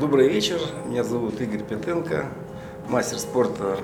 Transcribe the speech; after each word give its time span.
Добрый 0.00 0.28
вечер, 0.28 0.60
меня 0.86 1.02
зовут 1.02 1.40
Игорь 1.40 1.62
Петенко, 1.62 2.26
мастер 2.88 3.18
спорта 3.18 3.78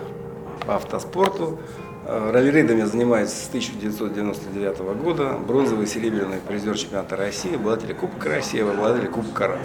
по 0.66 0.76
автоспорту. 0.76 1.58
Э, 2.06 2.30
Ралли-рейдом 2.32 2.78
я 2.78 2.86
занимаюсь 2.86 3.30
с 3.30 3.48
1999 3.48 4.78
года, 5.02 5.38
бронзовый 5.38 5.84
и 5.84 5.88
серебряный 5.88 6.38
призер 6.46 6.76
чемпионата 6.76 7.16
России, 7.16 7.54
обладатель 7.54 7.94
Кубка 7.94 8.28
России, 8.28 8.60
обладатель 8.60 9.08
Кубка 9.08 9.48
РАФ. 9.48 9.60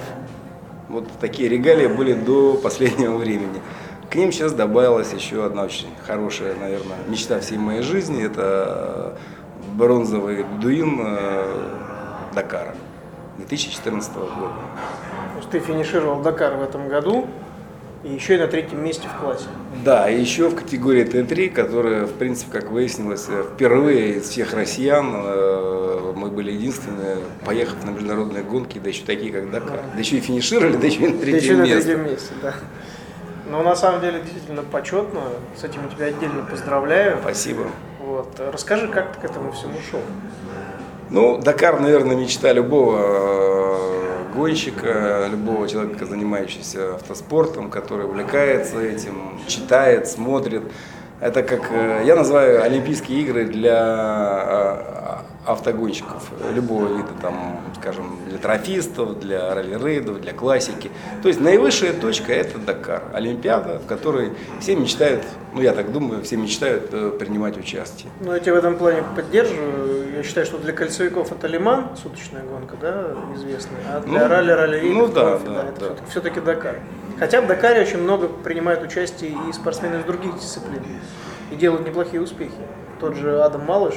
Вот 0.90 1.08
такие 1.20 1.50
регалии 1.50 1.88
были 1.88 2.14
до 2.14 2.54
последнего 2.56 3.18
времени. 3.18 3.62
К 4.10 4.16
ним 4.16 4.32
сейчас 4.32 4.54
добавилась 4.54 5.12
еще 5.14 5.46
одна 5.46 5.64
очень 5.64 5.90
хорошая, 6.06 6.56
наверное, 6.56 6.98
мечта 7.08 7.40
всей 7.40 7.58
моей 7.58 7.82
жизни. 7.82 8.24
Это 8.24 9.18
бронзовый 9.76 10.46
дуин 10.62 11.02
э, 11.04 11.85
Дакара 12.36 12.76
2014 13.38 14.14
года. 14.14 14.30
То 15.34 15.38
есть 15.38 15.50
ты 15.50 15.60
финишировал 15.60 16.22
Дакар 16.22 16.56
в 16.56 16.64
этом 16.64 16.88
году 16.90 17.28
и 18.04 18.14
еще 18.14 18.36
и 18.36 18.38
на 18.38 18.48
третьем 18.48 18.84
месте 18.84 19.08
в 19.08 19.20
классе. 19.20 19.46
Да, 19.84 20.10
и 20.10 20.20
еще 20.20 20.50
в 20.50 20.56
категории 20.56 21.06
Т3, 21.06 21.50
которая, 21.50 22.06
в 22.06 22.14
принципе, 22.14 22.60
как 22.60 22.70
выяснилось, 22.70 23.28
впервые 23.54 24.18
из 24.18 24.30
всех 24.30 24.54
россиян 24.54 25.12
э, 25.16 26.14
мы 26.16 26.30
были 26.30 26.52
единственные, 26.52 27.18
поехав 27.44 27.84
на 27.84 27.90
международные 27.90 28.44
гонки, 28.44 28.78
да 28.78 28.90
еще 28.90 29.04
такие, 29.06 29.32
как 29.34 29.50
Дакар. 29.50 29.80
Да 29.94 30.00
еще 30.00 30.18
и 30.18 30.20
финишировали, 30.20 30.78
да 30.78 30.86
еще 30.86 31.00
и 31.06 31.08
на 31.08 31.18
Да 31.20 31.26
еще 31.26 31.32
третьем 31.32 31.58
на 31.58 31.62
месте. 31.64 31.82
третьем 31.82 32.04
месте, 32.06 32.34
да. 32.42 32.54
Но 33.50 33.64
на 33.64 33.76
самом 33.76 34.02
деле 34.02 34.22
действительно 34.22 34.64
почетно. 34.64 35.22
С 35.60 35.64
этим 35.64 35.82
я 35.90 35.96
тебя 35.96 36.06
отдельно 36.08 36.44
поздравляю. 36.44 37.20
Спасибо. 37.22 37.66
Вот. 38.00 38.40
Расскажи, 38.40 38.88
как 38.88 39.16
ты 39.16 39.22
к 39.22 39.32
этому 39.32 39.52
всему 39.52 39.74
шел? 39.90 40.02
Ну, 41.10 41.38
Дакар, 41.38 41.80
наверное, 41.80 42.16
мечта 42.16 42.52
любого 42.52 42.98
э, 43.00 44.34
гонщика, 44.34 45.28
любого 45.30 45.68
человека, 45.68 46.06
занимающегося 46.06 46.96
автоспортом, 46.96 47.70
который 47.70 48.06
увлекается 48.06 48.82
этим, 48.82 49.40
читает, 49.48 50.08
смотрит. 50.08 50.64
Это 51.22 51.44
как, 51.44 51.72
э, 51.72 52.02
я 52.06 52.16
называю 52.16 52.64
Олимпийские 52.64 53.22
игры 53.22 53.46
для 53.46 53.78
э, 54.48 54.95
автогонщиков 55.46 56.30
любого 56.54 56.88
вида, 56.88 57.10
там, 57.22 57.62
скажем, 57.80 58.18
для 58.28 58.38
трофистов, 58.38 59.20
для 59.20 59.54
ралли-рейдов, 59.54 60.22
для 60.22 60.34
классики. 60.34 60.92
То 61.22 61.28
есть 61.28 61.40
наивысшая 61.40 61.94
точка– 61.94 62.34
это 62.34 62.58
Дакар, 62.58 63.04
Олимпиада, 63.14 63.80
в 63.80 63.86
которой 63.86 64.34
все 64.60 64.76
мечтают, 64.76 65.24
ну 65.54 65.62
я 65.62 65.74
так 65.74 65.92
думаю, 65.92 66.24
все 66.24 66.38
мечтают 66.38 66.90
э, 66.92 67.12
принимать 67.18 67.58
участие. 67.58 68.12
Ну, 68.22 68.34
я 68.34 68.40
тебя 68.40 68.56
в 68.56 68.58
этом 68.58 68.78
плане 68.78 69.04
поддерживаю. 69.16 70.16
Я 70.16 70.24
считаю, 70.24 70.46
что 70.46 70.58
для 70.58 70.74
кольцевиков 70.74 71.32
это 71.32 71.48
Лиман, 71.48 71.96
суточная 72.02 72.44
гонка, 72.44 72.76
да, 72.80 73.14
известная, 73.36 73.80
а 73.88 74.02
для 74.02 74.22
Ну, 74.22 74.28
ралли 74.28 74.52
ралли 74.52 74.90
ну 74.90 75.08
да, 75.08 75.38
да, 75.40 75.66
это 75.70 75.90
да. 75.90 75.96
все-таки 76.10 76.40
Дакар. 76.40 76.80
Хотя 77.20 77.42
в 77.42 77.48
Дакаре 77.48 77.82
очень 77.82 78.00
много 78.00 78.28
принимают 78.28 78.84
участие 78.84 79.32
и 79.32 79.54
спортсмены 79.54 80.00
из 80.00 80.04
других 80.04 80.36
дисциплин 80.36 80.82
и 81.52 81.56
делают 81.56 81.86
неплохие 81.86 82.22
успехи. 82.22 82.52
Тот 83.00 83.16
же 83.16 83.42
Адам 83.42 83.66
Малыш, 83.66 83.96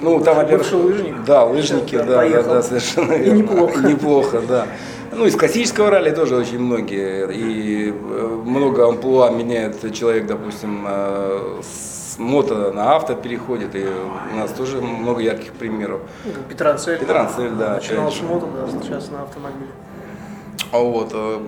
Ну, 0.00 0.20
там, 0.20 0.36
во-первых, 0.36 0.72
лыжник. 0.72 1.24
Да, 1.24 1.44
лыжники, 1.44 1.96
да, 1.96 2.04
да, 2.28 2.42
да, 2.42 2.62
совершенно 2.62 3.12
И 3.12 3.24
верно. 3.24 3.38
неплохо. 3.38 3.80
Неплохо, 3.80 4.40
да. 4.46 4.66
Ну, 5.12 5.26
из 5.26 5.34
классического 5.36 5.90
ралли 5.90 6.10
тоже 6.10 6.36
очень 6.36 6.60
многие. 6.60 7.28
И 7.32 7.90
э, 7.90 8.40
много 8.44 8.86
амплуа 8.86 9.30
меняет 9.30 9.92
человек, 9.92 10.26
допустим, 10.26 10.84
э, 10.86 11.60
с 11.62 12.16
мото 12.18 12.72
на 12.72 12.94
авто 12.94 13.14
переходит. 13.14 13.74
И 13.74 13.84
у 14.32 14.36
нас 14.36 14.52
тоже 14.52 14.80
много 14.80 15.20
ярких 15.20 15.52
примеров. 15.54 16.00
Ну, 16.24 16.32
Петранцель. 16.48 16.98
Петранцель, 16.98 17.50
да, 17.50 17.74
Начинал 17.74 18.12
с 18.12 18.20
мото, 18.22 18.46
да, 18.46 18.68
сейчас 18.80 19.10
на 19.10 19.22
автомобиле. 19.22 19.70
А 20.70 20.78
Вот. 20.78 21.10
э, 21.14 21.38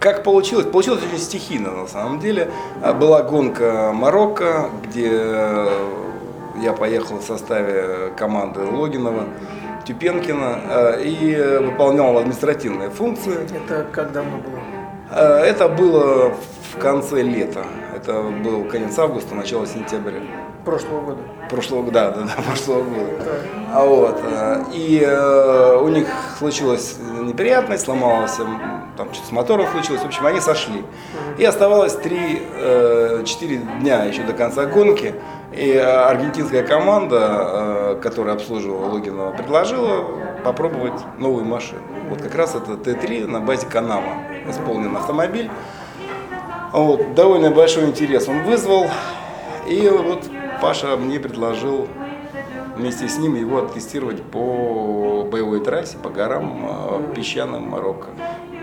Как 0.00 0.22
получилось? 0.22 0.66
Получилось 0.66 1.00
очень 1.06 1.22
стихийно 1.22 1.70
на 1.70 1.86
самом 1.86 2.18
деле. 2.20 2.50
Была 2.98 3.22
гонка 3.22 3.92
Марокко, 3.94 4.68
где 4.86 5.10
я 6.56 6.72
поехал 6.72 7.18
в 7.18 7.22
составе 7.22 8.12
команды 8.16 8.60
Логинова, 8.60 9.24
Тюпенкина 9.84 10.58
э, 10.68 11.02
и 11.04 11.34
э, 11.34 11.60
выполнял 11.60 12.16
административные 12.18 12.90
функции. 12.90 13.34
Это 13.44 13.86
как 13.90 14.12
давно 14.12 14.38
было? 14.38 14.58
Э, 15.10 15.38
Это 15.44 15.68
было 15.68 16.34
в 16.74 16.78
конце 16.78 17.22
лета. 17.22 17.64
Это 17.94 18.22
был 18.22 18.64
конец 18.64 18.98
августа, 18.98 19.34
начало 19.34 19.66
сентября. 19.66 20.20
Прошлого 20.64 21.00
года. 21.00 21.22
Прошлого 21.48 21.82
года, 21.82 22.12
да, 22.16 22.22
да, 22.22 22.42
прошлого 22.46 22.82
года. 22.82 23.10
А 23.72 23.84
вот, 23.84 24.20
э, 24.22 24.64
и 24.74 25.02
э, 25.02 25.76
у 25.80 25.88
них 25.88 26.06
случилась 26.38 26.96
неприятность, 27.20 27.84
сломалась, 27.84 28.38
м, 28.38 28.60
там 29.00 29.14
что-то 29.14 29.28
с 29.28 29.32
мотором 29.32 29.66
случилось, 29.68 30.02
в 30.02 30.06
общем, 30.06 30.26
они 30.26 30.40
сошли. 30.40 30.84
И 31.38 31.44
оставалось 31.44 31.94
3-4 31.94 33.80
дня 33.80 34.04
еще 34.04 34.22
до 34.24 34.34
конца 34.34 34.66
гонки, 34.66 35.14
и 35.52 35.72
э, 35.72 35.80
аргентинская 35.80 36.62
команда, 36.62 37.96
э, 37.96 38.00
которая 38.02 38.34
обслуживала 38.34 38.92
Логинова, 38.92 39.32
предложила 39.32 40.04
попробовать 40.44 41.00
новую 41.18 41.46
машину. 41.46 41.80
Вот 42.10 42.20
как 42.20 42.34
раз 42.34 42.54
это 42.54 42.72
Т3 42.72 43.26
на 43.26 43.40
базе 43.40 43.66
Канама 43.66 44.22
исполнен 44.46 44.94
автомобиль. 44.94 45.50
Вот, 46.72 47.14
довольно 47.14 47.50
большой 47.50 47.86
интерес 47.86 48.28
он 48.28 48.42
вызвал. 48.42 48.86
И 49.66 49.88
вот 49.88 50.24
Паша 50.60 50.96
мне 50.98 51.18
предложил 51.18 51.88
вместе 52.76 53.08
с 53.08 53.18
ним 53.18 53.34
его 53.34 53.64
оттестировать 53.64 54.22
по 54.22 55.24
боевой 55.24 55.60
трассе, 55.60 55.96
по 55.96 56.10
горам 56.10 56.68
э, 56.68 57.14
песчаным 57.14 57.62
Марокко. 57.62 58.08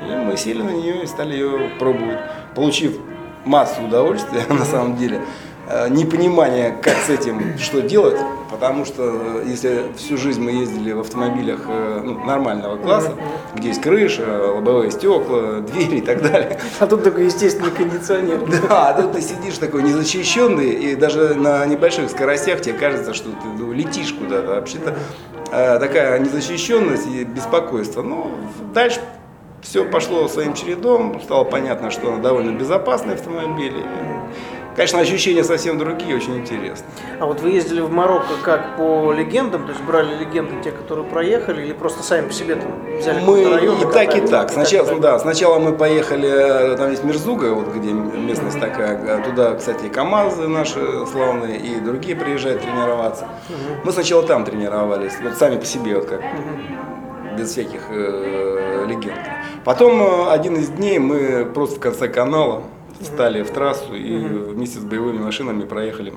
И 0.01 0.15
мы 0.15 0.37
сели 0.37 0.61
на 0.61 0.71
нее 0.71 1.03
и 1.03 1.07
стали 1.07 1.33
ее 1.33 1.71
пробовать, 1.79 2.19
получив 2.55 2.97
массу 3.45 3.83
удовольствия 3.83 4.43
на 4.49 4.65
самом 4.65 4.97
деле. 4.97 5.21
Э, 5.69 5.89
Непонимание, 5.89 6.77
как 6.81 6.95
с 6.95 7.09
этим, 7.09 7.57
что 7.57 7.81
делать, 7.81 8.17
потому 8.49 8.85
что 8.85 9.03
э, 9.03 9.43
если 9.47 9.91
всю 9.97 10.17
жизнь 10.17 10.41
мы 10.41 10.51
ездили 10.51 10.93
в 10.93 11.01
автомобилях 11.01 11.59
э, 11.67 12.01
ну, 12.05 12.23
нормального 12.23 12.77
класса, 12.77 13.11
где 13.53 13.69
есть 13.69 13.81
крыша, 13.81 14.53
лобовые 14.53 14.91
стекла, 14.91 15.59
двери 15.73 15.97
и 15.97 16.01
так 16.01 16.21
далее, 16.21 16.57
А 16.79 16.87
тут 16.87 17.03
такой 17.03 17.25
естественный 17.25 17.71
кондиционер. 17.71 18.39
да, 18.69 18.89
а 18.89 19.01
тут 19.01 19.11
ты 19.11 19.21
сидишь 19.21 19.57
такой 19.57 19.83
незащищенный, 19.83 20.69
и 20.69 20.95
даже 20.95 21.35
на 21.35 21.65
небольших 21.65 22.09
скоростях 22.09 22.61
тебе 22.61 22.75
кажется, 22.75 23.13
что 23.13 23.29
ты 23.31 23.47
ну, 23.57 23.73
летишь 23.73 24.13
куда-то. 24.13 24.47
Вообще-то 24.47 24.95
такая 25.49 26.19
незащищенность 26.19 27.07
и 27.07 27.23
беспокойство. 27.23 28.01
Ну, 28.01 28.31
дальше 28.73 29.01
все 29.61 29.85
пошло 29.85 30.27
своим 30.27 30.53
чередом, 30.53 31.19
стало 31.21 31.43
понятно, 31.43 31.91
что 31.91 32.11
он 32.11 32.21
довольно 32.21 32.51
безопасный 32.51 33.15
автомобиль. 33.15 33.83
Конечно, 34.77 34.99
ощущения 34.99 35.43
совсем 35.43 35.79
другие, 35.79 36.15
очень 36.15 36.37
интересно. 36.37 36.85
А 37.19 37.25
вот 37.25 37.41
вы 37.41 37.49
ездили 37.49 37.81
в 37.81 37.89
Марокко 37.89 38.33
как 38.43 38.77
по 38.77 39.11
легендам, 39.11 39.65
то 39.65 39.71
есть 39.71 39.83
брали 39.83 40.13
легенды 40.13 40.53
те, 40.63 40.69
которые 40.69 41.03
проехали, 41.03 41.65
или 41.65 41.73
просто 41.73 42.03
сами 42.03 42.27
по 42.27 42.33
себе 42.33 42.57
там 42.57 42.71
взяли 42.99 43.19
Мы 43.25 43.49
район 43.49 43.81
и 43.81 43.91
так, 43.91 44.15
и 44.15 44.21
так. 44.21 44.51
И 44.51 44.53
Сначала, 44.53 44.87
так. 44.87 44.99
да, 44.99 45.17
сначала 45.17 45.57
мы 45.57 45.73
поехали, 45.75 46.29
э, 46.29 46.77
там 46.77 46.91
есть 46.91 47.03
Мирзуга, 47.03 47.55
вот 47.55 47.73
где 47.73 47.91
местность 47.91 48.59
такая, 48.59 48.99
э, 49.03 49.23
туда, 49.23 49.55
кстати, 49.55 49.85
и 49.85 49.89
КАМАЗы 49.89 50.47
наши 50.47 51.07
славные, 51.07 51.57
и 51.57 51.79
другие 51.79 52.15
приезжают 52.15 52.61
тренироваться. 52.61 53.27
Мы 53.83 53.91
сначала 53.91 54.21
там 54.21 54.45
тренировались, 54.45 55.13
вот 55.23 55.37
сами 55.37 55.57
по 55.57 55.65
себе, 55.65 55.95
вот 55.95 56.05
как, 56.05 56.21
без 57.37 57.51
всяких 57.51 57.81
э, 57.89 58.85
легенд. 58.87 59.19
Потом 59.63 60.01
э, 60.01 60.31
один 60.31 60.55
из 60.55 60.69
дней 60.69 60.99
мы 60.99 61.45
просто 61.45 61.77
в 61.77 61.79
конце 61.79 62.07
канала 62.07 62.63
встали 62.99 63.43
в 63.43 63.51
трассу 63.51 63.93
и 63.93 64.17
вместе 64.17 64.79
с 64.79 64.83
боевыми 64.83 65.19
машинами 65.19 65.65
проехали 65.65 66.13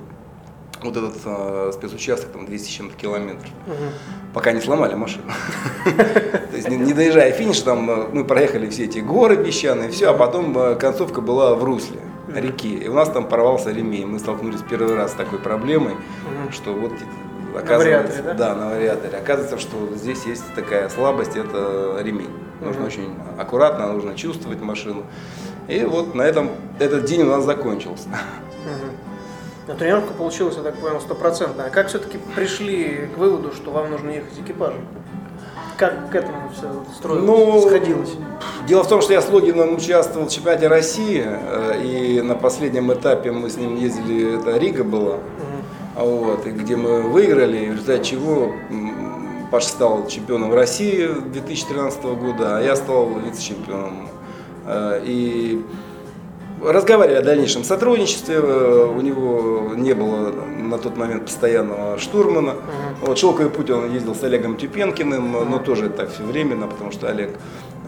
вот 0.82 0.97
этот 0.97 1.16
э, 1.25 1.70
спецучасток, 1.75 2.30
там 2.30 2.47
200 2.47 2.66
с 2.66 2.70
чем-то 2.70 2.97
километров 2.97 3.50
пока 4.32 4.53
не 4.53 4.60
сломали 4.60 4.94
машину. 4.94 5.25
То 5.84 6.56
есть 6.56 6.68
не, 6.68 6.77
не 6.77 6.92
доезжая 6.92 7.33
финиша, 7.33 7.65
там 7.65 7.91
э, 7.91 8.09
мы 8.12 8.24
проехали 8.24 8.68
все 8.68 8.84
эти 8.84 8.98
горы 8.98 9.36
песчаные, 9.42 9.91
все, 9.91 10.10
а 10.10 10.15
потом 10.15 10.56
э, 10.56 10.74
концовка 10.77 11.21
была 11.21 11.54
в 11.54 11.65
русле 11.65 12.00
реки. 12.34 12.74
И 12.74 12.89
у 12.89 12.95
нас 12.95 13.09
там 13.10 13.27
порвался 13.28 13.71
ремень. 13.71 14.06
Мы 14.06 14.18
столкнулись 14.18 14.60
первый 14.68 14.95
раз 14.95 15.12
с 15.12 15.15
такой 15.15 15.39
проблемой, 15.39 15.95
что 16.53 16.72
вот 16.72 16.92
оказывается, 17.56 18.22
вариаторе, 18.22 18.34
да? 18.38 18.54
на 18.54 18.68
вариаторе. 18.70 19.18
Оказывается, 19.18 19.58
что 19.58 19.76
здесь 19.94 20.24
есть 20.24 20.44
такая 20.54 20.88
слабость, 20.88 21.36
это 21.36 21.98
ремень. 22.00 22.30
Нужно 22.60 22.86
очень 22.86 23.14
аккуратно, 23.38 23.92
нужно 23.92 24.14
чувствовать 24.14 24.60
машину. 24.60 25.04
И 25.68 25.84
вот 25.84 26.14
на 26.14 26.22
этом 26.22 26.50
этот 26.78 27.04
день 27.04 27.22
у 27.22 27.26
нас 27.26 27.44
закончился. 27.44 28.08
Мгм. 28.08 28.91
Но 29.68 29.74
тренировка 29.74 30.12
получилась, 30.12 30.56
я 30.56 30.62
так 30.62 30.76
понял, 30.76 31.00
стопроцентная. 31.00 31.66
А 31.66 31.70
как 31.70 31.88
все-таки 31.88 32.18
пришли 32.34 33.08
к 33.14 33.18
выводу, 33.18 33.52
что 33.52 33.70
вам 33.70 33.91
нужно 33.91 34.10
ехать 34.10 34.32
экипажем? 34.38 34.80
Как 35.76 36.10
к 36.10 36.14
этому 36.14 36.50
все 36.54 36.84
строилось, 36.98 37.24
Ну, 37.24 37.62
сходилось? 37.66 38.10
Дело 38.66 38.82
в 38.82 38.88
том, 38.88 39.00
что 39.00 39.12
я 39.14 39.22
с 39.22 39.30
Логином 39.30 39.76
участвовал 39.76 40.26
в 40.26 40.30
чемпионате 40.30 40.66
России, 40.68 41.24
э, 41.24 41.82
и 41.82 42.20
на 42.20 42.34
последнем 42.34 42.92
этапе 42.92 43.30
мы 43.32 43.48
с 43.48 43.56
ним 43.56 43.76
ездили, 43.76 44.38
это 44.38 44.58
Рига 44.58 44.84
была, 44.84 45.14
Мгм. 45.16 45.49
А 46.00 46.02
вот, 46.02 46.47
и 46.47 46.50
где 46.50 46.76
мы 46.76 47.02
выиграли, 47.02 47.68
в 47.68 47.72
результате 47.72 48.12
чего 48.12 48.54
м, 48.70 49.47
Паша 49.50 49.68
стал 49.68 50.08
чемпионом 50.08 50.54
России 50.54 51.06
2013 51.06 52.02
года, 52.04 52.56
а 52.56 52.62
я 52.62 52.74
стал 52.74 53.18
вице-чемпионом. 53.18 54.08
Э, 54.64 55.02
и 55.04 55.62
разговаривали 56.62 57.18
о 57.18 57.22
дальнейшем 57.22 57.64
сотрудничестве. 57.64 58.36
Э, 58.36 58.86
у 58.86 58.98
него 59.02 59.74
не 59.76 59.92
было 59.92 60.32
на 60.32 60.78
тот 60.78 60.97
момент 60.97 61.26
постоянного 61.26 61.98
штурмана. 61.98 62.50
Uh-huh. 62.50 63.06
Вот 63.08 63.18
шелковый 63.18 63.50
путь 63.50 63.68
он 63.68 63.92
ездил 63.92 64.14
с 64.14 64.22
Олегом 64.22 64.56
Тюпенкиным, 64.56 65.50
но 65.50 65.58
тоже 65.58 65.91
так 65.91 66.10
все 66.10 66.22
временно, 66.22 66.66
потому 66.66 66.92
что 66.92 67.10
Олег 67.10 67.36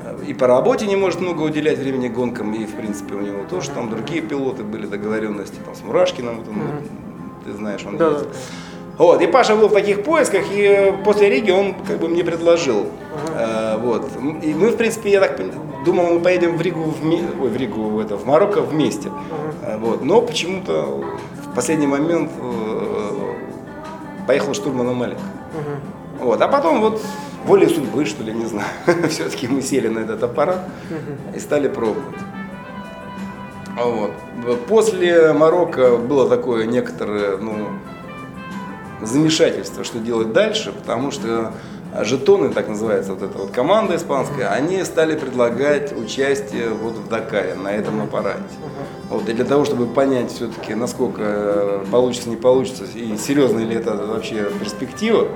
э, 0.05 0.19
и 0.27 0.35
по 0.35 0.47
работе 0.47 0.87
не 0.87 0.97
может 0.97 1.23
много 1.23 1.41
уделять 1.41 1.79
времени 1.79 2.09
гонкам, 2.09 2.53
и 2.53 2.67
в 2.67 2.75
принципе 2.75 3.15
у 3.15 3.21
него 3.21 3.39
тоже 3.49 3.71
там 3.71 3.89
другие 3.89 4.21
пилоты 4.21 4.65
были 4.65 4.85
договоренности, 4.85 5.57
там 5.65 5.75
с 5.75 5.83
Мурашкиным, 5.83 6.37
вот 6.37 6.49
он, 6.49 6.57
uh-huh. 6.57 7.12
Ты 7.45 7.53
знаешь, 7.53 7.85
он 7.87 7.97
да, 7.97 8.09
ездил. 8.09 8.29
Вот, 8.99 9.23
и 9.23 9.27
Паша 9.27 9.57
был 9.57 9.69
в 9.69 9.73
таких 9.73 10.05
поисках, 10.05 10.45
и 10.53 10.93
после 11.05 11.31
Риги 11.31 11.51
он 11.51 11.75
как 11.87 11.99
бы 11.99 12.09
мне 12.09 12.23
предложил. 12.23 12.81
Uh-huh. 12.81 13.77
Э, 13.77 13.77
вот. 13.79 14.11
И 14.43 14.53
мы, 14.53 14.69
в 14.69 14.77
принципе, 14.77 15.11
я 15.11 15.21
так 15.21 15.41
думал, 15.85 16.15
мы 16.15 16.21
поедем 16.21 16.57
в 16.57 16.63
Ригу, 16.63 16.83
в, 16.83 17.05
ой, 17.05 17.49
в 17.49 17.57
Ригу, 17.57 18.01
это, 18.01 18.17
в 18.17 18.27
Марокко 18.27 18.61
вместе. 18.61 19.09
Uh-huh. 19.09 19.79
Вот. 19.79 20.05
Но 20.05 20.21
почему-то 20.21 21.03
в 21.47 21.55
последний 21.55 21.87
момент 21.87 22.31
э, 22.39 23.35
поехал 24.27 24.53
штурманом 24.53 24.97
Малик. 24.97 25.19
Uh-huh. 25.19 26.25
Вот. 26.25 26.43
А 26.43 26.49
потом 26.49 26.83
вот 26.83 27.03
волей 27.47 27.69
судьбы, 27.69 28.05
что 28.05 28.23
ли, 28.23 28.33
не 28.33 28.45
знаю, 28.45 28.69
все-таки 29.09 29.49
мы 29.49 29.63
сели 29.63 29.89
на 29.89 30.01
этот 30.01 30.23
аппарат 30.23 30.61
и 31.35 31.41
стали 31.41 31.69
пробовать. 31.69 32.19
Вот. 33.77 34.13
После 34.69 35.33
Марокко 35.33 35.97
было 35.97 36.29
такое 36.29 36.67
некоторое, 36.67 37.37
ну, 37.37 37.69
замешательство, 39.01 39.85
что 39.85 39.99
делать 39.99 40.33
дальше, 40.33 40.73
потому 40.73 41.11
что 41.11 41.53
жетоны, 42.01 42.51
так 42.51 42.69
называется 42.69 43.13
вот 43.13 43.23
эта 43.23 43.37
вот 43.37 43.51
команда 43.51 43.97
испанская, 43.97 44.49
они 44.49 44.83
стали 44.85 45.17
предлагать 45.17 45.97
участие 45.97 46.71
вот 46.71 46.95
в 46.95 47.09
Дакаре 47.09 47.55
на 47.55 47.69
этом 47.69 48.03
аппарате. 48.03 48.43
Вот, 49.11 49.29
и 49.29 49.33
для 49.33 49.45
того, 49.45 49.65
чтобы 49.65 49.87
понять 49.87 50.33
все-таки, 50.33 50.75
насколько 50.75 51.81
получится, 51.91 52.31
не 52.31 52.37
получится, 52.37 52.85
и 52.95 53.17
серьезно 53.17 53.59
ли 53.59 53.77
это 53.77 53.95
вообще 53.95 54.51
перспектива. 54.59 55.29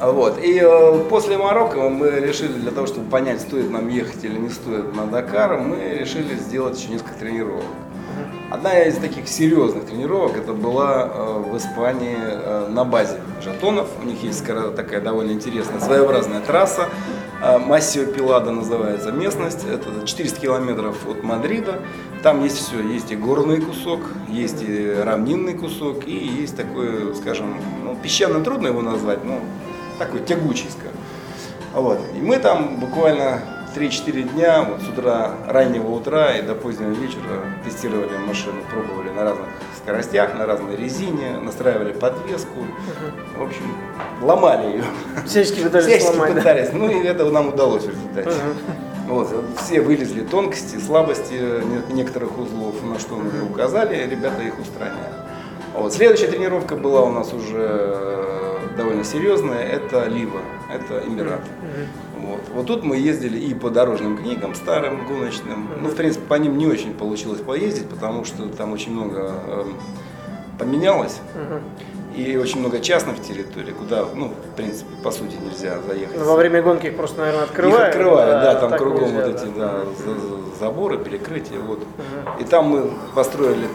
Вот. 0.00 0.38
И 0.42 0.60
э, 0.62 1.04
после 1.08 1.38
Марокко 1.38 1.88
мы 1.88 2.10
решили, 2.20 2.52
для 2.52 2.70
того, 2.70 2.86
чтобы 2.86 3.08
понять, 3.10 3.40
стоит 3.40 3.70
нам 3.70 3.88
ехать 3.88 4.24
или 4.24 4.36
не 4.36 4.50
стоит 4.50 4.94
на 4.94 5.06
Дакар, 5.06 5.58
мы 5.58 5.98
решили 5.98 6.34
сделать 6.36 6.78
еще 6.78 6.92
несколько 6.92 7.14
тренировок. 7.14 7.64
Одна 8.50 8.84
из 8.84 8.96
таких 8.96 9.26
серьезных 9.26 9.86
тренировок 9.86 10.36
это 10.36 10.52
была 10.52 11.10
э, 11.12 11.42
в 11.50 11.56
Испании 11.56 12.16
э, 12.16 12.68
на 12.68 12.84
базе 12.84 13.18
жетонов. 13.42 13.88
У 14.00 14.06
них 14.06 14.22
есть 14.22 14.46
такая 14.46 15.00
довольно 15.00 15.32
интересная 15.32 15.80
своеобразная 15.80 16.40
трасса. 16.40 16.88
Э, 17.42 17.58
Массио 17.58 18.04
Пилада 18.04 18.52
называется 18.52 19.10
местность. 19.10 19.64
Это 19.64 20.06
400 20.06 20.40
километров 20.40 21.06
от 21.08 21.24
Мадрида. 21.24 21.80
Там 22.22 22.44
есть 22.44 22.58
все. 22.58 22.80
Есть 22.80 23.10
и 23.10 23.16
горный 23.16 23.60
кусок, 23.60 24.00
есть 24.28 24.62
и 24.62 24.94
равнинный 25.04 25.54
кусок, 25.54 26.06
и 26.06 26.14
есть 26.14 26.56
такой, 26.56 27.16
скажем, 27.16 27.56
ну, 27.82 27.96
песчано 28.00 28.44
трудно 28.44 28.68
его 28.68 28.80
назвать, 28.80 29.24
но 29.24 29.40
такой 29.98 30.20
тягучий, 30.20 30.68
скажем. 30.70 30.98
Вот. 31.74 31.98
И 32.14 32.20
мы 32.20 32.38
там 32.38 32.76
буквально 32.76 33.42
3-4 33.76 34.22
дня, 34.32 34.62
вот 34.62 34.80
с 34.80 34.88
утра, 34.88 35.34
раннего 35.46 35.90
утра 35.90 36.34
и 36.36 36.42
до 36.42 36.54
позднего 36.54 36.90
вечера 36.90 37.42
тестировали 37.64 38.16
машину, 38.26 38.62
пробовали 38.70 39.10
на 39.10 39.24
разных 39.24 39.46
скоростях, 39.76 40.34
на 40.34 40.46
разной 40.46 40.76
резине, 40.76 41.38
настраивали 41.42 41.92
подвеску. 41.92 42.60
Угу. 42.60 43.38
В 43.38 43.42
общем, 43.46 43.76
ломали 44.22 44.66
ее. 44.66 44.84
Всячески 45.26 45.60
пытались 45.60 45.86
Всячески 45.86 46.08
сломать, 46.08 46.34
пытались. 46.34 46.70
Да? 46.70 46.78
Ну 46.78 46.88
и 46.88 47.04
это 47.04 47.30
нам 47.30 47.48
удалось 47.48 47.84
в 47.84 47.90
результате. 47.90 48.30
Угу. 48.30 49.14
Вот, 49.14 49.44
все 49.62 49.80
вылезли 49.82 50.22
тонкости, 50.22 50.78
слабости 50.78 51.40
некоторых 51.92 52.36
узлов, 52.38 52.74
на 52.82 52.98
что 52.98 53.14
мы 53.14 53.48
указали, 53.48 54.08
ребята 54.08 54.42
их 54.42 54.58
устраняли. 54.58 55.14
Вот. 55.74 55.92
Следующая 55.92 56.28
тренировка 56.28 56.74
была 56.74 57.02
у 57.02 57.12
нас 57.12 57.32
уже 57.32 58.45
довольно 58.96 59.04
серьезная, 59.04 59.62
это 59.62 60.06
Лива, 60.06 60.40
это 60.72 61.06
Эмират. 61.06 61.40
Mm-hmm. 61.40 62.26
Вот. 62.26 62.40
вот 62.54 62.66
тут 62.66 62.82
мы 62.82 62.96
ездили 62.96 63.38
и 63.38 63.54
по 63.54 63.70
дорожным 63.70 64.16
книгам 64.16 64.54
старым, 64.54 65.06
гоночным. 65.06 65.68
Ну, 65.80 65.88
в 65.88 65.94
принципе, 65.94 66.24
по 66.26 66.34
ним 66.34 66.56
не 66.56 66.66
очень 66.66 66.94
получилось 66.94 67.40
поездить, 67.40 67.88
потому 67.88 68.24
что 68.24 68.48
там 68.48 68.72
очень 68.72 68.92
много 68.92 69.32
э, 69.46 69.64
поменялось. 70.58 71.18
И 72.16 72.34
очень 72.38 72.60
много 72.60 72.80
частных 72.80 73.20
территорий, 73.20 73.72
куда, 73.72 74.06
ну, 74.14 74.28
в 74.28 74.56
принципе, 74.56 74.88
по 75.04 75.10
сути, 75.10 75.34
нельзя 75.34 75.78
заехать. 75.86 76.16
Но 76.16 76.24
во 76.24 76.36
время 76.36 76.62
гонки 76.62 76.86
их 76.86 76.96
просто, 76.96 77.20
наверное, 77.20 77.44
открывают. 77.44 77.80
Их 77.80 77.88
открывают, 77.88 78.42
да, 78.42 78.54
да 78.54 78.60
там 78.60 78.78
кругом 78.78 79.02
нельзя, 79.02 79.26
вот 79.26 79.34
эти 79.34 79.44
да. 79.54 79.72
Да, 80.06 80.12
заборы, 80.58 80.96
перекрытия. 80.96 81.58
Вот. 81.58 81.80
Угу. 81.80 82.40
И 82.40 82.44
там 82.44 82.64
мы 82.64 82.90
построили 83.14 83.68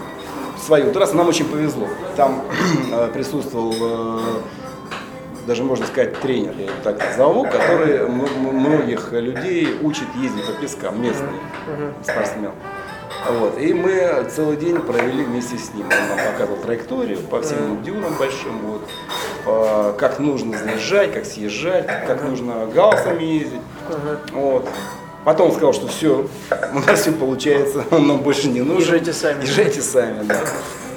свою 0.65 0.91
трассу. 0.91 1.15
Нам 1.15 1.27
очень 1.27 1.45
повезло. 1.45 1.87
Там 2.15 2.41
э, 2.91 3.09
присутствовал 3.13 3.73
э, 3.79 4.19
даже 5.51 5.65
можно 5.65 5.85
сказать 5.85 6.17
тренер, 6.21 6.53
я 6.57 6.63
его 6.63 6.75
так 6.81 6.97
назову, 6.97 7.43
который 7.43 8.07
многих 8.07 9.11
людей 9.11 9.75
учит 9.81 10.07
ездить 10.15 10.45
по 10.45 10.53
пескам, 10.53 11.01
местный 11.01 11.27
спортсмен. 12.01 12.51
Вот. 13.29 13.59
И 13.59 13.73
мы 13.73 14.25
целый 14.33 14.55
день 14.55 14.79
провели 14.79 15.25
вместе 15.25 15.57
с 15.57 15.73
ним. 15.73 15.87
Он 15.87 16.07
нам 16.07 16.31
показывал 16.31 16.57
траекторию 16.61 17.19
по 17.19 17.41
всем 17.41 17.83
дюнам 17.83 18.13
большим, 18.17 18.59
вот, 18.59 18.81
по, 19.43 19.93
как 19.99 20.19
нужно 20.19 20.57
заезжать, 20.57 21.13
как 21.13 21.25
съезжать, 21.25 21.85
как 22.07 22.23
нужно 22.23 22.67
галсами 22.73 23.23
ездить. 23.25 23.61
Вот. 24.31 24.69
Потом 25.25 25.47
он 25.47 25.51
сказал, 25.51 25.73
что 25.73 25.87
все, 25.87 26.29
у 26.73 26.79
нас 26.79 27.01
все 27.01 27.11
получается, 27.11 27.83
он 27.91 28.07
нам 28.07 28.21
больше 28.21 28.47
не 28.47 28.61
нужен. 28.61 28.83
Езжайте 28.83 29.11
сами. 29.11 29.41
Езжайте 29.41 29.81
сами, 29.81 30.23
да. 30.23 30.39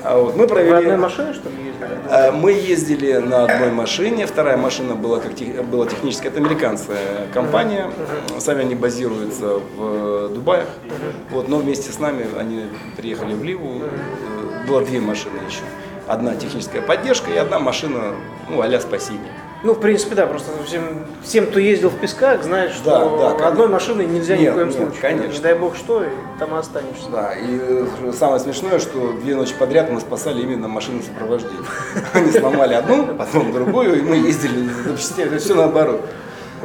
А 0.04 0.20
вот 0.20 0.36
мы 0.36 0.46
провели... 0.46 0.70
Вы 0.70 0.78
одной 0.78 0.96
машине, 0.98 1.32
что 1.32 1.48
ли, 1.48 1.56
ездили? 1.64 1.98
А, 2.10 2.30
мы 2.30 2.52
ездили 2.52 3.12
на 3.14 3.44
одной 3.44 3.70
машине, 3.72 4.26
вторая 4.26 4.58
машина 4.58 4.94
была, 4.94 5.18
как 5.18 5.34
тех... 5.34 5.64
была 5.64 5.86
техническая, 5.86 6.30
это 6.30 6.40
американская 6.40 7.26
компания, 7.32 7.86
uh-huh. 7.86 8.38
сами 8.38 8.60
они 8.60 8.74
базируются 8.74 9.60
в 9.76 10.28
Дубае, 10.28 10.64
uh-huh. 10.64 11.12
вот, 11.30 11.48
но 11.48 11.56
вместе 11.56 11.90
с 11.90 11.98
нами 11.98 12.26
они 12.38 12.64
приехали 12.98 13.32
в 13.32 13.42
Ливу, 13.42 13.78
uh-huh. 13.78 14.66
было 14.68 14.82
две 14.82 15.00
машины 15.00 15.38
еще. 15.48 15.62
Одна 16.06 16.36
техническая 16.36 16.82
поддержка 16.82 17.30
и 17.30 17.36
одна 17.38 17.58
машина, 17.58 18.14
ну, 18.50 18.60
а-ля 18.60 18.80
спасение. 18.80 19.32
Ну, 19.64 19.72
в 19.72 19.80
принципе, 19.80 20.14
да, 20.14 20.26
просто 20.26 20.50
всем, 20.66 21.06
всем 21.22 21.46
кто 21.46 21.58
ездил 21.58 21.88
в 21.88 21.98
песках, 21.98 22.44
знает, 22.44 22.72
что 22.72 22.84
да, 23.18 23.34
да, 23.38 23.48
одной 23.48 23.68
машиной 23.68 24.04
нельзя 24.04 24.36
нет, 24.36 24.48
ни 24.48 24.50
в 24.50 24.54
коем 24.56 24.68
нет, 24.68 24.76
случае. 24.76 25.00
Конечно. 25.00 25.32
Не 25.32 25.38
дай 25.38 25.54
бог 25.54 25.74
что, 25.74 26.04
и 26.04 26.08
там 26.38 26.54
и 26.54 26.58
останешься. 26.58 27.08
Да, 27.10 27.32
и 27.32 27.58
э, 27.60 28.12
самое 28.12 28.40
смешное, 28.40 28.78
что 28.78 29.14
две 29.14 29.34
ночи 29.34 29.54
подряд 29.58 29.90
мы 29.90 30.00
спасали 30.00 30.42
именно 30.42 30.68
машину 30.68 31.00
сопровождения. 31.02 31.64
Они 32.12 32.30
сломали 32.30 32.74
одну, 32.74 33.06
потом 33.14 33.54
другую, 33.54 34.00
и 34.00 34.02
мы 34.02 34.16
ездили 34.16 34.68
запчастями, 34.86 35.38
все 35.38 35.54
наоборот. 35.54 36.02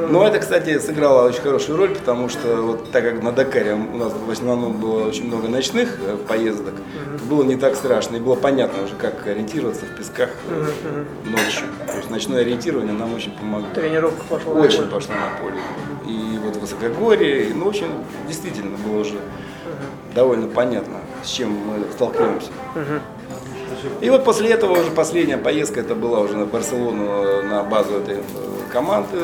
Но 0.08 0.26
это, 0.26 0.38
кстати, 0.38 0.78
сыграло 0.78 1.28
очень 1.28 1.40
хорошую 1.40 1.78
роль, 1.78 1.90
потому 1.90 2.28
что 2.28 2.62
вот 2.62 2.90
так 2.90 3.04
как 3.04 3.22
на 3.22 3.32
Дакаре 3.32 3.74
у 3.74 3.96
нас 3.96 4.12
в 4.12 4.30
основном 4.30 4.80
было 4.80 5.06
очень 5.06 5.26
много 5.26 5.48
ночных 5.48 5.98
э, 6.00 6.16
поездок, 6.28 6.74
uh-huh. 6.74 7.28
было 7.28 7.42
не 7.42 7.56
так 7.56 7.74
страшно, 7.76 8.16
и 8.16 8.20
было 8.20 8.36
понятно 8.36 8.84
уже, 8.84 8.94
как 8.94 9.26
ориентироваться 9.26 9.86
в 9.86 9.96
песках 9.96 10.30
uh-huh. 10.48 11.30
ночью. 11.30 11.66
То 11.86 11.96
есть 11.96 12.10
ночное 12.10 12.40
ориентирование 12.40 12.92
нам 12.92 13.14
очень 13.14 13.32
помогло. 13.32 13.68
Тренировка 13.74 14.22
пошла 14.28 14.52
Очень 14.54 14.82
на 14.82 14.90
пошла 14.90 15.14
на 15.14 15.42
поле. 15.42 15.60
И 16.06 16.38
вот 16.38 16.56
высокогорье, 16.56 17.52
ну, 17.54 17.66
очень 17.66 17.90
действительно 18.26 18.76
было 18.78 19.00
уже 19.00 19.14
uh-huh. 19.14 20.14
довольно 20.14 20.48
понятно, 20.48 20.98
с 21.22 21.28
чем 21.28 21.50
мы 21.50 21.84
столкнемся. 21.92 22.50
Uh-huh. 22.74 23.00
И 24.00 24.10
вот 24.10 24.24
после 24.24 24.50
этого 24.50 24.78
уже 24.78 24.90
последняя 24.90 25.38
поездка, 25.38 25.80
это 25.80 25.94
была 25.94 26.20
уже 26.20 26.36
на 26.36 26.44
Барселону, 26.44 27.42
на 27.42 27.62
базу 27.62 27.94
этой 27.96 28.16
э, 28.16 28.20
команды, 28.70 29.18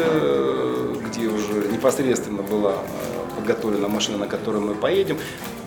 где 1.07 1.29
уже 1.29 1.69
непосредственно 1.71 2.43
была 2.43 2.73
э, 2.73 3.37
подготовлена 3.37 3.89
машина, 3.89 4.19
на 4.19 4.27
которой 4.27 4.61
мы 4.61 4.75
поедем. 4.75 5.19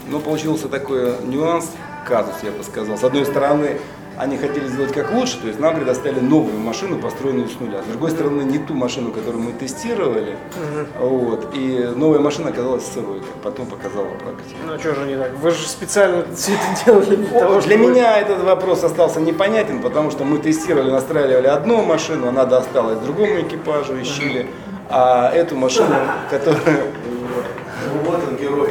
Но 0.08 0.20
получился 0.20 0.68
такой 0.68 1.14
нюанс, 1.24 1.72
казус, 2.08 2.36
я 2.44 2.52
бы 2.52 2.64
сказал. 2.64 2.98
С 2.98 3.04
одной 3.04 3.26
стороны, 3.26 3.80
они 4.20 4.38
хотели 4.38 4.68
сделать 4.68 4.92
как 4.92 5.14
лучше, 5.14 5.40
то 5.40 5.48
есть 5.48 5.62
нам 5.62 5.76
предоставили 5.76 6.20
новую 6.20 6.60
машину, 6.60 7.00
построенную 7.00 7.48
с 7.48 7.58
нуля. 7.58 7.82
С 7.82 7.86
другой 7.86 8.12
стороны, 8.12 8.42
не 8.42 8.60
ту 8.60 8.74
машину, 8.74 9.12
которую 9.12 9.42
мы 9.42 9.54
тестировали, 9.54 10.36
угу. 11.00 11.08
вот, 11.08 11.52
и 11.54 11.90
новая 11.96 12.20
машина 12.20 12.50
оказалась 12.50 12.86
сырой, 12.86 13.22
как 13.22 13.42
потом 13.42 13.68
показала 13.68 14.08
практика. 14.08 14.58
Ну 14.68 14.78
что 14.78 14.94
же 14.94 15.06
не 15.08 15.16
так? 15.16 15.32
Вы 15.36 15.52
же 15.52 15.66
специально 15.66 16.26
все 16.36 16.52
это 16.52 16.86
делали 16.86 17.16
для 17.16 17.40
того, 17.40 17.62
Для 17.62 17.78
чтобы... 17.78 17.92
меня 17.92 18.20
этот 18.20 18.44
вопрос 18.44 18.84
остался 18.84 19.22
непонятен, 19.22 19.82
потому 19.82 20.12
что 20.12 20.26
мы 20.26 20.38
тестировали, 20.40 20.92
настраивали 20.92 21.48
одну 21.48 21.82
машину, 21.82 22.28
она 22.28 22.44
досталась 22.44 23.00
другому 23.00 23.40
экипажу 23.40 23.96
из 23.96 24.08
Чили, 24.08 24.48
а 24.90 25.32
эту 25.32 25.56
машину, 25.56 25.96
которая... 26.30 26.88
Вот 28.04 28.20
он 28.28 28.36
герой. 28.36 28.70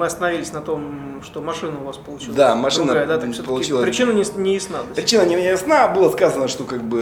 Мы 0.00 0.06
остановились 0.06 0.52
на 0.52 0.62
том, 0.62 1.20
что 1.22 1.42
машина 1.42 1.74
у 1.80 1.84
вас 1.84 1.98
получилась. 1.98 2.34
Да, 2.34 2.54
машина 2.54 2.86
другая, 2.94 3.06
да? 3.06 3.18
Так 3.18 3.44
получилась- 3.44 3.84
Причина 3.84 4.12
не, 4.12 4.24
не 4.42 4.54
ясна. 4.54 4.78
Причина 4.94 5.22
не 5.26 5.34
ясна, 5.42 5.88
было 5.88 6.10
сказано, 6.10 6.48
что 6.48 6.64
как 6.64 6.82
бы 6.82 7.00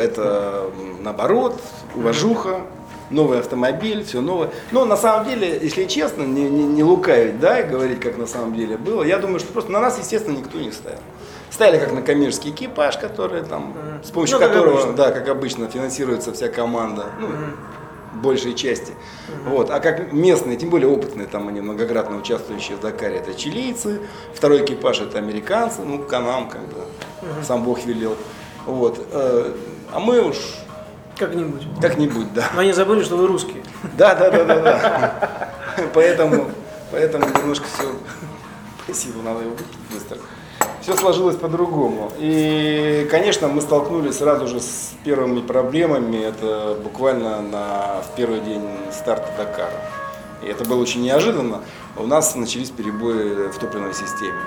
это 0.00 0.64
наоборот, 1.02 1.60
уважуха, 1.94 2.62
новый 3.10 3.40
автомобиль, 3.40 4.02
все 4.04 4.22
новое. 4.22 4.48
Но 4.70 4.86
на 4.86 4.96
самом 4.96 5.26
деле, 5.26 5.58
если 5.62 5.84
честно, 5.84 6.22
не, 6.22 6.48
не, 6.48 6.64
не 6.64 6.82
лукавить, 6.82 7.38
да, 7.38 7.60
и 7.60 7.68
говорить, 7.68 8.00
как 8.00 8.16
на 8.16 8.26
самом 8.26 8.54
деле 8.56 8.78
было, 8.78 9.02
я 9.02 9.18
думаю, 9.18 9.38
что 9.38 9.52
просто 9.52 9.70
на 9.70 9.80
нас, 9.80 9.98
естественно, 9.98 10.38
никто 10.38 10.56
не 10.58 10.72
ставил. 10.72 10.98
Ставили 11.50 11.78
как 11.80 11.92
на 11.92 12.00
коммерческий 12.00 12.48
экипаж, 12.48 12.96
который 12.96 13.42
там, 13.42 13.74
с 14.02 14.10
помощью 14.10 14.38
Ну, 14.40 14.46
которого, 14.46 14.72
обычно. 14.72 14.92
да, 14.94 15.10
как 15.10 15.28
обычно, 15.28 15.68
финансируется 15.68 16.32
вся 16.32 16.48
команда. 16.48 17.04
Ну, 17.20 17.28
большей 18.14 18.54
части. 18.54 18.92
Вот. 19.46 19.70
А 19.70 19.80
как 19.80 20.12
местные, 20.12 20.56
тем 20.56 20.70
более 20.70 20.88
опытные, 20.88 21.26
там 21.26 21.48
они 21.48 21.60
многократно 21.60 22.16
участвующие 22.16 22.76
в 22.76 22.80
Дакаре, 22.80 23.16
это 23.16 23.34
чилийцы, 23.34 24.00
второй 24.34 24.64
экипаж 24.64 25.00
это 25.00 25.18
американцы, 25.18 25.82
ну, 25.82 25.98
канам, 26.02 26.48
как 26.48 26.60
бы, 26.62 26.76
сам 27.42 27.62
Бог 27.64 27.84
велел. 27.84 28.16
Вот. 28.66 28.98
Э, 29.10 29.52
А 29.92 30.00
мы 30.00 30.20
уж 30.22 30.36
Как-нибудь. 31.18 31.62
как-нибудь, 31.80 32.32
да. 32.34 32.48
Но 32.54 32.60
они 32.60 32.72
забыли, 32.72 33.02
что 33.04 33.16
вы 33.16 33.26
русские. 33.26 33.62
Да, 33.96 34.14
да, 34.14 34.30
да, 34.30 34.44
да, 34.44 34.60
да. 34.62 35.50
Поэтому, 35.94 36.50
поэтому 36.90 37.26
немножко 37.28 37.66
все. 37.74 37.90
Спасибо, 38.84 39.22
надо 39.22 39.40
его 39.44 39.54
быстро. 39.92 40.18
Все 40.82 40.96
сложилось 40.96 41.36
по-другому. 41.36 42.10
И, 42.18 43.06
конечно, 43.08 43.46
мы 43.46 43.60
столкнулись 43.60 44.18
сразу 44.18 44.48
же 44.48 44.60
с 44.60 44.94
первыми 45.04 45.40
проблемами. 45.40 46.16
Это 46.16 46.76
буквально 46.82 47.40
на, 47.40 48.02
в 48.02 48.16
первый 48.16 48.40
день 48.40 48.62
старта 48.90 49.28
Дакара. 49.38 49.80
И 50.44 50.48
это 50.48 50.64
было 50.64 50.80
очень 50.80 51.02
неожиданно. 51.02 51.60
У 51.96 52.06
нас 52.06 52.34
начались 52.34 52.70
перебои 52.70 53.48
в 53.50 53.58
топливной 53.58 53.94
системе. 53.94 54.38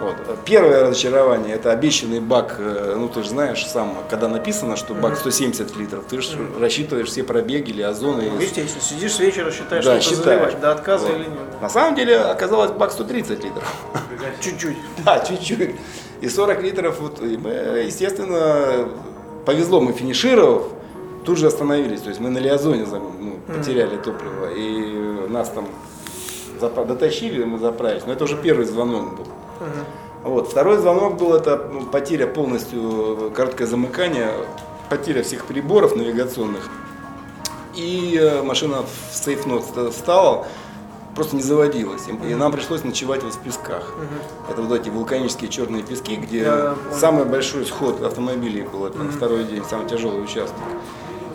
Вот. 0.00 0.16
Первое 0.44 0.82
разочарование 0.82 1.54
это 1.54 1.70
обещанный 1.72 2.20
бак. 2.20 2.56
э, 2.58 2.94
Ну 2.98 3.08
ты 3.08 3.22
же 3.22 3.28
знаешь 3.28 3.64
сам, 3.66 3.96
когда 4.08 4.28
написано, 4.28 4.76
что 4.76 4.94
бак 4.94 5.16
170 5.16 5.76
литров, 5.76 6.04
ты 6.08 6.20
же 6.20 6.36
рассчитываешь 6.58 7.08
все 7.08 7.22
пробеги 7.22 7.70
или 7.70 7.82
озоны. 7.82 8.30
Ну, 8.30 8.40
Естественно, 8.40 8.82
сидишь 8.82 9.12
с 9.14 9.18
вечера, 9.20 9.50
считаешь, 9.50 9.84
Да, 9.84 10.00
что 10.00 10.14
заливать, 10.16 10.60
до 10.60 10.72
отказа 10.72 11.06
Вот. 11.06 11.14
или 11.16 11.24
нет. 11.24 11.60
На 11.60 11.68
самом 11.68 11.94
деле 11.94 12.18
оказалось 12.18 12.70
бак 12.72 12.90
130 12.92 13.44
литров. 13.44 13.74
Чуть-чуть. 14.40 14.76
Да, 15.04 15.18
чуть-чуть. 15.20 15.74
И 16.22 16.28
40 16.28 16.62
литров, 16.62 17.00
вот, 17.00 17.22
и 17.22 17.36
мы, 17.36 17.50
естественно, 17.86 18.88
повезло, 19.46 19.80
мы 19.80 19.92
финишировав, 19.92 20.64
тут 21.24 21.38
же 21.38 21.46
остановились. 21.46 22.00
То 22.00 22.08
есть 22.08 22.20
мы 22.20 22.30
на 22.30 22.38
Лиазоне 22.38 22.86
ну, 22.86 23.38
потеряли 23.54 23.96
топливо, 23.96 24.50
и 24.54 24.99
нас 25.30 25.48
там 25.48 25.66
запа- 26.60 26.84
дотащили, 26.86 27.44
мы 27.44 27.58
заправились. 27.58 28.04
Но 28.06 28.12
это 28.12 28.24
уже 28.24 28.36
первый 28.36 28.66
звонок 28.66 29.16
был. 29.16 29.26
Вот. 30.24 30.48
Второй 30.50 30.76
звонок 30.78 31.16
был, 31.16 31.32
это 31.34 31.68
ну, 31.72 31.86
потеря 31.86 32.26
полностью, 32.26 33.32
короткое 33.34 33.66
замыкание, 33.66 34.30
потеря 34.90 35.22
всех 35.22 35.46
приборов 35.46 35.96
навигационных. 35.96 36.68
И 37.74 38.18
э, 38.20 38.42
машина 38.42 38.82
в 38.82 39.16
сейфнот 39.16 39.64
встала, 39.92 40.46
просто 41.14 41.36
не 41.36 41.42
заводилась. 41.42 42.02
И, 42.08 42.30
и 42.30 42.34
нам 42.34 42.52
пришлось 42.52 42.84
ночевать 42.84 43.22
вот 43.22 43.34
в 43.34 43.38
песках. 43.38 43.94
Это 44.50 44.60
вот 44.60 44.78
эти 44.78 44.90
вулканические 44.90 45.48
черные 45.48 45.82
пески, 45.82 46.16
где 46.16 46.38
Я 46.40 46.74
понял. 46.84 46.98
самый 46.98 47.24
большой 47.24 47.64
сход 47.64 48.02
автомобилей 48.02 48.62
был, 48.62 48.86
это 48.86 48.98
второй 49.10 49.44
день, 49.44 49.64
самый 49.64 49.88
тяжелый 49.88 50.22
участок. 50.22 50.58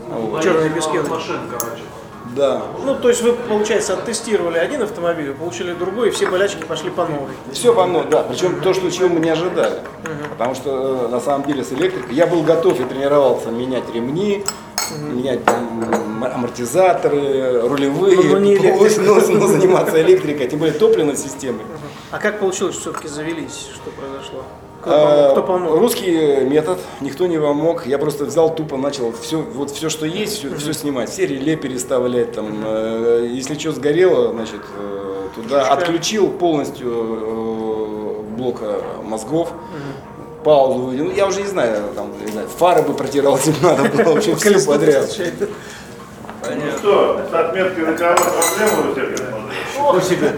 Вот. 0.09 0.43
Черные 0.43 0.69
пески. 0.69 0.99
Машин, 1.09 1.39
короче. 1.49 1.81
Да. 2.35 2.61
Ну, 2.83 2.95
то 2.95 3.09
есть 3.09 3.21
вы, 3.21 3.33
получается, 3.33 3.93
оттестировали 3.93 4.57
один 4.57 4.81
автомобиль, 4.81 5.33
получили 5.33 5.73
другой, 5.73 6.09
и 6.09 6.11
все 6.11 6.27
болячки 6.29 6.63
пошли 6.63 6.89
по 6.89 7.05
новой. 7.05 7.29
Все 7.53 7.73
по 7.73 7.85
новой, 7.85 8.09
да. 8.09 8.23
Причем 8.23 8.59
то, 8.61 8.73
что 8.73 8.91
чего 8.91 9.07
мы 9.09 9.19
не 9.21 9.29
ожидали. 9.29 9.79
Потому 10.31 10.53
что 10.55 11.05
э, 11.05 11.07
на 11.07 11.19
самом 11.21 11.47
деле 11.47 11.63
с 11.63 11.71
электрикой 11.71 12.13
я 12.13 12.27
был 12.27 12.43
готов 12.43 12.79
и 12.79 12.83
тренировался 12.83 13.49
менять 13.51 13.83
ремни, 13.93 14.43
менять 15.01 15.45
там, 15.45 16.21
амортизаторы, 16.23 17.61
рулевые, 17.67 18.17
Ну, 18.17 18.23
но 18.33 18.39
не 18.39 18.55
электрика. 18.57 19.01
но- 19.01 19.39
но 19.39 19.47
заниматься 19.47 20.01
электрикой, 20.01 20.47
тем 20.47 20.59
более 20.59 20.75
топливной 20.77 21.15
системой. 21.15 21.61
А 22.11 22.17
как 22.19 22.39
получилось, 22.39 22.75
что 22.75 22.91
все-таки 22.91 23.07
завелись? 23.07 23.69
Что 23.73 23.89
произошло? 23.91 24.43
Кто 24.85 24.93
А, 24.93 25.07
помог? 25.07 25.31
Кто 25.31 25.41
помог? 25.43 25.79
Русский 25.79 26.45
метод, 26.45 26.77
никто 27.01 27.25
не 27.25 27.39
помог. 27.39 27.87
Я 27.87 27.97
просто 27.97 28.25
взял 28.25 28.53
тупо, 28.53 28.77
начал 28.77 29.11
все, 29.19 29.37
вот 29.41 29.71
все, 29.71 29.89
что 29.89 30.05
есть, 30.05 30.45
все, 30.59 30.73
снимать. 30.73 31.09
Все 31.09 31.25
реле 31.25 31.55
переставлять, 31.55 32.33
там, 32.33 32.61
э, 32.63 33.27
если 33.31 33.57
что 33.57 33.71
сгорело, 33.71 34.31
значит, 34.31 34.61
э, 34.77 35.27
туда 35.33 35.61
Чушка. 35.61 35.73
отключил 35.73 36.29
полностью 36.29 36.87
э, 36.91 38.21
блока 38.37 38.75
мозгов. 39.03 39.49
Паузу 40.43 40.77
вывел. 40.77 41.05
Ну, 41.05 41.11
я 41.11 41.25
уже 41.25 41.41
не 41.41 41.47
знаю, 41.47 41.81
там, 41.95 42.11
не 42.23 42.31
знаю, 42.31 42.47
фары 42.47 42.83
бы 42.83 42.93
протирал, 42.93 43.37
если 43.43 43.55
надо 43.65 43.89
было, 43.89 44.13
в 44.13 44.17
общем, 44.17 44.35
все 44.35 44.63
подряд. 44.63 45.09
Ну 46.47 46.77
что, 46.77 47.21
с 47.31 47.33
отметкой 47.33 47.85
на 47.87 47.93
кого 47.97 48.15
проблема 48.17 48.91
у 48.91 48.93
тебя? 48.93 49.97
У 49.97 49.99
себя. 49.99 50.33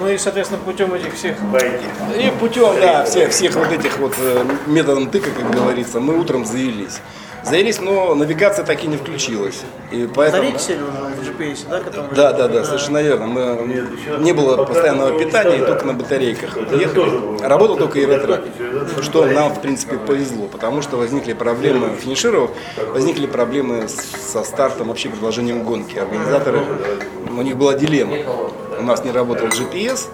Ну 0.00 0.08
и, 0.08 0.18
соответственно, 0.18 0.60
путем 0.60 0.92
этих 0.94 1.14
всех 1.14 1.40
Байки. 1.44 1.84
И 2.18 2.30
путем, 2.40 2.74
да, 2.80 3.04
всех, 3.04 3.30
всех 3.30 3.54
вот 3.54 3.70
этих 3.70 3.98
вот 3.98 4.14
э, 4.18 4.44
методом 4.66 5.08
тыка, 5.08 5.30
как 5.30 5.50
говорится, 5.50 6.00
мы 6.00 6.18
утром 6.18 6.44
заявились. 6.44 7.00
Заявились, 7.44 7.78
но 7.78 8.14
навигация 8.14 8.64
так 8.64 8.82
и 8.82 8.86
не 8.86 8.96
включилась. 8.96 9.60
И 9.92 10.08
поэтому... 10.14 10.44
батарейки 10.44 10.62
сели 10.62 10.80
уже 10.80 11.14
в 11.14 11.38
GPS, 11.38 11.68
да, 11.68 11.80
которые... 11.80 12.14
Да, 12.14 12.32
да, 12.32 12.48
да, 12.48 12.64
совершенно 12.64 13.02
верно. 13.02 13.26
Мы, 13.26 13.86
не 14.20 14.32
было 14.32 14.64
постоянного 14.64 15.18
питания, 15.18 15.58
и 15.58 15.60
только 15.60 15.84
на 15.84 15.92
батарейках 15.92 16.56
ехали. 16.72 17.46
Работал 17.46 17.76
только 17.76 17.98
Евротрак, 17.98 18.44
что 19.02 19.26
нам, 19.26 19.54
в 19.54 19.60
принципе, 19.60 19.98
повезло, 19.98 20.46
потому 20.46 20.80
что 20.80 20.96
возникли 20.96 21.34
проблемы, 21.34 21.90
финишировав, 21.96 22.50
возникли 22.92 23.26
проблемы 23.26 23.88
со 23.88 24.42
стартом, 24.42 24.88
вообще 24.88 25.10
предложением 25.10 25.64
гонки. 25.64 25.98
Организаторы, 25.98 26.60
у 27.28 27.42
них 27.42 27.56
была 27.56 27.74
дилемма. 27.74 28.16
У 28.78 28.82
нас 28.82 29.04
не 29.04 29.10
работал 29.10 29.46
GPS, 29.48 30.08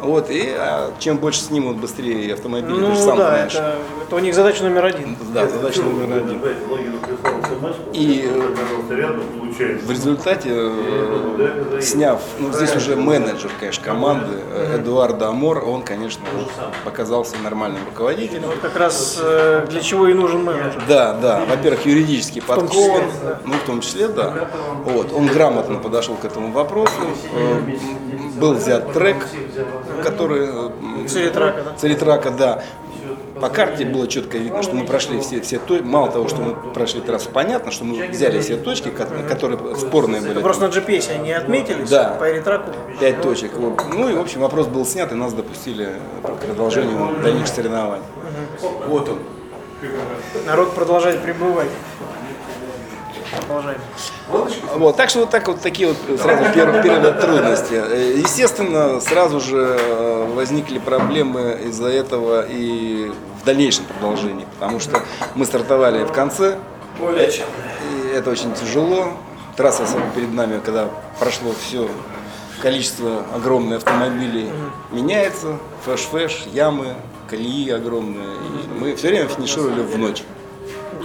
вот, 0.00 0.30
и 0.30 0.54
а, 0.56 0.92
чем 0.98 1.18
больше 1.18 1.40
снимут, 1.40 1.76
быстрее 1.76 2.34
автомобиль, 2.34 2.74
ты 2.74 2.80
же 2.80 2.88
Ну 2.88 2.96
сам 2.96 3.18
да, 3.18 3.28
знаешь. 3.30 3.54
это, 3.54 3.76
это 4.06 4.16
у 4.16 4.18
них 4.18 4.34
задача 4.34 4.62
номер 4.62 4.84
один. 4.86 5.16
Да, 5.34 5.48
задача 5.48 5.82
номер 5.82 6.18
один. 6.18 6.40
И, 7.92 8.28
э. 8.28 9.80
В 9.84 9.90
результате, 9.90 10.50
э, 10.52 11.80
сняв, 11.80 12.20
ну 12.38 12.52
здесь 12.52 12.76
уже 12.76 12.96
менеджер, 12.96 13.50
конечно, 13.58 13.84
команды, 13.84 14.36
э, 14.52 14.76
Эдуард 14.76 15.22
Амор, 15.22 15.64
он, 15.66 15.82
конечно, 15.82 16.24
показался 16.84 17.36
нормальным 17.42 17.84
руководителем. 17.86 18.48
Вот 18.48 18.58
как 18.58 18.76
раз 18.76 19.18
для 19.68 19.80
чего 19.80 20.08
и 20.08 20.14
нужен 20.14 20.44
менеджер. 20.44 20.82
Да, 20.88 21.14
да, 21.14 21.44
во-первых, 21.48 21.86
юридически 21.86 22.40
подкован, 22.40 23.04
ну 23.44 23.54
в 23.54 23.66
том 23.66 23.80
числе, 23.80 24.08
да. 24.08 24.48
Вот, 24.84 25.12
он 25.12 25.26
грамотно 25.26 25.78
подошел 25.78 26.16
к 26.16 26.24
этому 26.24 26.52
вопросу, 26.52 26.92
был 28.38 28.54
взят 28.54 28.92
трек, 28.92 29.16
который... 30.02 30.48
Царитрака, 31.08 31.62
да? 31.62 31.74
Царитрака, 31.76 32.30
да. 32.30 32.62
По 33.40 33.48
карте 33.50 33.84
было 33.84 34.06
четко 34.06 34.38
видно, 34.38 34.62
что 34.62 34.74
мы 34.74 34.86
прошли 34.86 35.20
все, 35.20 35.40
все 35.40 35.58
точки. 35.58 35.84
Мало 35.84 36.10
того, 36.10 36.28
что 36.28 36.40
мы 36.40 36.54
прошли 36.72 37.00
трассу, 37.00 37.28
понятно, 37.32 37.70
что 37.70 37.84
мы 37.84 38.06
взяли 38.08 38.40
все 38.40 38.56
точки, 38.56 38.88
ко- 38.88 39.06
которые 39.28 39.76
спорные 39.76 40.20
были. 40.20 40.32
Это 40.32 40.40
просто 40.40 40.68
на 40.68 40.70
GPS 40.72 41.10
они 41.14 41.32
отметились, 41.32 41.90
Да. 41.90 42.16
по 42.18 42.30
эритраку. 42.30 42.70
Пять 42.98 43.20
точек. 43.20 43.52
Ну 43.56 44.08
и, 44.08 44.14
в 44.14 44.20
общем, 44.20 44.40
вопрос 44.40 44.66
был 44.68 44.86
снят, 44.86 45.10
и 45.12 45.14
нас 45.14 45.32
допустили 45.34 45.88
к 46.22 46.46
продолжению 46.46 47.16
дальнейших 47.22 47.54
соревнований. 47.54 48.04
Вот 48.88 49.08
он. 49.08 49.18
Народ 50.46 50.74
продолжает 50.74 51.20
пребывать. 51.22 51.68
Продолжаем. 53.30 53.80
Вот, 54.76 54.96
так 54.96 55.10
что 55.10 55.20
вот 55.20 55.30
так 55.30 55.46
вот 55.48 55.60
такие 55.60 55.88
вот 55.88 56.20
сразу 56.20 56.44
первые, 56.54 56.82
первые 56.82 57.12
трудности. 57.14 57.74
Э, 57.74 58.14
Естественно, 58.18 59.00
сразу 59.00 59.40
же 59.40 59.76
э, 59.78 60.32
возникли 60.34 60.78
проблемы 60.78 61.58
из-за 61.66 61.88
этого 61.88 62.46
и 62.48 63.12
в 63.42 63.44
дальнейшем 63.44 63.84
продолжении, 63.84 64.46
потому 64.58 64.80
что 64.80 65.02
мы 65.34 65.44
стартовали 65.44 66.04
в 66.04 66.12
конце, 66.12 66.58
и 67.00 68.08
это 68.14 68.30
очень 68.30 68.52
тяжело. 68.54 69.12
Трасса 69.56 69.84
особенно 69.84 70.10
перед 70.10 70.32
нами, 70.34 70.60
когда 70.64 70.88
прошло 71.18 71.52
все 71.66 71.88
количество 72.60 73.24
огромных 73.34 73.78
автомобилей, 73.78 74.50
меняется, 74.90 75.58
фэш-фэш, 75.86 76.46
ямы, 76.52 76.94
колеи 77.28 77.70
огромные. 77.70 78.26
И 78.26 78.78
мы 78.78 78.94
все 78.96 79.08
время 79.08 79.28
финишировали 79.28 79.80
в 79.80 79.96
ночь. 79.98 80.22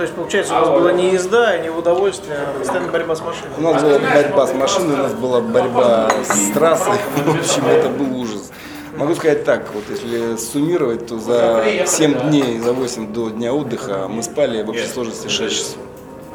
Ну, 0.01 0.07
то 0.07 0.13
есть, 0.13 0.15
получается, 0.15 0.57
у 0.57 0.59
вас 0.61 0.69
была 0.69 0.93
не 0.93 1.11
езда, 1.11 1.59
не 1.59 1.69
в 1.69 1.77
удовольствие, 1.77 2.35
а 2.35 2.57
постоянная 2.57 2.91
борьба 2.91 3.15
с 3.15 3.21
машиной. 3.21 3.51
У 3.55 3.61
нас 3.61 3.83
была 3.83 3.99
борьба 3.99 4.47
с 4.47 4.53
машиной, 4.55 4.93
у 4.95 4.97
нас 4.97 5.13
была 5.13 5.41
борьба 5.41 6.09
с 6.27 6.51
трассой. 6.53 6.97
В 7.23 7.29
общем, 7.29 7.67
это 7.67 7.89
был 7.89 8.19
ужас. 8.19 8.51
Могу 8.95 9.13
сказать 9.13 9.43
так, 9.43 9.67
вот 9.75 9.83
если 9.91 10.37
суммировать, 10.37 11.05
то 11.05 11.19
за 11.19 11.63
7 11.85 12.29
дней, 12.29 12.59
за 12.59 12.73
8 12.73 13.13
до 13.13 13.29
дня 13.29 13.53
отдыха 13.53 14.07
мы 14.09 14.23
спали 14.23 14.63
в 14.63 14.71
общей 14.71 14.87
сложности 14.87 15.27
6 15.27 15.55
часов. 15.55 15.77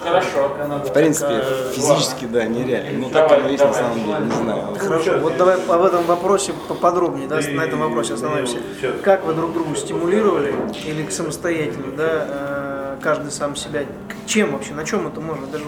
Хорошо. 0.01 0.53
В 0.85 0.93
принципе, 0.93 1.43
физически, 1.73 2.27
да, 2.27 2.45
нереально. 2.45 3.01
Ну, 3.01 3.11
так 3.11 3.33
оно 3.33 3.49
есть 3.49 3.65
на 3.65 3.73
самом 3.73 3.99
деле, 3.99 4.19
не 4.27 4.31
знаю. 4.31 4.77
Хорошо, 4.79 5.19
вот 5.19 5.37
давай 5.37 5.57
об 5.57 5.83
этом 5.83 6.05
вопросе 6.05 6.53
поподробнее, 6.69 7.27
да, 7.27 7.41
на 7.41 7.63
этом 7.63 7.81
вопросе 7.81 8.15
остановимся. 8.15 8.59
Как 9.03 9.25
вы 9.25 9.35
друг 9.35 9.53
другу 9.53 9.75
стимулировали 9.75 10.55
или 10.85 11.09
самостоятельно, 11.09 11.97
да, 11.97 12.27
э, 12.29 12.66
каждый 13.07 13.31
сам 13.31 13.55
себя, 13.55 13.85
чем 14.27 14.51
вообще, 14.51 14.75
на 14.75 14.85
чем 14.85 15.07
это 15.07 15.21
можно, 15.21 15.47
даже 15.47 15.63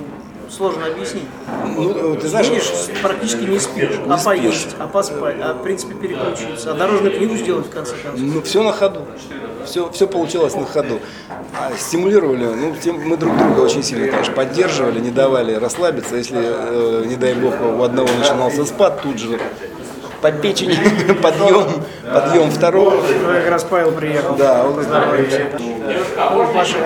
сложно 0.50 0.86
объяснить. 0.86 1.22
Ну, 1.76 2.16
ты 2.16 2.26
знаешь, 2.26 2.48
Видишь, 2.48 2.66
практически 3.00 3.44
не 3.44 3.60
спишь, 3.60 3.94
а 4.08 4.18
поесть, 4.18 4.74
а 4.80 4.88
поспать, 4.88 5.36
а 5.40 5.52
в 5.54 5.62
принципе 5.62 5.94
переключиться, 5.94 6.72
а 6.72 6.74
дорожную 6.74 7.16
книгу 7.16 7.36
сделать 7.36 7.66
в 7.66 7.70
конце 7.70 7.94
концов. 7.94 8.20
Ну, 8.20 8.42
все 8.42 8.64
на 8.64 8.72
ходу. 8.72 9.02
Все, 9.64 9.88
все 9.92 10.08
получилось 10.08 10.54
на 10.56 10.66
ходу. 10.66 10.98
А 11.56 11.70
стимулировали, 11.78 12.46
ну, 12.46 12.74
тем- 12.82 13.00
мы 13.08 13.16
друг 13.16 13.36
друга 13.36 13.60
очень 13.60 13.84
сильно, 13.84 14.08
конечно, 14.08 14.34
поддерживали, 14.34 14.98
не 14.98 15.10
давали 15.12 15.52
расслабиться. 15.54 16.16
Если, 16.16 16.38
э, 16.40 17.04
не 17.06 17.14
дай 17.14 17.34
бог, 17.34 17.54
у 17.60 17.82
одного 17.84 18.08
начинался 18.18 18.64
спад, 18.64 19.00
тут 19.02 19.18
же 19.18 19.38
по 20.20 20.32
печени, 20.32 20.76
подъем, 21.22 21.82
подъем 22.12 22.50
второго. 22.50 22.96
Ну, 22.96 23.28
как 23.34 23.48
раз 23.50 23.64
Павел 23.64 23.92
приехал. 23.92 24.34
Да, 24.36 24.64
он- 24.66 24.84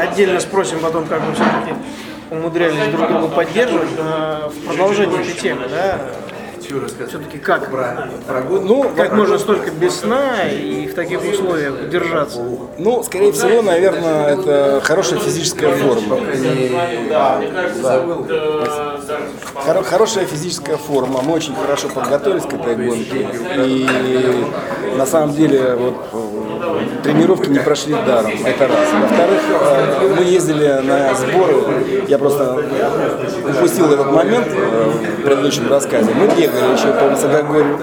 отдельно 0.00 0.40
спросим 0.40 0.80
потом, 0.80 1.06
как 1.06 1.20
вы 1.22 1.34
все-таки 1.34 1.74
умудрялись 2.30 2.86
друг 2.92 3.08
друга 3.08 3.28
поддерживать. 3.28 3.88
но 3.98 4.50
В 4.50 4.66
продолжении 4.66 5.20
этой 5.20 5.34
темы, 5.34 5.62
да, 5.68 5.98
все-таки 7.08 7.38
как? 7.38 7.70
Ну, 8.50 8.90
Как 8.96 9.12
можно 9.12 9.38
столько 9.38 9.70
без 9.70 10.00
сна 10.00 10.48
и 10.50 10.86
в 10.86 10.94
таких 10.94 11.20
условиях 11.24 11.88
держаться? 11.90 12.40
Ну, 12.78 13.02
скорее 13.02 13.32
всего, 13.32 13.62
наверное, 13.62 14.34
это 14.38 14.80
хорошая 14.84 15.18
физическая 15.18 15.72
форма. 15.76 16.18
Хоро- 19.54 19.82
хорошая 19.84 20.24
физическая 20.26 20.76
форма. 20.76 21.22
Мы 21.22 21.34
очень 21.34 21.54
хорошо 21.54 21.88
подготовились 21.88 22.44
к 22.44 22.52
этой 22.52 22.76
гонке. 22.76 23.28
И 23.64 24.46
на 24.96 25.06
самом 25.06 25.34
деле 25.34 25.74
вот, 25.74 25.94
э, 26.12 26.21
тренировки 27.02 27.48
не 27.48 27.58
прошли 27.58 27.94
даром. 27.94 28.30
Это 28.44 28.68
раз. 28.68 28.78
Во-вторых, 29.00 29.40
э, 29.50 30.14
мы 30.16 30.24
ездили 30.24 30.68
на 30.82 31.14
сборы. 31.14 32.04
Я 32.08 32.18
просто 32.18 32.62
упустил 33.48 33.92
этот 33.92 34.10
момент 34.12 34.48
э, 34.50 34.90
в 35.18 35.22
предыдущем 35.22 35.68
рассказе. 35.70 36.10
Мы 36.14 36.26
бегали 36.28 36.72
еще 36.76 36.88
по 36.92 37.08
Высокогорью, 37.08 37.78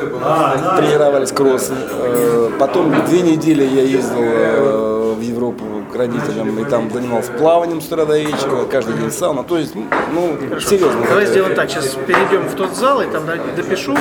тренировались 0.78 1.32
кроссом. 1.32 1.78
Э, 1.92 2.50
Потом 2.60 2.94
две 3.06 3.22
недели 3.22 3.64
я 3.64 3.84
ездил 3.84 5.16
в 5.16 5.22
Европу 5.22 5.64
к 5.92 5.96
родителям 5.96 6.60
и 6.60 6.66
там 6.70 6.92
занимался 6.92 7.32
плаванием 7.32 7.80
с 7.82 7.86
утра 7.88 8.06
до 8.06 8.18
вечера, 8.20 8.66
каждый 8.70 8.96
день 8.98 9.12
сауна. 9.12 9.44
То 9.44 9.58
есть, 9.58 9.74
ну, 9.76 10.38
серьезно. 10.60 11.02
Давай 11.08 11.26
сделаем 11.26 11.56
так, 11.56 11.70
сейчас 11.70 11.96
перейдем 12.06 12.42
в 12.50 12.56
тот 12.56 12.76
зал 12.76 13.02
и 13.02 13.06
там 13.06 13.26
до- 13.26 13.38
допишу, 13.56 13.96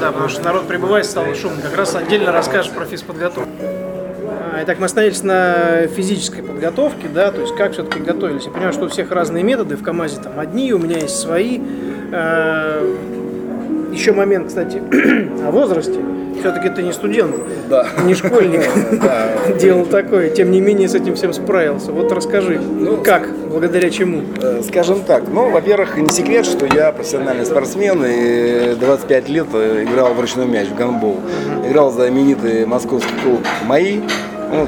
да, 0.00 0.12
потому 0.12 0.28
что 0.28 0.42
народ 0.44 0.66
прибывает, 0.68 1.06
стало 1.06 1.34
шумно. 1.34 1.60
Как 1.60 1.76
раз 1.76 1.94
отдельно 1.96 2.30
расскажешь 2.32 2.70
про 2.72 2.84
физподготовку. 2.86 3.48
Итак, 4.62 4.78
мы 4.78 4.86
остановились 4.86 5.22
на 5.22 5.86
физической 5.86 6.42
подготовке, 6.42 7.06
да, 7.12 7.30
то 7.30 7.40
есть 7.40 7.54
как 7.54 7.72
все-таки 7.72 8.00
готовились. 8.00 8.44
Я 8.44 8.50
понимаю, 8.50 8.72
что 8.72 8.86
у 8.86 8.88
всех 8.88 9.10
разные 9.12 9.44
методы, 9.44 9.76
в 9.76 9.82
КАМАЗе 9.82 10.20
там 10.22 10.38
одни, 10.38 10.72
у 10.72 10.78
меня 10.78 10.98
есть 10.98 11.16
свои. 11.16 11.60
А, 12.12 12.82
Еще 13.92 14.12
момент, 14.12 14.48
кстати, 14.48 14.82
о 15.46 15.50
возрасте. 15.50 15.98
Все-таки 16.40 16.68
ты 16.70 16.82
не 16.82 16.92
студент, 16.92 17.34
Да. 17.68 17.86
не 18.04 18.14
школьник. 18.14 18.62
Да. 19.02 19.28
Делал 19.60 19.86
такое, 19.86 20.30
тем 20.30 20.50
не 20.52 20.60
менее 20.60 20.88
с 20.88 20.94
этим 20.94 21.14
всем 21.16 21.32
справился. 21.32 21.90
Вот 21.92 22.12
расскажи, 22.12 22.60
как, 23.04 23.28
благодаря 23.50 23.90
чему? 23.90 24.22
Э, 24.40 24.62
Скажем 24.66 25.02
так, 25.02 25.24
ну, 25.28 25.50
во-первых, 25.50 25.96
не 25.96 26.10
секрет, 26.10 26.46
что 26.46 26.66
я 26.66 26.92
профессиональный 26.92 27.44
спортсмен 27.44 28.04
и 28.06 28.76
25 28.78 29.28
лет 29.28 29.46
э, 29.52 29.84
играл 29.84 30.14
в 30.14 30.20
ручной 30.20 30.46
мяч, 30.46 30.68
в 30.68 30.76
гандбол. 30.76 31.16
Играл 31.68 31.90
за 31.90 32.08
именитый 32.08 32.66
московский 32.66 33.14
клуб 33.24 33.40
«Мои», 33.66 33.98
ну, 33.98 34.06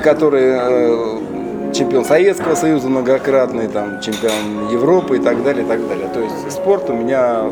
который 0.02 0.44
э, 0.44 1.72
чемпион 1.72 2.04
Советского 2.04 2.54
Союза 2.54 2.88
многократный, 2.88 3.68
там, 3.68 4.00
чемпион 4.00 4.68
Европы 4.70 5.16
и 5.16 5.20
так 5.20 5.42
далее, 5.42 5.64
и 5.64 5.68
так 5.68 5.86
далее. 5.88 6.08
То 6.12 6.20
есть 6.20 6.52
спорт 6.52 6.90
у 6.90 6.94
меня 6.94 7.44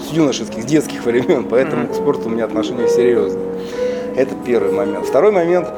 с 0.00 0.12
юношеских, 0.12 0.62
с 0.62 0.66
детских 0.66 1.04
времен, 1.04 1.44
поэтому 1.50 1.88
к 1.88 1.94
спорту 1.94 2.28
у 2.28 2.30
меня 2.30 2.44
отношение 2.44 2.88
серьезное. 2.88 3.42
Это 4.16 4.34
первый 4.46 4.72
момент. 4.72 5.06
Второй 5.06 5.32
момент 5.32 5.68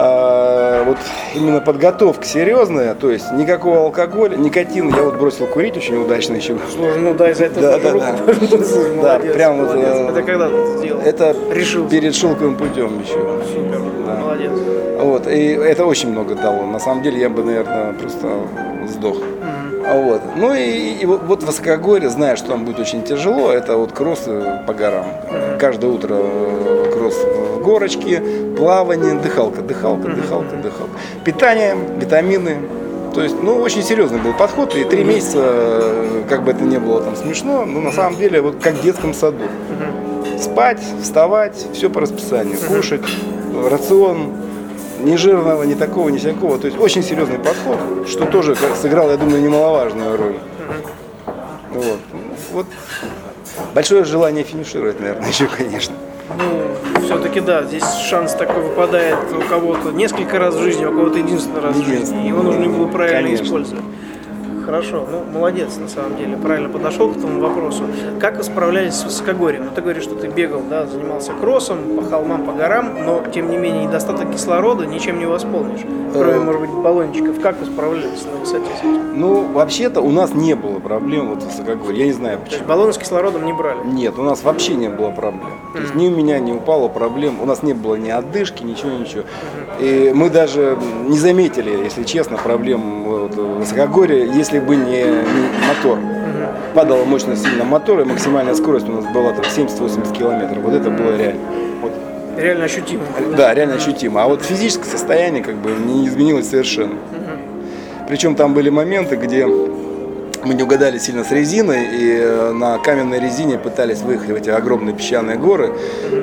а, 0.00 0.84
вот 0.84 0.96
именно 1.34 1.60
подготовка 1.60 2.24
серьезная, 2.24 2.94
то 2.94 3.10
есть 3.10 3.32
никакого 3.32 3.80
алкоголя, 3.86 4.36
никотин. 4.36 4.88
Я 4.94 5.02
вот 5.02 5.16
бросил 5.16 5.46
курить 5.46 5.76
очень 5.76 5.96
удачно 5.96 6.34
еще. 6.36 6.56
Сложно, 6.72 7.02
ну 7.10 7.14
да, 7.14 7.30
из-за 7.32 7.46
этого 7.46 7.62
Да, 7.62 7.78
да, 7.78 7.92
да. 7.92 8.16
Да, 9.02 9.18
прям 9.18 9.64
вот, 9.64 9.74
э, 9.76 10.08
Это 10.10 10.22
когда 10.22 10.48
ты 10.48 10.78
сделал? 10.78 11.00
Это 11.00 11.34
Решился. 11.52 11.90
перед 11.90 12.14
шелковым 12.14 12.56
путем 12.56 13.00
еще. 13.00 13.14
Супер, 13.52 13.80
Да. 14.06 14.14
молодец. 14.20 14.52
Вот, 15.00 15.26
и 15.26 15.46
это 15.52 15.84
очень 15.84 16.10
много 16.10 16.34
дало. 16.34 16.64
На 16.66 16.78
самом 16.78 17.02
деле 17.02 17.20
я 17.20 17.28
бы, 17.28 17.42
наверное, 17.42 17.92
просто 17.94 18.26
сдох. 18.88 19.16
А 19.88 19.94
Вот. 19.94 20.20
Ну 20.36 20.54
и, 20.54 20.98
и 21.00 21.06
вот, 21.06 21.22
вот 21.22 21.42
высокогорье, 21.42 22.10
зная, 22.10 22.36
что 22.36 22.48
там 22.48 22.64
будет 22.64 22.78
очень 22.78 23.02
тяжело, 23.04 23.50
это 23.50 23.76
вот 23.76 23.92
кроссы 23.92 24.60
по 24.66 24.74
горам. 24.74 25.06
Каждое 25.58 25.90
утро 25.90 26.14
э, 26.20 26.90
кросс 26.92 27.14
в 27.14 27.62
горочке, 27.62 28.22
плавание, 28.56 29.14
дыхалка, 29.14 29.62
дыхалка, 29.62 30.08
дыхалка, 30.08 30.56
дыхалка. 30.56 30.92
Питание, 31.24 31.74
витамины. 31.96 32.58
То 33.14 33.22
есть, 33.22 33.36
ну, 33.42 33.56
очень 33.56 33.82
серьезный 33.82 34.18
был 34.18 34.34
подход. 34.34 34.76
И 34.76 34.84
три 34.84 35.04
месяца, 35.04 35.38
э, 35.40 36.22
как 36.28 36.44
бы 36.44 36.50
это 36.50 36.64
ни 36.64 36.76
было 36.76 37.00
там 37.00 37.16
смешно, 37.16 37.64
но 37.64 37.80
на 37.80 37.92
самом 37.92 38.18
деле 38.18 38.42
вот 38.42 38.56
как 38.62 38.74
в 38.74 38.82
детском 38.82 39.14
саду. 39.14 39.44
Спать, 40.38 40.82
вставать, 41.02 41.66
все 41.72 41.88
по 41.88 42.02
расписанию. 42.02 42.58
Кушать, 42.68 43.02
рацион, 43.70 44.32
ни 45.00 45.16
жирного, 45.16 45.62
ни 45.64 45.74
такого, 45.74 46.08
ни 46.08 46.18
всякого. 46.18 46.58
То 46.58 46.66
есть 46.66 46.78
очень 46.78 47.02
серьезный 47.02 47.38
подход, 47.38 47.78
что 48.08 48.26
тоже 48.26 48.54
как 48.54 48.76
сыграло, 48.76 49.12
я 49.12 49.16
думаю, 49.16 49.42
немаловажную 49.42 50.16
роль. 50.16 50.36
Вот. 51.72 51.98
вот. 52.52 52.66
Большое 53.74 54.04
желание 54.04 54.44
финишировать, 54.44 55.00
наверное, 55.00 55.28
еще, 55.28 55.46
конечно. 55.46 55.94
Ну, 56.36 57.00
все-таки 57.02 57.40
да, 57.40 57.62
здесь 57.64 57.84
шанс 58.08 58.34
такой 58.34 58.62
выпадает 58.62 59.18
у 59.32 59.48
кого-то 59.48 59.90
несколько 59.92 60.38
раз 60.38 60.54
в 60.54 60.62
жизни, 60.62 60.84
а 60.84 60.90
у 60.90 60.92
кого-то 60.92 61.18
единственный 61.18 61.60
раз 61.60 61.76
в 61.76 61.84
жизни. 61.84 62.28
Его 62.28 62.42
нужно 62.42 62.68
было 62.68 62.86
правильно 62.86 63.22
Конечно. 63.22 63.44
использовать. 63.44 63.84
Хорошо, 64.68 65.06
ну 65.10 65.24
молодец 65.32 65.78
на 65.78 65.88
самом 65.88 66.18
деле, 66.18 66.36
правильно 66.36 66.68
подошел 66.68 67.08
к 67.10 67.16
этому 67.16 67.40
вопросу. 67.40 67.84
Как 68.20 68.36
вы 68.36 68.42
справлялись 68.42 68.92
с 68.96 69.02
высокогорьем? 69.02 69.64
Ну 69.64 69.70
ты 69.74 69.80
говоришь, 69.80 70.02
что 70.02 70.14
ты 70.14 70.26
бегал, 70.28 70.60
да, 70.68 70.84
занимался 70.84 71.32
кроссом, 71.32 71.78
по 71.96 72.02
холмам, 72.02 72.44
по 72.44 72.52
горам, 72.52 72.90
но 73.06 73.22
тем 73.32 73.50
не 73.50 73.56
менее 73.56 73.86
недостаток 73.86 74.30
кислорода 74.30 74.84
ничем 74.84 75.20
не 75.20 75.24
восполнишь, 75.24 75.80
кроме, 76.12 76.32
Э. 76.32 76.40
может 76.40 76.60
быть, 76.60 76.70
баллончиков. 76.70 77.40
Как 77.40 77.58
вы 77.58 77.64
справлялись 77.64 78.26
на 78.30 78.38
высоте 78.40 78.66
с 78.76 78.80
этим? 78.80 79.18
Ну, 79.18 79.46
вообще-то 79.54 80.02
у 80.02 80.10
нас 80.10 80.34
не 80.34 80.52
было 80.52 80.80
проблем 80.80 81.30
вот 81.30 81.42
в 81.42 81.46
высокогорье. 81.46 82.00
Я 82.00 82.06
не 82.08 82.12
знаю 82.12 82.36
То 82.36 82.44
почему. 82.44 82.58
есть 82.58 82.68
баллоны 82.68 82.92
с 82.92 82.98
кислородом 82.98 83.46
не 83.46 83.54
брали? 83.54 83.78
Нет, 83.86 84.18
у 84.18 84.22
нас 84.22 84.42
вообще 84.42 84.74
не 84.74 84.90
было 84.90 85.10
проблем. 85.12 85.48
То 85.72 85.80
есть 85.80 85.94
ни 85.94 86.08
у 86.08 86.10
меня 86.10 86.38
не 86.40 86.52
упало 86.52 86.88
проблем, 86.88 87.40
у 87.40 87.46
нас 87.46 87.62
не 87.62 87.72
было 87.72 87.94
ни 87.94 88.10
отдышки, 88.10 88.64
ничего, 88.64 88.90
ничего. 88.90 89.22
И 89.80 90.12
мы 90.14 90.28
даже 90.28 90.76
не 91.06 91.16
заметили, 91.18 91.70
если 91.84 92.02
честно, 92.04 92.36
проблем 92.36 93.04
вот, 93.04 93.34
в 93.34 93.58
высокогорье, 93.60 94.26
если 94.58 94.66
бы 94.66 94.76
не, 94.76 95.04
мотор. 95.66 95.98
Падала 96.74 97.04
мощность 97.04 97.42
сильно 97.44 97.64
мотора, 97.64 98.02
и 98.02 98.04
максимальная 98.04 98.54
скорость 98.54 98.88
у 98.88 98.92
нас 98.92 99.04
была 99.06 99.32
там 99.32 99.44
70-80 99.44 100.16
километров. 100.16 100.58
Вот 100.62 100.74
это 100.74 100.90
было 100.90 101.16
реально. 101.16 101.40
Вот, 101.82 101.92
Реально 102.36 102.64
ощутимо. 102.64 103.02
да, 103.36 103.54
реально 103.54 103.76
ощутимо. 103.76 104.22
А 104.22 104.28
вот 104.28 104.42
физическое 104.42 104.88
состояние 104.88 105.42
как 105.42 105.56
бы 105.56 105.70
не 105.70 106.06
изменилось 106.06 106.48
совершенно. 106.50 106.94
Причем 108.06 108.34
там 108.34 108.54
были 108.54 108.70
моменты, 108.70 109.16
где 109.16 109.46
мы 109.46 110.54
не 110.54 110.62
угадали 110.62 110.98
сильно 110.98 111.24
с 111.24 111.32
резиной, 111.32 111.84
и 111.92 112.16
э, 112.20 112.52
на 112.52 112.78
каменной 112.78 113.18
резине 113.18 113.58
пытались 113.58 114.00
выехать 114.00 114.30
в 114.30 114.34
эти 114.34 114.48
огромные 114.50 114.94
песчаные 114.94 115.36
горы. 115.36 115.72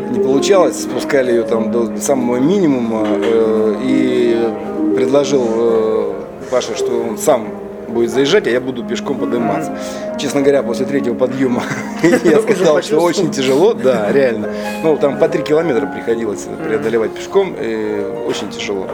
Не 0.09 0.19
получалось, 0.19 0.81
спускали 0.81 1.31
ее 1.31 1.43
там 1.43 1.71
до 1.71 1.97
самого 1.97 2.37
минимума, 2.37 3.05
э, 3.07 3.75
и 3.83 4.95
предложил 4.95 5.45
э, 5.47 6.13
Паша, 6.49 6.75
что 6.75 7.05
он 7.07 7.17
сам 7.17 7.49
будет 7.95 8.11
заезжать, 8.11 8.45
а 8.45 8.49
я 8.49 8.59
буду 8.59 8.83
пешком 8.83 9.17
подниматься. 9.17 9.71
Честно 10.19 10.41
говоря, 10.41 10.61
после 10.63 10.85
третьего 10.85 11.15
подъема 11.15 11.63
я 12.23 12.41
сказал, 12.41 12.81
что 12.83 12.99
очень 12.99 13.31
тяжело, 13.31 13.73
да, 13.73 14.11
реально. 14.11 14.49
Ну, 14.83 14.97
там 14.97 15.17
по 15.17 15.29
три 15.29 15.41
километра 15.41 15.87
приходилось 15.87 16.45
преодолевать 16.67 17.11
пешком, 17.11 17.55
и 17.59 18.05
очень 18.27 18.49
тяжело. 18.49 18.87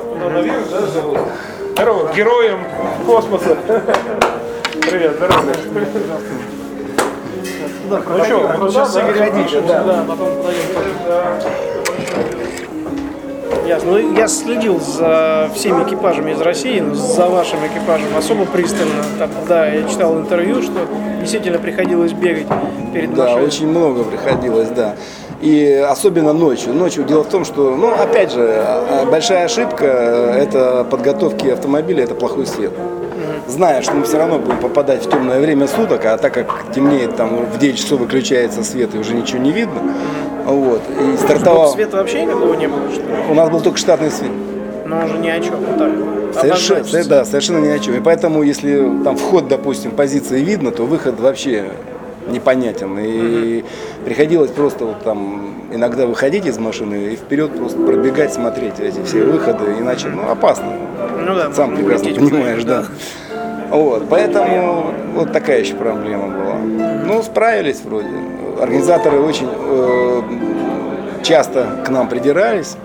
Здорово, 1.74 2.14
героям 2.16 2.60
космоса. 3.06 3.58
Привет, 4.82 5.16
здорово. 5.16 5.42
Ну 7.90 8.24
что, 8.24 8.70
сейчас 8.70 8.94
заходите, 8.94 9.62
да. 9.62 9.84
Да, 9.84 10.06
потом 10.08 10.28
подойдем. 10.38 11.71
Ясно. 13.68 13.92
Ну, 13.92 14.16
я 14.18 14.28
следил 14.28 14.80
за 14.80 15.50
всеми 15.56 15.84
экипажами 15.84 16.32
из 16.32 16.42
России, 16.42 16.80
но 16.80 16.96
за 16.96 17.28
вашим 17.28 17.60
экипажем 17.66 18.08
особо 18.18 18.46
пристально. 18.46 19.04
Там, 19.20 19.30
да, 19.48 19.68
я 19.68 19.88
читал 19.88 20.18
интервью, 20.18 20.62
что 20.62 20.88
действительно 21.20 21.60
приходилось 21.60 22.14
бегать 22.14 22.48
перед 22.94 23.14
Да, 23.14 23.24
машиной. 23.24 23.46
очень 23.46 23.68
много 23.68 24.04
приходилось, 24.04 24.70
да. 24.70 24.96
И 25.42 25.74
особенно 25.90 26.34
ночью. 26.34 26.74
Ночью 26.74 27.04
дело 27.04 27.24
в 27.24 27.28
том, 27.30 27.46
что, 27.46 27.76
ну, 27.76 27.92
опять 27.94 28.32
же, 28.32 28.42
а- 28.58 29.02
а 29.04 29.06
большая 29.06 29.46
ошибка 29.46 29.86
э, 29.86 30.44
это 30.44 30.86
подготовки 30.90 31.48
автомобиля, 31.48 32.04
это 32.04 32.14
плохой 32.16 32.46
свет. 32.46 32.72
Зная, 33.48 33.82
что 33.82 33.94
мы 33.96 34.04
все 34.06 34.18
равно 34.18 34.38
будем 34.40 34.58
попадать 34.60 35.04
в 35.06 35.10
темное 35.10 35.40
время 35.40 35.68
суток, 35.68 36.06
а 36.06 36.18
так 36.18 36.34
как 36.34 36.48
темнеет, 36.74 37.16
там 37.16 37.46
в 37.46 37.58
9 37.58 37.76
часов 37.78 38.00
выключается 38.00 38.64
свет 38.64 38.94
и 38.96 39.00
уже 39.00 39.14
ничего 39.16 39.40
не 39.40 39.52
видно, 39.52 39.82
вот, 40.46 40.82
и 40.90 41.18
стартовал, 41.18 41.72
света 41.72 41.98
вообще 41.98 42.24
никакого 42.24 42.54
не 42.56 42.68
было, 42.68 42.90
что 42.92 43.02
ли? 43.02 43.08
у 43.30 43.34
нас 43.34 43.50
был 43.50 43.62
только 43.62 43.78
штатный 43.78 44.12
свет. 44.12 44.32
Но 44.86 45.00
он 45.00 45.08
же 45.08 45.18
ни 45.20 45.30
о 45.30 45.40
чем. 45.40 45.56
Вот 45.56 45.78
так. 45.78 45.92
Совершенно, 46.34 47.04
да, 47.06 47.26
совершенно 47.26 47.60
ни 47.60 47.70
о 47.70 47.80
чем. 47.80 47.96
И 47.96 48.00
поэтому, 48.00 48.44
если 48.44 48.90
там 49.04 49.18
вход, 49.18 49.48
допустим, 49.48 49.92
позиции 49.92 50.42
видно, 50.42 50.72
то 50.72 50.84
выход 50.84 51.20
вообще 51.20 51.72
непонятен. 52.30 52.98
И 53.00 53.64
приходилось 54.06 54.52
просто 54.52 54.86
вот 54.86 55.02
там 55.04 55.56
иногда 55.72 56.06
выходить 56.06 56.46
из 56.46 56.58
машины 56.58 57.14
и 57.14 57.16
вперед 57.16 57.56
просто 57.56 57.80
пробегать, 57.80 58.34
смотреть 58.34 58.80
эти 58.80 59.02
все 59.04 59.24
выходы, 59.24 59.66
иначе 59.80 60.10
ну, 60.10 60.30
опасно. 60.30 60.74
Ну 61.20 61.36
да, 61.36 61.52
Сам 61.54 61.76
прекрасно 61.76 62.08
улететь 62.08 62.30
понимаешь, 62.30 62.64
да. 62.64 62.86
Вот, 63.70 64.08
поэтому 64.10 64.94
вот 65.16 65.32
такая 65.32 65.62
еще 65.62 65.76
проблема 65.76 66.28
была. 66.28 66.56
Ну, 67.06 67.24
справились 67.24 67.82
вроде. 67.84 68.10
Организаторы 68.60 69.20
очень 69.20 69.48
э, 69.52 70.22
часто 71.24 71.84
к 71.86 71.90
нам 71.90 72.08
придирались, 72.10 72.76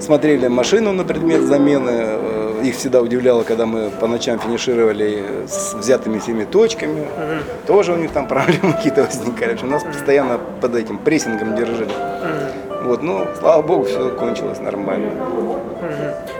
смотрели 0.00 0.48
машину 0.48 0.92
на 0.92 1.04
предмет 1.04 1.42
замены. 1.42 1.90
Э, 1.94 2.62
Их 2.64 2.74
всегда 2.76 3.00
удивляло, 3.00 3.42
когда 3.44 3.66
мы 3.66 3.90
по 3.90 4.06
ночам 4.06 4.38
финишировали 4.38 5.22
с 5.46 5.74
взятыми 5.74 6.18
всеми 6.18 6.44
точками. 6.44 7.06
Тоже 7.66 7.92
у 7.92 7.96
них 7.96 8.10
там 8.12 8.26
проблемы 8.34 8.72
какие-то 8.72 9.04
возникали. 9.04 9.52
Общем, 9.54 9.70
нас 9.70 9.84
постоянно 9.84 10.38
под 10.60 10.74
этим 10.74 10.98
прессингом 10.98 11.54
держали. 11.56 11.90
Вот, 12.86 13.02
ну, 13.02 13.26
слава 13.40 13.62
богу, 13.62 13.84
все 13.84 14.10
кончилось 14.10 14.60
нормально. 14.60 15.10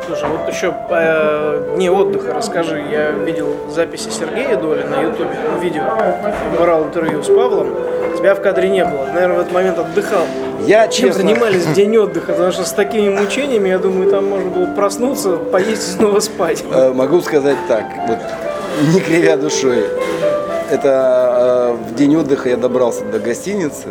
Слушай, 0.06 0.28
вот 0.28 0.48
еще 0.48 0.72
по 0.88 1.58
дне 1.74 1.90
отдыха 1.90 2.34
расскажи. 2.34 2.84
Я 2.90 3.10
видел 3.10 3.48
записи 3.68 4.10
Сергея 4.10 4.56
Доли 4.56 4.84
на 4.84 5.02
ютубе, 5.02 5.30
ну, 5.52 5.60
видео. 5.60 5.82
Брал 6.58 6.84
интервью 6.84 7.22
с 7.22 7.26
Павлом. 7.26 7.68
Тебя 8.16 8.34
в 8.36 8.40
кадре 8.40 8.68
не 8.68 8.84
было. 8.84 9.06
Наверное, 9.12 9.38
в 9.38 9.40
этот 9.40 9.52
момент 9.52 9.78
отдыхал. 9.78 10.22
Я, 10.64 10.86
Чем 10.88 11.08
честно, 11.08 11.22
занимались 11.24 11.64
в 11.66 11.72
день 11.74 11.96
отдыха? 11.96 12.32
Потому 12.32 12.52
что 12.52 12.64
с 12.64 12.72
такими 12.72 13.08
мучениями, 13.10 13.68
я 13.68 13.78
думаю, 13.78 14.08
там 14.10 14.26
можно 14.26 14.48
было 14.50 14.66
проснуться, 14.66 15.36
поесть 15.36 15.88
и 15.88 15.90
снова 15.98 16.20
спать. 16.20 16.64
Э, 16.72 16.92
Могу 16.92 17.20
сказать 17.20 17.58
так, 17.68 17.84
вот 18.06 18.18
не 18.94 19.00
кривя 19.00 19.36
душой. 19.36 19.84
Это 20.70 21.76
э, 21.78 21.90
в 21.90 21.94
день 21.96 22.16
отдыха 22.16 22.48
я 22.48 22.56
добрался 22.56 23.04
до 23.04 23.18
гостиницы, 23.18 23.88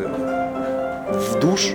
в 1.10 1.40
душ, 1.40 1.74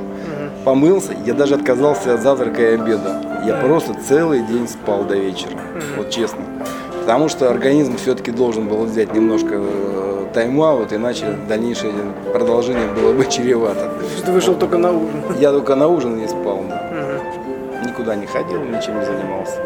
помылся, 0.64 1.12
я 1.24 1.34
даже 1.34 1.54
отказался 1.54 2.14
от 2.14 2.20
завтрака 2.22 2.62
и 2.62 2.74
обеда. 2.74 3.42
Я 3.46 3.56
просто 3.56 3.94
целый 3.94 4.40
день 4.42 4.68
спал 4.68 5.04
до 5.04 5.16
вечера, 5.16 5.58
вот 5.96 6.10
честно. 6.10 6.40
Потому 7.00 7.28
что 7.28 7.50
организм 7.50 7.96
все-таки 7.96 8.30
должен 8.30 8.68
был 8.68 8.84
взять 8.84 9.14
немножко 9.14 9.54
э, 9.54 10.26
тайм-аут, 10.34 10.92
иначе 10.92 11.36
дальнейшее 11.48 11.92
продолжение 12.32 12.86
было 12.88 13.12
бы 13.12 13.24
чревато. 13.30 13.90
Ты 14.24 14.30
вышел 14.30 14.54
только 14.54 14.76
на 14.76 14.92
ужин. 14.92 15.22
Я 15.40 15.50
только 15.50 15.74
на 15.74 15.88
ужин 15.88 16.18
не 16.18 16.28
спал, 16.28 16.60
да. 16.68 16.82
никуда 17.88 18.14
не 18.14 18.26
ходил, 18.26 18.60
ничем 18.62 18.98
не 18.98 19.04
занимался. 19.04 19.56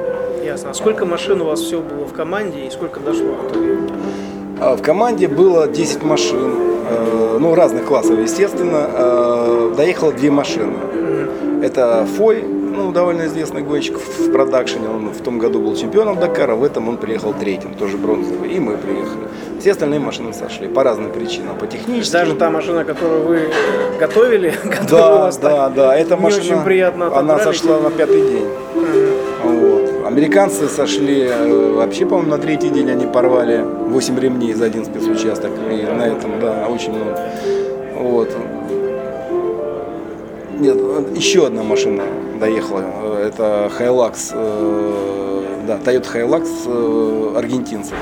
Ясно. 0.45 0.71
А 0.71 0.75
сколько 0.75 1.05
машин 1.05 1.41
у 1.41 1.47
вас 1.47 1.61
всего 1.61 1.83
было 1.83 2.05
в 2.05 2.13
команде 2.13 2.67
и 2.67 2.71
сколько 2.71 3.01
дошло 3.01 3.33
в 3.33 3.51
итоге? 3.51 3.79
А 4.61 4.77
В 4.77 4.83
команде 4.83 5.27
было 5.27 5.67
10 5.67 6.03
машин, 6.05 6.55
э, 6.89 7.39
ну, 7.41 7.55
разных 7.55 7.85
классов, 7.85 8.19
естественно. 8.21 8.87
Доехало 9.71 10.13
две 10.13 10.31
машины. 10.31 10.75
Это 11.63 12.07
Фой, 12.17 12.43
ну, 12.43 12.93
довольно 12.93 13.27
известный 13.27 13.63
гонщик 13.63 13.99
в 13.99 14.31
продакшене. 14.33 14.89
Он 14.89 15.09
в 15.11 15.23
том 15.23 15.39
году 15.39 15.61
был 15.61 15.77
чемпионом 15.77 16.19
Дакара, 16.19 16.55
в 16.55 16.65
этом 16.65 16.89
он 16.89 16.97
приехал 16.97 17.33
третьим, 17.33 17.75
тоже 17.75 17.97
бронзовый. 17.97 18.51
И 18.53 18.61
мы 18.61 18.77
приехали. 18.77 19.29
Все 19.61 19.73
остальные 19.73 20.01
машины 20.01 20.33
сошли 20.33 20.69
по 20.69 20.83
разным 20.83 21.11
причинам. 21.11 21.57
По 21.57 21.67
техническим. 21.67 22.13
Даже 22.13 22.35
та 22.35 22.51
машина, 22.51 22.85
которую 22.85 23.27
вы 23.27 23.41
готовили, 23.99 24.53
Да, 24.91 25.31
да, 25.41 25.69
да. 25.71 25.97
Эта 25.97 26.17
машина, 26.17 26.43
очень 26.43 26.65
приятно 26.65 27.17
она 27.17 27.39
сошла 27.39 27.81
на 27.81 27.91
пятый 27.91 28.21
день. 28.21 28.49
Вот. 29.43 30.07
Американцы 30.07 30.69
сошли 30.69 31.23
э, 31.23 31.73
вообще, 31.73 32.05
по-моему, 32.05 32.31
на 32.31 32.39
третий 32.39 32.69
день 32.69 32.91
они 32.91 33.07
порвали 33.07 33.63
8 33.63 34.19
ремней 34.19 34.53
за 34.53 34.67
один 34.67 34.85
спецучасток. 34.85 35.51
И 35.71 35.83
на 35.83 36.07
этом, 36.09 36.41
да, 36.41 36.67
очень 36.69 36.93
много. 36.93 37.19
Вот. 37.95 38.31
Нет, 40.59 40.77
еще 41.17 41.47
одна 41.47 41.63
машина 41.63 42.03
доехала. 42.41 42.83
Это 43.23 43.71
Hilux, 43.79 44.33
э, 44.33 45.43
да, 45.67 45.79
Toyota 45.79 46.07
Hilux 46.15 46.47
э, 46.67 47.39
аргентинцев. 47.39 47.95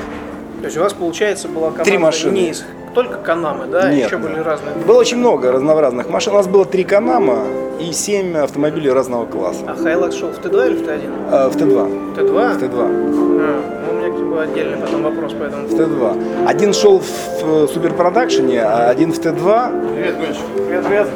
То 0.59 0.65
есть 0.65 0.77
у 0.77 0.81
вас, 0.81 0.93
получается, 0.93 1.47
была 1.47 1.67
команда 1.67 1.83
Три 1.83 1.97
машины. 1.97 2.33
не 2.33 2.49
из 2.51 2.63
только 2.93 3.17
Can-Am 3.17 3.53
ы, 3.53 3.65
да? 3.65 3.89
Нет, 3.91 4.05
Еще 4.05 4.17
нет. 4.17 4.29
были 4.29 4.39
разные. 4.39 4.75
Было 4.87 4.99
очень 4.99 5.17
много 5.17 5.51
разнообразных 5.51 6.09
машин. 6.09 6.33
У 6.33 6.35
нас 6.37 6.47
было 6.47 6.63
три 6.63 6.83
Can-Am 6.83 7.31
а 7.31 7.39
и 7.79 7.91
семь 7.91 8.37
автомобилей 8.37 8.91
разного 8.91 9.25
класса. 9.25 9.61
А 9.67 9.75
Hilux 9.75 10.15
шел 10.15 10.29
в 10.29 10.37
Т2 10.39 10.67
или 10.67 10.75
в 10.77 10.87
Т1? 10.87 11.11
Э, 11.31 11.49
В 11.49 11.55
Т2. 11.57 12.15
Т2? 12.15 12.53
В 12.53 12.63
Т2. 12.63 12.79
А, 12.79 13.61
ну, 13.87 13.91
у 13.91 13.95
меня 13.99 14.09
как 14.15 14.27
бы 14.29 14.41
отдельный 14.43 14.77
потом 14.77 15.01
вопрос 15.03 15.33
по 15.33 15.43
этому. 15.43 15.67
В 15.67 15.73
Т2. 15.73 16.45
Один 16.47 16.71
шел 16.73 16.99
в 16.99 17.67
Super 17.73 17.99
Production 17.99 18.51
е, 18.51 18.61
а 18.61 18.89
один 18.89 19.11
в 19.11 19.17
Т2. 19.19 19.95
Привет, 19.95 20.17
гонщик. 20.17 20.43
Привет, 20.67 20.85
привет. 20.85 21.07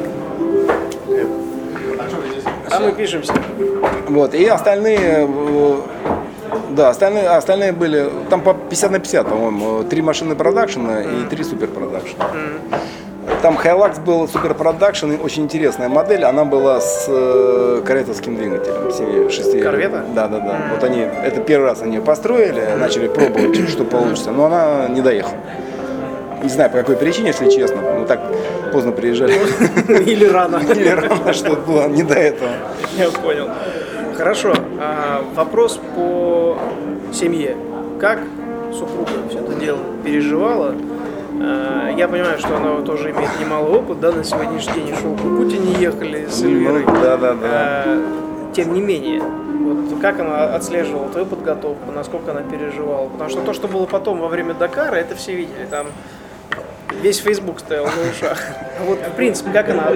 А 2.70 2.80
мы 2.80 2.92
пишемся. 2.92 3.32
Вот. 4.08 4.34
И 4.34 4.44
остальные, 4.46 4.98
э, 5.28 5.76
да, 6.70 6.90
остальные, 6.90 7.28
остальные 7.28 7.72
были, 7.72 8.10
там 8.30 8.40
по 8.40 8.54
50 8.54 8.90
на 8.90 8.98
50, 8.98 9.26
по-моему, 9.28 9.84
три 9.84 10.02
машины 10.02 10.34
продакшена 10.34 11.02
и 11.02 11.24
три 11.30 11.44
суперпродакшена. 11.44 12.24
Там 13.42 13.56
Hilux 13.56 14.00
был 14.04 14.26
суперпродакшн, 14.26 15.12
очень 15.22 15.44
интересная 15.44 15.88
модель, 15.88 16.24
она 16.24 16.44
была 16.44 16.80
с 16.80 17.06
э, 17.08 17.82
корветовским 17.86 18.34
двигателем. 18.36 18.90
семи- 18.90 19.28
шести- 19.30 19.62
Корвета? 19.62 20.04
Да, 20.14 20.26
да, 20.28 20.38
да. 20.40 20.56
Вот 20.74 20.82
они, 20.82 21.00
это 21.02 21.40
первый 21.40 21.66
раз 21.66 21.82
они 21.82 21.96
ее 21.96 22.02
построили, 22.02 22.62
начали 22.80 23.06
пробовать, 23.06 23.56
что 23.68 23.84
получится, 23.84 24.32
но 24.32 24.46
она 24.46 24.88
не 24.88 25.02
доехала. 25.02 25.36
Не 26.42 26.48
знаю 26.48 26.70
по 26.70 26.78
какой 26.78 26.96
причине, 26.96 27.28
если 27.28 27.48
честно. 27.50 27.80
Мы 27.98 28.06
так 28.06 28.20
поздно 28.72 28.92
приезжали. 28.92 29.32
Или 30.04 30.24
рано. 30.26 30.56
Или 30.74 30.88
рано, 30.88 31.32
что 31.32 31.56
было 31.56 31.88
не 31.88 32.02
до 32.02 32.14
этого. 32.14 32.50
Я 32.96 33.10
понял. 33.10 33.48
Хорошо. 34.16 34.54
А, 34.80 35.24
вопрос 35.34 35.80
по 35.94 36.58
семье. 37.12 37.56
Как 38.00 38.20
супруга 38.72 39.10
все 39.28 39.38
это 39.40 39.54
дело 39.54 39.78
переживала? 40.04 40.74
А, 41.40 41.90
я 41.96 42.08
понимаю, 42.08 42.38
что 42.38 42.56
она 42.56 42.80
тоже 42.82 43.10
имеет 43.10 43.30
немалый 43.40 43.72
опыт, 43.72 44.00
да, 44.00 44.12
на 44.12 44.24
сегодняшний 44.24 44.74
день 44.74 44.88
и 44.88 44.94
шоу 44.94 45.16
Кукути 45.16 45.58
не 45.58 45.74
ехали 45.74 46.26
с 46.28 46.42
Эльвирой. 46.42 46.84
Ну, 46.84 46.92
да, 47.00 47.16
да, 47.16 47.34
да. 47.34 47.38
А, 47.42 48.52
тем 48.54 48.74
не 48.74 48.80
менее, 48.80 49.22
вот 49.22 50.00
как 50.00 50.20
она 50.20 50.54
отслеживала 50.54 51.08
твою 51.08 51.26
подготовку, 51.26 51.92
насколько 51.92 52.30
она 52.30 52.42
переживала? 52.42 53.08
Потому 53.08 53.30
что 53.30 53.40
то, 53.42 53.52
что 53.52 53.68
было 53.68 53.86
потом 53.86 54.20
во 54.20 54.28
время 54.28 54.54
Дакара, 54.54 54.96
это 54.96 55.14
все 55.14 55.34
видели. 55.34 55.66
Там 55.70 55.86
весь 57.02 57.18
Facebook 57.18 57.60
стоял 57.60 57.84
на 57.84 58.10
ушах. 58.10 58.40
Вот, 58.86 58.98
в 58.98 59.16
принципе, 59.16 59.50
как 59.50 59.70
она, 59.70 59.90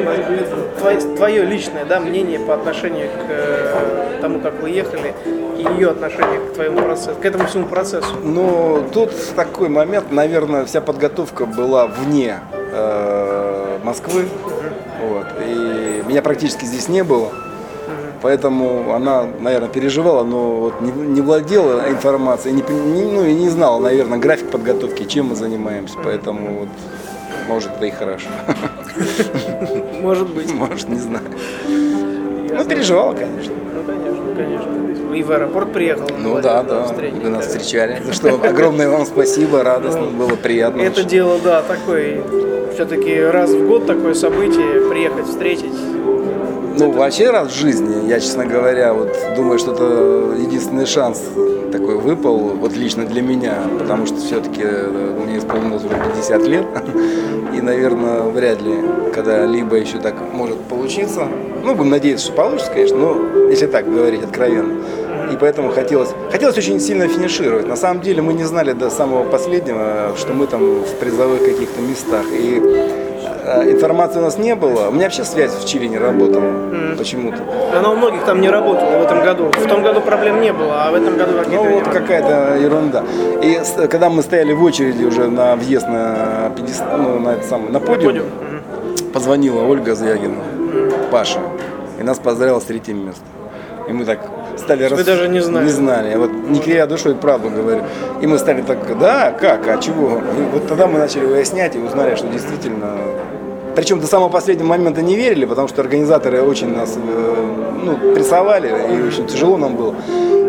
твое, 0.79 1.01
твое 1.17 1.45
личное 1.45 1.85
да, 1.85 2.01
мнение 2.01 2.39
по 2.39 2.55
отношению 2.55 3.09
к 3.09 3.29
э, 3.29 4.19
тому, 4.21 4.41
как 4.41 4.61
вы 4.61 4.71
ехали, 4.71 5.15
и 5.57 5.75
ее 5.75 5.91
отношение 5.91 6.41
к 6.41 6.55
твоему 6.55 6.83
процессу, 6.83 7.15
к 7.21 7.25
этому 7.25 7.47
всему 7.47 7.67
процессу? 7.67 8.15
Ну, 8.23 8.85
тут 8.93 9.13
такой 9.37 9.69
момент, 9.69 10.11
наверное, 10.11 10.65
вся 10.65 10.81
подготовка 10.81 11.47
была 11.47 11.87
вне 11.87 12.41
э, 12.53 13.79
Москвы. 13.85 14.29
Вот, 15.03 15.27
и 15.45 16.03
меня 16.07 16.23
практически 16.23 16.65
здесь 16.65 16.89
не 16.89 17.03
было. 17.03 17.31
Поэтому 18.23 18.93
она, 18.95 19.27
наверное, 19.41 19.69
переживала, 19.69 20.23
но 20.23 20.53
вот 20.55 20.81
не, 20.81 20.93
не 20.93 21.21
владела 21.21 21.89
информацией, 21.89 22.55
не, 22.55 22.63
не- 22.63 23.13
ну, 23.13 23.25
и 23.25 23.35
не 23.35 23.49
знала, 23.49 23.81
наверное, 23.81 24.19
график 24.19 24.49
подготовки, 24.51 25.05
чем 25.05 25.27
мы 25.31 25.35
занимаемся. 25.35 25.97
Поэтому 26.05 26.61
вот, 26.61 26.69
может, 27.49 27.71
это 27.77 27.87
и 27.87 27.91
хорошо. 27.91 28.29
Может 30.01 30.29
быть. 30.29 30.53
Может, 30.53 30.89
не 30.89 30.99
знаю. 30.99 31.25
Ну, 31.69 32.65
переживала, 32.65 33.15
конечно. 33.15 33.53
Ну, 33.75 33.83
конечно, 33.85 34.35
конечно. 34.37 35.15
И 35.15 35.23
в 35.23 35.31
аэропорт 35.33 35.73
приехал. 35.73 36.07
Ну 36.19 36.41
да, 36.41 36.63
да, 36.63 36.87
вы 37.23 37.29
нас 37.29 37.47
встречали. 37.47 38.01
За 38.05 38.13
что 38.13 38.35
огромное 38.35 38.89
вам 38.89 39.05
спасибо, 39.07 39.63
радостно, 39.63 40.07
было 40.07 40.37
приятно. 40.37 40.81
Это 40.83 41.03
дело, 41.05 41.39
да, 41.43 41.63
такое, 41.63 42.23
все-таки 42.75 43.21
раз 43.21 43.51
в 43.51 43.67
год 43.67 43.87
такое 43.87 44.15
событие, 44.15 44.89
приехать, 44.89 45.27
встретить. 45.27 45.73
Ну, 46.79 46.91
вообще 46.93 47.31
раз 47.31 47.49
в 47.49 47.55
жизни, 47.55 48.09
я, 48.09 48.19
честно 48.19 48.47
говоря, 48.47 48.95
вот 48.95 49.15
думаю, 49.37 49.59
что 49.59 49.73
это 49.73 50.41
единственный 50.41 50.87
шанс 50.87 51.23
такой 51.71 51.97
выпал, 51.97 52.39
вот 52.39 52.73
лично 52.75 53.05
для 53.05 53.23
меня, 53.23 53.57
потому 53.79 54.07
что 54.07 54.17
все-таки 54.17 54.65
мне 54.65 55.39
исполнилось 55.39 55.85
уже 55.85 55.95
50 55.95 56.43
лет, 56.47 56.67
и, 57.55 57.61
наверное, 57.61 58.23
вряд 58.23 58.63
ли 58.63 58.75
когда-либо 59.15 59.77
еще 59.77 59.99
так 59.99 60.15
может 60.33 60.59
получиться. 60.61 61.29
Ну, 61.63 61.75
будем 61.75 61.91
надеяться, 61.91 62.27
что 62.27 62.35
получится, 62.35 62.73
конечно, 62.73 62.97
но 62.97 63.49
если 63.49 63.67
так 63.67 63.85
говорить 63.93 64.23
откровенно. 64.23 64.83
И 65.33 65.37
поэтому 65.37 65.71
хотелось, 65.71 66.11
хотелось 66.31 66.59
очень 66.59 66.81
сильно 66.81 67.07
финишировать. 67.07 67.67
На 67.67 67.77
самом 67.77 68.03
деле 68.03 68.23
мы 68.23 68.35
не 68.35 68.45
знали 68.45 68.73
до 68.73 68.91
самого 68.91 69.25
последнего, 69.25 70.15
что 70.19 70.33
мы 70.33 70.47
там 70.47 70.81
в 70.81 70.95
призовых 70.99 71.41
каких-то 71.41 71.81
местах. 71.81 72.25
И 72.33 72.61
э, 73.45 73.71
информации 73.73 74.19
у 74.19 74.23
нас 74.23 74.39
не 74.39 74.55
было. 74.55 74.89
У 74.89 74.93
меня 74.93 75.05
вообще 75.05 75.25
связь 75.25 75.53
в 75.53 75.67
Чили 75.67 75.87
не 75.87 75.99
работала 75.99 76.45
почему-то. 76.97 77.39
Она 77.77 77.91
у 77.91 77.97
многих 77.97 78.25
там 78.25 78.41
не 78.41 78.49
работала 78.49 78.99
в 78.99 79.03
этом 79.03 79.23
году. 79.23 79.51
В 79.51 79.67
том 79.69 79.83
году 79.83 80.01
проблем 80.01 80.41
не 80.41 80.53
было, 80.53 80.85
а 80.87 80.91
в 80.91 80.95
этом 80.95 81.17
году 81.17 81.33
какие-то... 81.39 81.65
Ну 81.65 81.75
вот 81.75 81.89
какая-то 81.89 82.57
ерунда. 82.57 83.03
И 83.43 83.61
когда 83.89 84.09
мы 84.11 84.23
стояли 84.23 84.53
в 84.53 84.63
очереди 84.63 85.05
уже 85.05 85.29
на 85.29 85.57
въезд 85.57 85.89
на, 85.89 86.51
пьедест- 86.57 86.85
ну, 86.97 87.19
на, 87.19 87.31
это 87.31 87.47
самое, 87.47 87.71
на 87.71 87.81
подиум, 87.81 88.07
Подиум. 88.13 88.27
Мгм. 88.27 89.13
позвонила 89.13 89.63
Ольга 89.63 89.95
Звягина, 89.95 90.37
Паша, 91.11 91.41
и 91.99 92.03
нас 92.03 92.19
поздравила 92.19 92.61
с 92.61 92.65
третьим 92.65 93.07
местом. 93.07 93.27
И 93.89 93.93
мы 93.93 94.05
так 94.05 94.21
стали... 94.59 94.89
Вы 94.89 95.05
даже 95.05 95.29
не 95.29 95.41
знали. 95.41 95.65
Не 95.65 95.71
знали. 95.71 96.11
Я 96.11 96.19
вот 96.19 96.31
не 96.31 96.61
кривя 96.61 96.87
душой, 96.87 97.15
правду 97.15 97.51
говорю. 97.51 97.83
И 98.21 98.27
мы 98.27 98.39
стали 98.39 98.63
так, 98.63 98.99
да, 98.99 99.31
как, 99.33 99.67
а 99.69 99.79
чего? 99.79 100.19
И 100.19 100.43
вот 100.53 100.69
тогда 100.69 100.87
мы 100.87 100.99
начали 100.99 101.25
выяснять 101.25 101.77
и 101.77 101.79
узнали, 101.79 102.15
что 102.15 102.27
действительно... 102.29 102.97
Причем 103.75 104.01
до 104.01 104.07
самого 104.07 104.29
последнего 104.29 104.67
момента 104.67 105.01
не 105.01 105.17
верили, 105.17 105.47
потому 105.47 105.67
что 105.67 105.81
организаторы 105.81 106.43
очень 106.43 106.77
нас 106.77 106.95
э, 106.97 107.35
ну, 107.83 108.15
прессовали, 108.15 108.69
и 108.69 109.03
очень 109.09 109.27
тяжело 109.27 109.57
нам 109.57 109.77
было. 109.77 109.95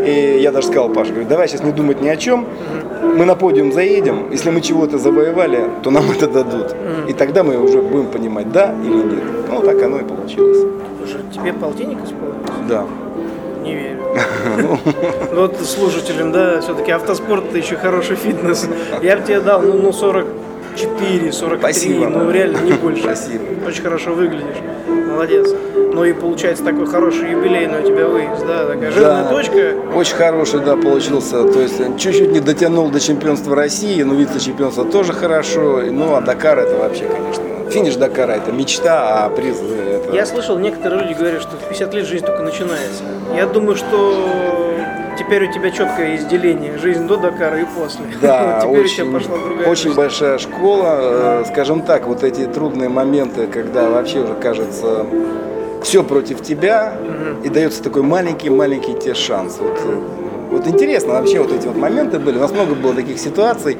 И 0.05 0.39
я 0.41 0.51
даже 0.51 0.67
сказал 0.67 0.89
Паше, 0.89 1.11
говорю, 1.11 1.29
давай 1.29 1.47
сейчас 1.47 1.63
не 1.63 1.71
думать 1.71 2.01
ни 2.01 2.09
о 2.09 2.17
чем, 2.17 2.45
мы 3.01 3.25
на 3.25 3.35
подиум 3.35 3.71
заедем, 3.71 4.29
если 4.31 4.49
мы 4.49 4.59
чего-то 4.59 4.97
завоевали, 4.97 5.69
то 5.81 5.91
нам 5.91 6.03
это 6.11 6.27
дадут. 6.27 6.75
И 7.07 7.13
тогда 7.13 7.43
мы 7.43 7.57
уже 7.57 7.81
будем 7.81 8.07
понимать, 8.07 8.51
да 8.51 8.75
или 8.83 9.03
нет. 9.03 9.23
Ну, 9.49 9.61
так 9.61 9.81
оно 9.81 9.99
и 9.99 10.03
получилось. 10.03 10.57
Слушай, 10.97 11.21
тебе 11.33 11.53
полтинник 11.53 11.99
исполнилось? 12.03 12.67
Да. 12.67 12.85
Не 13.63 13.75
верю. 13.75 13.99
Вот 15.33 15.57
слушателям, 15.61 16.31
да, 16.31 16.61
все-таки 16.61 16.91
автоспорт 16.91 17.45
это 17.49 17.57
еще 17.57 17.75
хороший 17.75 18.15
фитнес. 18.15 18.67
Я 19.01 19.17
бы 19.17 19.23
тебе 19.23 19.39
дал, 19.39 19.61
ну, 19.61 19.73
ну 19.81 19.91
44, 19.93 21.31
43, 21.31 21.59
Спасибо. 21.59 22.07
ну 22.09 22.29
реально 22.31 22.57
не 22.59 22.73
больше. 22.73 23.03
Спасибо. 23.03 23.43
Очень 23.67 23.83
хорошо 23.83 24.13
выглядишь. 24.13 24.57
Молодец. 24.87 25.49
Ну 25.93 26.03
и 26.05 26.13
получается 26.13 26.63
такой 26.63 26.87
хороший 26.87 27.31
юбилейный 27.31 27.81
у 27.83 27.85
тебя 27.85 28.07
выезд, 28.07 28.45
да, 28.47 28.65
такая 28.65 28.91
жирная 28.91 29.23
Да. 29.23 29.29
точка. 29.29 29.75
Очень 29.95 30.15
хороший, 30.15 30.59
да, 30.61 30.75
получился. 30.75 31.43
То 31.43 31.59
есть 31.61 31.79
э, 31.79 31.91
чуть-чуть 31.99 32.31
не 32.31 32.39
дотянул 32.39 32.89
до 32.89 32.99
чемпионства 32.99 33.55
России, 33.55 34.01
но 34.01 34.15
вице-чемпионство 34.15 34.85
тоже 34.85 35.13
хорошо. 35.13 35.81
Ну, 35.91 36.15
а 36.15 36.21
Дакар 36.21 36.57
это 36.59 36.77
вообще, 36.77 37.05
конечно, 37.05 37.43
финиш 37.73 37.95
Дакара 37.95 38.33
это 38.33 38.51
мечта, 38.51 39.25
а 39.25 39.29
приз 39.29 39.57
э, 39.61 40.01
это... 40.03 40.15
Я 40.15 40.25
слышал, 40.25 40.57
некоторые 40.59 41.03
люди 41.03 41.17
говорят, 41.17 41.41
что 41.41 41.57
в 41.57 41.67
50 41.67 41.93
лет 41.93 42.05
жизнь 42.05 42.25
только 42.25 42.43
начинается. 42.43 43.03
Я 43.35 43.47
думаю, 43.47 43.75
что 43.75 44.77
теперь 45.17 45.49
у 45.49 45.51
тебя 45.51 45.71
четкое 45.71 46.13
разделение. 46.17 46.77
Жизнь 46.77 47.07
до 47.07 47.17
Дакара 47.17 47.59
и 47.59 47.65
после. 47.65 48.05
Да, 48.21 48.59
теперь 48.63 48.77
у 48.77 48.81
очень, 48.83 48.95
тебя 48.95 49.19
пошла 49.19 49.37
другая 49.37 49.67
очень 49.69 49.83
жизнь. 49.83 49.95
большая 49.97 50.37
школа. 50.37 50.97
Э, 50.99 51.43
Скажем 51.47 51.81
так, 51.81 52.05
вот 52.05 52.23
эти 52.23 52.45
трудные 52.45 52.89
моменты, 52.89 53.47
когда 53.47 53.89
вообще 53.89 54.19
уже 54.19 54.35
кажется 54.35 55.05
все 55.81 56.03
против 56.03 56.41
тебя, 56.43 56.93
и 57.43 57.49
дается 57.49 57.83
такой 57.83 58.03
маленький-маленький 58.03 58.93
тебе 58.93 59.15
шанс. 59.15 59.57
Вот, 59.59 59.79
э, 59.83 59.99
вот 60.51 60.67
интересно 60.67 61.13
вообще 61.13 61.39
вот 61.39 61.51
эти 61.51 61.65
вот 61.65 61.75
моменты 61.75 62.19
были. 62.19 62.37
У 62.37 62.41
нас 62.41 62.51
много 62.51 62.75
было 62.75 62.93
таких 62.93 63.17
ситуаций, 63.19 63.79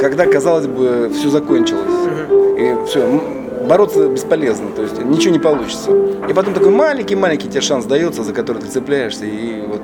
когда, 0.00 0.24
казалось 0.26 0.66
бы, 0.68 1.10
все 1.12 1.28
закончилось. 1.28 1.95
И 2.30 2.76
все, 2.86 3.20
бороться 3.68 4.08
бесполезно, 4.08 4.70
то 4.74 4.82
есть 4.82 4.98
ничего 5.02 5.32
не 5.32 5.38
получится. 5.38 5.90
И 6.28 6.32
потом 6.32 6.54
такой 6.54 6.70
маленький-маленький 6.70 7.48
тебе 7.48 7.60
шанс 7.60 7.84
дается, 7.84 8.22
за 8.22 8.32
который 8.32 8.62
ты 8.62 8.68
цепляешься, 8.68 9.24
и 9.24 9.62
вот 9.66 9.82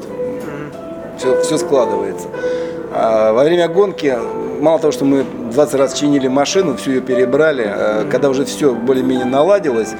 все, 1.18 1.40
все 1.42 1.58
складывается. 1.58 2.28
А 2.92 3.32
во 3.32 3.44
время 3.44 3.68
гонки, 3.68 4.16
мало 4.60 4.78
того, 4.78 4.92
что 4.92 5.04
мы 5.04 5.24
20 5.52 5.74
раз 5.74 5.94
чинили 5.94 6.28
машину, 6.28 6.76
всю 6.76 6.92
ее 6.92 7.00
перебрали, 7.00 7.64
а 7.64 8.06
когда 8.10 8.28
уже 8.28 8.44
все 8.44 8.74
более-менее 8.74 9.26
наладилось, 9.26 9.94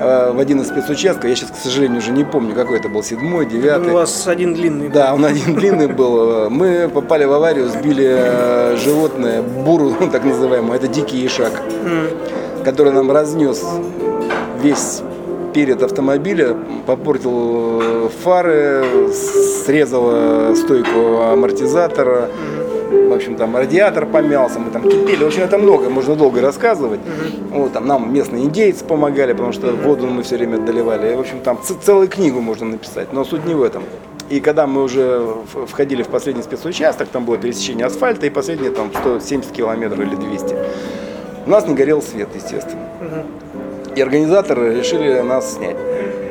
а, 0.00 0.32
в 0.32 0.38
один 0.38 0.60
из 0.60 0.68
спецучастков, 0.68 1.24
я 1.28 1.36
сейчас, 1.36 1.50
к 1.50 1.56
сожалению, 1.56 1.98
уже 1.98 2.10
не 2.12 2.24
помню, 2.24 2.54
какой 2.54 2.78
это 2.78 2.88
был, 2.88 3.02
седьмой, 3.02 3.46
У 3.46 3.48
девятый. 3.48 3.92
вас 3.92 4.26
один 4.26 4.54
длинный. 4.54 4.88
Да, 4.88 5.14
он 5.14 5.24
один 5.24 5.54
длинный 5.54 5.88
был. 5.88 6.48
Мы 6.50 6.88
попали 6.88 7.24
в 7.24 7.32
аварию, 7.32 7.68
сбили 7.68 8.06
э, 8.08 8.76
животное, 8.82 9.42
буру, 9.42 9.92
так 10.12 10.24
называемую, 10.24 10.74
это 10.74 10.88
дикий 10.88 11.24
ишак, 11.26 11.52
который 12.64 12.92
нам 12.92 13.10
разнес 13.10 13.62
весь 14.62 15.02
перед 15.52 15.82
автомобиля, 15.82 16.56
попортил 16.86 17.80
э, 17.82 18.08
фары, 18.22 18.84
срезал 19.66 20.08
э, 20.12 20.54
стойку 20.56 21.22
амортизатора, 21.22 22.28
в 22.90 23.12
общем, 23.12 23.36
там 23.36 23.56
радиатор 23.56 24.06
помялся, 24.06 24.58
мы 24.58 24.70
там 24.70 24.82
кипели. 24.82 25.22
В 25.24 25.28
общем, 25.28 25.42
это 25.42 25.58
много, 25.58 25.88
можно 25.88 26.16
долго 26.16 26.40
рассказывать. 26.40 27.00
Вот, 27.50 27.72
там 27.72 27.86
нам 27.86 28.12
местные 28.12 28.44
индейцы 28.44 28.84
помогали, 28.84 29.32
потому 29.32 29.52
что 29.52 29.72
воду 29.72 30.06
мы 30.06 30.22
все 30.22 30.36
время 30.36 30.58
доливали. 30.58 31.14
В 31.14 31.20
общем, 31.20 31.40
там 31.40 31.58
целую 31.62 32.08
книгу 32.08 32.40
можно 32.40 32.66
написать, 32.66 33.12
но 33.12 33.24
суть 33.24 33.44
не 33.46 33.54
в 33.54 33.62
этом. 33.62 33.82
И 34.28 34.40
когда 34.40 34.66
мы 34.66 34.82
уже 34.82 35.26
входили 35.66 36.02
в 36.02 36.08
последний 36.08 36.42
спецучасток, 36.42 37.08
там 37.08 37.24
было 37.24 37.36
пересечение 37.36 37.86
асфальта, 37.86 38.26
и 38.26 38.30
последние 38.30 38.70
там 38.70 38.90
170 38.92 39.50
километров 39.52 40.00
или 40.00 40.14
200, 40.14 40.56
у 41.46 41.50
нас 41.50 41.66
не 41.66 41.74
горел 41.74 42.02
свет, 42.02 42.28
естественно. 42.34 42.86
И 43.96 44.00
организаторы 44.00 44.74
решили 44.74 45.20
нас 45.20 45.54
снять. 45.54 45.76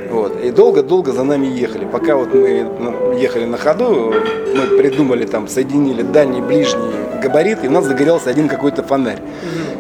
Вот. 0.10 0.44
И 0.44 0.52
долго-долго 0.52 1.12
за 1.12 1.24
нами 1.24 1.48
ехали. 1.48 1.86
Пока 1.86 2.16
вот 2.16 2.34
мы 2.34 2.68
ну, 2.80 3.18
ехали 3.18 3.46
на 3.46 3.58
ходу, 3.58 4.14
мы 4.56 4.78
придумали 4.78 5.26
там, 5.26 5.48
соединили 5.48 6.02
дальний, 6.02 6.42
ближний 6.42 7.10
габарит, 7.20 7.64
и 7.64 7.68
у 7.68 7.72
нас 7.72 7.86
загорелся 7.86 8.30
один 8.30 8.48
какой-то 8.48 8.82
фонарь. 8.82 9.20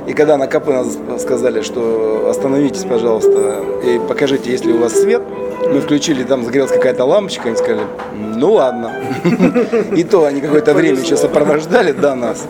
И 0.07 0.13
когда 0.13 0.37
на 0.37 0.47
КП 0.47 0.67
нас 0.67 0.97
сказали, 1.19 1.61
что 1.61 2.27
остановитесь, 2.29 2.83
пожалуйста, 2.83 3.63
и 3.83 3.99
покажите, 4.07 4.51
есть 4.51 4.65
ли 4.65 4.73
у 4.73 4.79
вас 4.79 4.93
свет, 4.93 5.21
мы 5.71 5.81
включили, 5.81 6.23
там 6.23 6.43
загорелась 6.43 6.71
какая-то 6.71 7.05
лампочка, 7.05 7.47
они 7.47 7.57
сказали, 7.57 7.81
ну 8.35 8.53
ладно. 8.53 8.91
И 9.95 10.03
то 10.03 10.25
они 10.25 10.41
какое-то 10.41 10.73
время 10.73 10.99
еще 10.99 11.17
сопровождали 11.17 11.91
до 11.91 12.15
нас. 12.15 12.47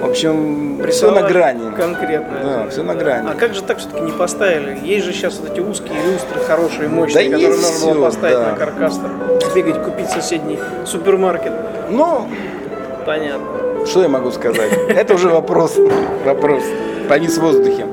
В 0.00 0.04
общем, 0.04 0.80
все 0.90 1.10
на 1.10 1.22
грани. 1.22 1.74
Конкретно. 1.76 2.38
Да, 2.42 2.70
все 2.70 2.82
на 2.82 2.94
грани. 2.94 3.28
А 3.30 3.34
как 3.34 3.54
же 3.54 3.62
так 3.62 3.78
все-таки 3.78 4.02
не 4.02 4.12
поставили? 4.12 4.78
Есть 4.84 5.06
же 5.06 5.12
сейчас 5.12 5.38
вот 5.40 5.50
эти 5.50 5.60
узкие 5.60 5.96
люстры, 6.04 6.40
хорошие, 6.46 6.88
мощные, 6.88 7.30
Да 7.30 7.36
которые 7.36 7.58
можно 7.58 7.86
было 7.86 7.94
всё, 7.94 8.04
поставить 8.04 8.36
да. 8.38 8.50
на 8.50 8.56
каркастер. 8.56 9.10
Сбегать, 9.50 9.82
купить 9.82 10.10
соседний 10.10 10.58
супермаркет. 10.84 11.52
Но 11.90 12.28
Понятно. 13.08 13.86
Что 13.86 14.02
я 14.02 14.08
могу 14.08 14.30
сказать? 14.30 14.70
Это 14.90 15.14
уже 15.14 15.30
вопрос, 15.30 15.78
вопрос. 16.26 16.62
Повис 17.08 17.38
в 17.38 17.40
воздухе. 17.40 17.86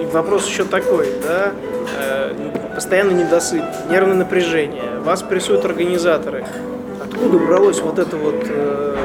И 0.00 0.06
вопрос 0.10 0.46
еще 0.46 0.64
такой, 0.64 1.08
да, 1.22 1.52
э, 2.00 2.32
постоянный 2.74 3.12
недосып, 3.12 3.62
нервное 3.90 4.16
напряжение, 4.16 4.98
вас 5.04 5.22
прессуют 5.22 5.66
организаторы. 5.66 6.46
Откуда 7.04 7.38
бралось 7.38 7.80
вот 7.80 7.98
это 7.98 8.16
вот, 8.16 8.46
э, 8.48 8.96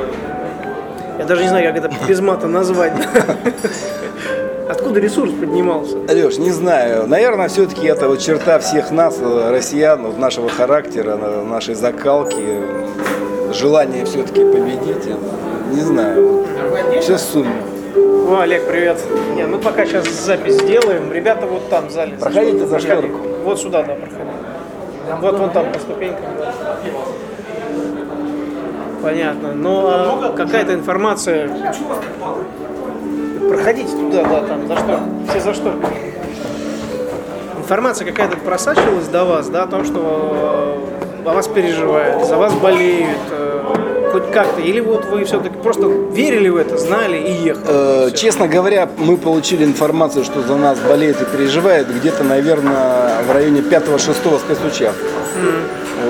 я 1.20 1.26
даже 1.26 1.44
не 1.44 1.50
знаю, 1.50 1.74
как 1.74 1.86
это 1.86 1.96
без 2.08 2.20
мата 2.20 2.48
назвать. 2.48 2.94
Откуда 4.70 5.00
ресурс 5.00 5.32
поднимался? 5.32 5.98
Алеш, 6.08 6.38
не 6.38 6.52
знаю. 6.52 7.06
Наверное, 7.08 7.50
все-таки 7.50 7.88
это 7.88 8.08
вот 8.08 8.20
черта 8.20 8.58
всех 8.60 8.92
нас, 8.92 9.18
э, 9.20 9.52
россиян, 9.52 10.02
вот 10.04 10.18
нашего 10.18 10.50
характера, 10.50 11.18
на- 11.18 11.44
нашей 11.44 11.76
закалки, 11.76 12.62
желание 13.54 14.06
все-таки 14.06 14.40
победить. 14.46 15.06
Не 15.72 15.82
знаю. 15.82 16.46
Все 17.02 17.16
в 17.16 17.20
сумме. 17.20 17.52
О, 17.96 18.40
Олег, 18.42 18.66
привет. 18.66 18.98
Не, 19.36 19.46
мы 19.46 19.58
пока 19.58 19.86
сейчас 19.86 20.08
запись 20.08 20.54
сделаем. 20.56 21.12
Ребята 21.12 21.46
вот 21.48 21.68
там 21.70 21.88
в 21.88 21.92
зале. 21.92 22.14
Проходите 22.18 22.66
за 22.66 22.80
шторку. 22.80 23.18
Вот 23.44 23.60
сюда, 23.60 23.84
да, 23.84 23.96
проходи. 23.96 24.22
Вот 25.22 25.38
вон 25.38 25.50
там 25.52 25.66
по 25.74 25.80
ступенькам. 25.80 26.24
Понятно. 29.02 29.54
Но 29.54 30.34
какая-то 30.38 30.74
информация. 30.74 31.50
Проходите 33.50 33.92
туда, 33.92 34.24
да, 34.24 34.42
там, 34.42 34.68
за 34.68 34.76
что? 34.78 35.00
Все 35.30 35.40
за 35.42 35.54
что? 35.54 35.74
Информация 37.58 38.06
какая-то 38.06 38.38
просачивалась 38.38 39.08
до 39.08 39.26
вас, 39.26 39.48
да, 39.50 39.64
о 39.64 39.68
том, 39.68 39.86
что 39.86 40.78
э, 41.26 41.30
о 41.30 41.34
вас 41.34 41.48
переживают, 41.48 42.26
за 42.26 42.38
вас 42.38 42.54
болеют. 42.54 43.18
э, 43.32 44.10
хоть 44.12 44.30
как-то? 44.32 44.62
Или 44.62 44.80
вот 44.82 45.06
вы 45.06 45.24
все-таки 45.26 45.56
просто 45.58 45.88
верили 45.88 46.50
в 46.50 46.58
это, 46.58 46.78
знали 46.78 47.18
и 47.18 47.32
ехали? 47.32 47.66
Э, 47.68 48.08
Всё. 48.08 48.16
Честно 48.18 48.48
говоря, 48.48 48.90
мы 48.98 49.16
получили 49.18 49.64
информацию, 49.64 50.24
что 50.26 50.42
за 50.42 50.56
нас 50.56 50.78
болеет 50.80 51.22
и 51.22 51.26
переживает 51.26 51.88
где-то, 51.94 52.24
наверное, 52.24 53.22
в 53.24 53.32
районе 53.32 53.62
5-6 53.62 54.40
спецучастка. 54.40 55.06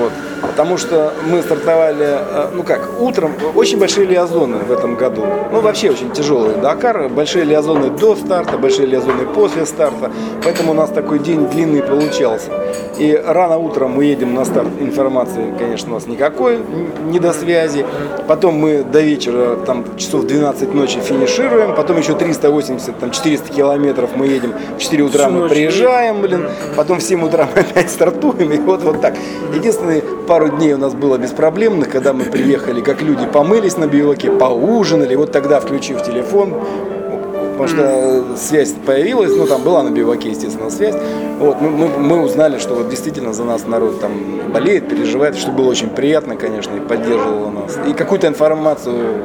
Вот. 0.00 0.12
Потому 0.52 0.76
что 0.76 1.14
мы 1.30 1.40
стартовали, 1.42 2.06
э, 2.06 2.50
ну 2.54 2.62
как, 2.62 3.00
утром, 3.00 3.32
очень 3.54 3.78
большие 3.78 4.06
лиазоны 4.06 4.58
в 4.58 4.70
этом 4.70 4.96
году. 4.96 5.24
Ну 5.50 5.60
вообще 5.60 5.90
очень 5.90 6.10
тяжелый 6.12 6.56
Дакар, 6.56 7.08
большие 7.08 7.44
лиазоны 7.44 7.90
до 7.90 8.14
старта, 8.16 8.58
большие 8.58 8.86
лиазоны 8.86 9.24
после 9.34 9.64
старта. 9.64 10.10
Поэтому 10.44 10.72
у 10.72 10.74
нас 10.74 10.90
такой 10.90 11.18
день 11.20 11.46
длинный 11.48 11.82
получался. 11.82 12.50
И 12.98 13.20
рано 13.26 13.56
утром 13.56 13.92
мы 13.92 14.04
едем 14.04 14.34
на 14.34 14.44
старт, 14.44 14.68
информации, 14.78 15.54
конечно, 15.58 15.92
у 15.92 15.94
нас 15.94 16.06
никакой, 16.06 16.60
не 17.06 17.18
до 17.18 17.32
связи. 17.32 17.86
Потом 18.28 18.56
мы 18.56 18.82
до 18.82 19.00
вечера, 19.00 19.56
там 19.56 19.84
часов 19.96 20.26
12 20.26 20.74
ночи 20.74 21.00
финишируем, 21.00 21.74
потом 21.74 21.98
еще 21.98 22.14
380, 22.14 22.98
там 22.98 23.10
400 23.10 23.52
километров 23.52 24.10
мы 24.14 24.26
едем, 24.26 24.52
в 24.76 24.80
4 24.80 25.02
утра 25.02 25.28
мы 25.28 25.48
приезжаем, 25.48 26.20
блин, 26.20 26.48
потом 26.76 26.98
в 26.98 27.02
7 27.02 27.24
утра 27.24 27.48
мы 27.54 27.62
опять 27.62 27.90
стартуем, 27.90 28.52
и 28.52 28.58
вот, 28.58 28.82
вот 28.82 29.00
так. 29.00 29.14
Единственные 29.54 30.02
пару 30.26 30.41
дней 30.48 30.74
у 30.74 30.78
нас 30.78 30.94
было 30.94 31.18
беспроблемно, 31.18 31.86
когда 31.86 32.12
мы 32.12 32.24
приехали, 32.24 32.80
как 32.80 33.02
люди 33.02 33.26
помылись 33.26 33.76
на 33.76 33.86
биваке, 33.86 34.30
поужинали, 34.30 35.14
вот 35.14 35.32
тогда, 35.32 35.60
включив 35.60 36.02
телефон, 36.02 36.54
потому 37.52 37.68
что 37.68 38.36
связь 38.36 38.74
появилась, 38.84 39.32
ну 39.36 39.46
там 39.46 39.62
была 39.62 39.82
на 39.82 39.90
биваке, 39.90 40.30
естественно, 40.30 40.70
связь, 40.70 40.94
вот, 41.38 41.60
мы, 41.60 41.70
мы, 41.70 41.88
мы 41.98 42.22
узнали, 42.22 42.58
что 42.58 42.74
вот 42.74 42.88
действительно 42.88 43.32
за 43.32 43.44
нас 43.44 43.66
народ 43.66 44.00
там 44.00 44.12
болеет, 44.52 44.88
переживает, 44.88 45.36
что 45.36 45.50
было 45.50 45.68
очень 45.68 45.90
приятно, 45.90 46.36
конечно, 46.36 46.74
и 46.76 46.80
поддерживало 46.80 47.50
нас. 47.50 47.78
И 47.88 47.92
какую-то 47.92 48.26
информацию 48.26 49.24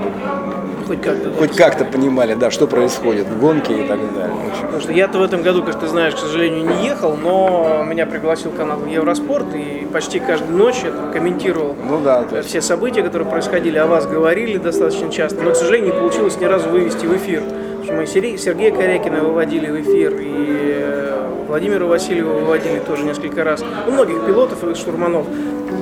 Хоть 0.87 1.01
как-то. 1.01 1.31
хоть 1.33 1.55
как-то 1.55 1.85
понимали, 1.85 2.33
да, 2.33 2.49
что 2.49 2.67
происходит 2.67 3.27
в 3.27 3.39
гонке 3.39 3.83
и 3.83 3.87
так 3.87 3.99
далее. 4.13 4.35
Потому 4.61 4.81
что 4.81 4.91
я-то 4.93 5.19
в 5.19 5.23
этом 5.23 5.41
году, 5.41 5.63
как 5.63 5.79
ты 5.79 5.87
знаешь, 5.87 6.15
к 6.15 6.19
сожалению, 6.19 6.65
не 6.65 6.85
ехал, 6.85 7.15
но 7.15 7.83
меня 7.85 8.05
пригласил 8.05 8.51
канал 8.51 8.79
Евроспорт, 8.85 9.53
и 9.53 9.87
почти 9.91 10.19
каждую 10.19 10.57
ночь 10.57 10.81
я 10.83 10.91
там 10.91 11.11
комментировал 11.11 11.75
Ну 11.83 11.99
да, 11.99 12.25
есть 12.31 12.49
все 12.49 12.61
события, 12.61 13.03
которые 13.03 13.29
происходили, 13.29 13.77
о 13.77 13.87
вас 13.87 14.05
говорили 14.05 14.57
достаточно 14.57 15.11
часто, 15.11 15.41
но, 15.41 15.51
к 15.51 15.55
сожалению, 15.55 15.93
не 15.93 15.99
получилось 15.99 16.39
ни 16.39 16.45
разу 16.45 16.69
вывести 16.69 17.05
в 17.05 17.15
эфир. 17.15 17.43
Мы 17.89 18.05
Сергея 18.05 18.71
Корякина 18.71 19.23
выводили 19.23 19.69
в 19.69 19.81
эфир, 19.81 20.13
и 20.19 21.26
Владимира 21.47 21.85
Васильева 21.85 22.33
выводили 22.33 22.79
тоже 22.79 23.03
несколько 23.03 23.43
раз. 23.43 23.63
У 23.87 23.91
многих 23.91 24.25
пилотов 24.25 24.63
и 24.63 24.75
штурманов. 24.75 25.25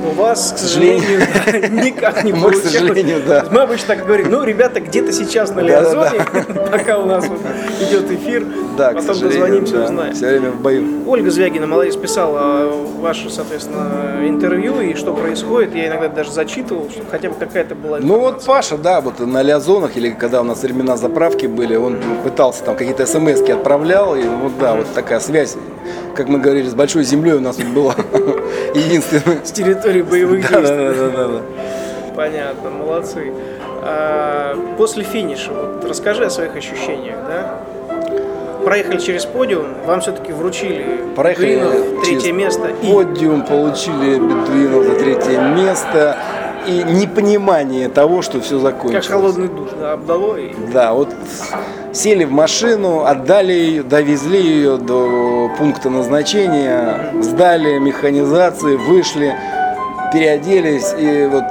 У 0.05 0.13
вас, 0.15 0.53
к 0.53 0.57
сожалению, 0.59 1.19
никак 1.71 2.23
не 2.23 2.31
Мы, 2.31 2.37
к 2.39 2.41
получилось. 2.41 2.71
сожалению, 2.71 3.21
да. 3.25 3.45
Мы 3.51 3.61
обычно 3.61 3.95
так 3.95 4.05
говорим, 4.05 4.29
ну, 4.29 4.43
ребята, 4.43 4.79
где-то 4.79 5.11
сейчас 5.11 5.53
на. 5.53 5.61
Лиазоне, 5.61 6.19
пока 6.71 6.99
у 6.99 7.05
нас 7.05 7.25
идет 7.81 8.11
эфир, 8.11 8.45
потом 8.77 9.19
дозвонимся, 9.19 9.83
узнаем. 9.83 10.13
все 10.13 10.27
время 10.27 10.51
в 10.51 10.61
бою. 10.61 10.85
Ольга 11.07 11.31
Звягина, 11.31 11.65
молодец, 11.65 11.95
писала 11.95 12.71
ваше, 12.99 13.29
соответственно, 13.29 14.17
интервью 14.23 14.79
и 14.81 14.93
что 14.93 15.13
происходит. 15.13 15.73
Я 15.75 15.87
иногда 15.87 16.07
даже 16.07 16.31
зачитывал, 16.31 16.89
чтобы 16.89 17.07
хотя 17.09 17.29
бы 17.29 17.35
какая-то 17.35 17.73
была 17.73 17.97
Ну 17.99 18.19
вот 18.19 18.43
Паша, 18.45 18.77
да, 18.77 19.01
вот 19.01 19.19
на 19.19 19.41
лиазонах 19.41 19.97
или 19.97 20.11
когда 20.11 20.41
у 20.41 20.43
нас 20.43 20.61
времена 20.61 20.97
заправки 20.97 21.47
были, 21.47 21.75
он 21.75 21.97
пытался 22.23 22.63
там 22.63 22.75
какие-то 22.75 23.05
смс 23.05 23.41
отправлял, 23.41 24.15
и 24.15 24.23
вот 24.23 24.57
да, 24.59 24.75
вот 24.75 24.87
такая 24.93 25.19
связь, 25.19 25.54
как 26.15 26.27
мы 26.27 26.39
говорили, 26.39 26.67
с 26.67 26.73
большой 26.73 27.03
землей 27.03 27.33
у 27.33 27.41
нас 27.41 27.57
вот 27.57 27.67
была 27.67 27.95
единственная. 28.75 29.43
с 29.43 29.51
территории 29.51 30.01
боевых 30.01 30.41
действий. 30.41 30.61
да, 30.61 30.93
да, 30.93 31.09
да, 31.09 31.27
да. 31.27 31.41
Понятно, 32.15 32.69
молодцы. 32.69 33.33
А, 33.81 34.55
после 34.77 35.03
финиша, 35.03 35.51
вот 35.51 35.85
расскажи 35.85 36.25
о 36.25 36.29
своих 36.29 36.55
ощущениях, 36.55 37.17
да? 37.27 37.59
Проехали 38.63 38.97
через 38.97 39.25
подиум, 39.25 39.67
вам 39.85 40.01
все-таки 40.01 40.31
вручили 40.31 41.01
Проехали 41.15 41.55
Бедуинов, 41.55 42.03
третье 42.03 42.31
место 42.31 42.67
и 42.81 42.91
Подиум, 42.91 43.45
получили 43.45 44.15
Бедуинов 44.17 44.85
за 44.85 44.95
третье 44.95 45.39
место. 45.55 46.17
И 46.67 46.83
непонимание 46.83 47.89
того, 47.89 48.21
что 48.21 48.41
все 48.41 48.59
закончилось. 48.59 49.05
как 49.05 49.15
холодный 49.15 49.47
душ, 49.47 49.69
да, 49.79 49.93
обдало. 49.93 50.35
И... 50.35 50.53
Да, 50.73 50.93
вот 50.93 51.09
сели 51.93 52.23
в 52.23 52.31
машину, 52.31 53.05
отдали 53.05 53.53
ее, 53.53 53.83
довезли 53.83 54.41
ее 54.41 54.77
до 54.77 55.49
пункта 55.57 55.89
назначения, 55.89 57.13
сдали 57.21 57.77
механизации, 57.77 58.75
вышли, 58.75 59.35
переоделись. 60.11 60.93
И 60.97 61.27
вот 61.31 61.43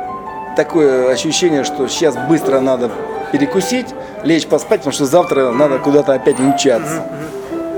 такое 0.56 1.10
ощущение, 1.10 1.64
что 1.64 1.88
сейчас 1.88 2.16
быстро 2.28 2.60
надо 2.60 2.90
перекусить, 3.32 3.86
лечь 4.22 4.46
поспать, 4.46 4.80
потому 4.80 4.92
что 4.92 5.06
завтра 5.06 5.50
надо 5.50 5.78
куда-то 5.78 6.12
опять 6.14 6.38
мчаться. 6.38 7.02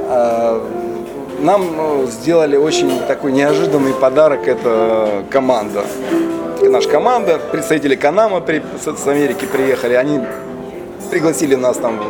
А, 0.09 0.63
Нам 1.41 1.77
ну, 1.77 2.07
сделали 2.07 2.57
очень 2.57 3.01
такой 3.07 3.33
неожиданный 3.33 3.93
подарок, 3.95 4.49
это 4.49 5.25
команда. 5.31 5.85
Наша 6.69 6.89
команда, 6.89 7.39
представители 7.53 7.95
Can-Am 7.95 8.34
а 8.34 8.41
при- 8.41 8.63
с 8.81 9.07
Америки 9.07 9.47
приехали, 9.47 9.95
они 9.95 10.21
пригласили 11.11 11.55
нас 11.55 11.77
там 11.77 12.01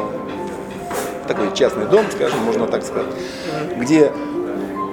в 1.24 1.28
такой 1.28 1.52
частный 1.54 1.84
дом, 1.86 2.04
скажем, 2.10 2.40
можно 2.44 2.66
так 2.66 2.82
сказать, 2.82 3.06
где 3.76 4.10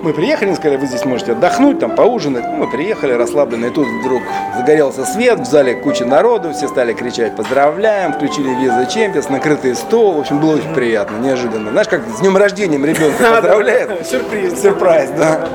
мы 0.02 0.12
приехали, 0.14 0.50
они 0.50 0.56
сказали, 0.58 0.78
вы 0.78 0.86
здесь 0.88 1.06
можете 1.06 1.32
отдохнуть, 1.32 1.80
там 1.80 1.96
поужинать. 1.96 2.44
Мы 2.58 2.70
приехали 2.70 3.14
расслабленные, 3.14 3.72
и 3.72 3.74
тут 3.74 3.88
вдруг 4.02 4.22
загорелся 4.58 5.06
свет, 5.06 5.40
в 5.40 5.46
зале 5.46 5.76
куча 5.76 6.06
народу, 6.06 6.52
все 6.52 6.68
стали 6.68 6.92
кричать 6.92 7.36
«Поздравляем!», 7.38 8.12
включили 8.14 8.50
We 8.56 8.63
Are 8.63 8.75
the 8.75 8.86
Champions, 8.86 9.30
накрытый 9.30 9.76
стол, 9.76 10.14
в 10.14 10.20
общем, 10.20 10.40
было 10.40 10.56
очень 10.56 10.74
приятно, 10.74 11.18
неожиданно. 11.18 11.72
Знаешь, 11.72 11.88
как 11.88 12.02
с 12.06 12.20
днем 12.20 12.36
рождения 12.36 12.78
ребенка 12.78 13.14
поздравляет. 13.32 14.06
Сюрприз. 14.06 14.62
Сюрприз, 14.62 15.10
да. 15.18 15.48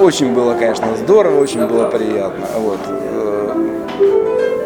Очень 0.00 0.32
было, 0.34 0.54
конечно, 0.54 0.86
здорово, 0.96 1.40
очень 1.40 1.64
было 1.66 1.88
приятно. 1.88 2.46
Вот. 2.56 2.78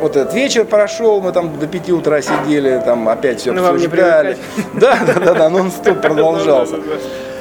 Вот 0.00 0.16
этот 0.16 0.34
вечер 0.34 0.64
прошел, 0.64 1.20
мы 1.20 1.32
там 1.32 1.58
до 1.58 1.66
5 1.66 1.90
утра 1.90 2.20
сидели, 2.22 2.82
там 2.84 3.08
опять 3.08 3.40
все 3.40 3.52
Ну, 3.52 3.64
обсуждали. 3.64 4.36
Да, 4.74 4.98
да, 5.06 5.14
да, 5.24 5.34
да, 5.34 5.48
нон-стоп 5.48 6.00
продолжался. 6.02 6.76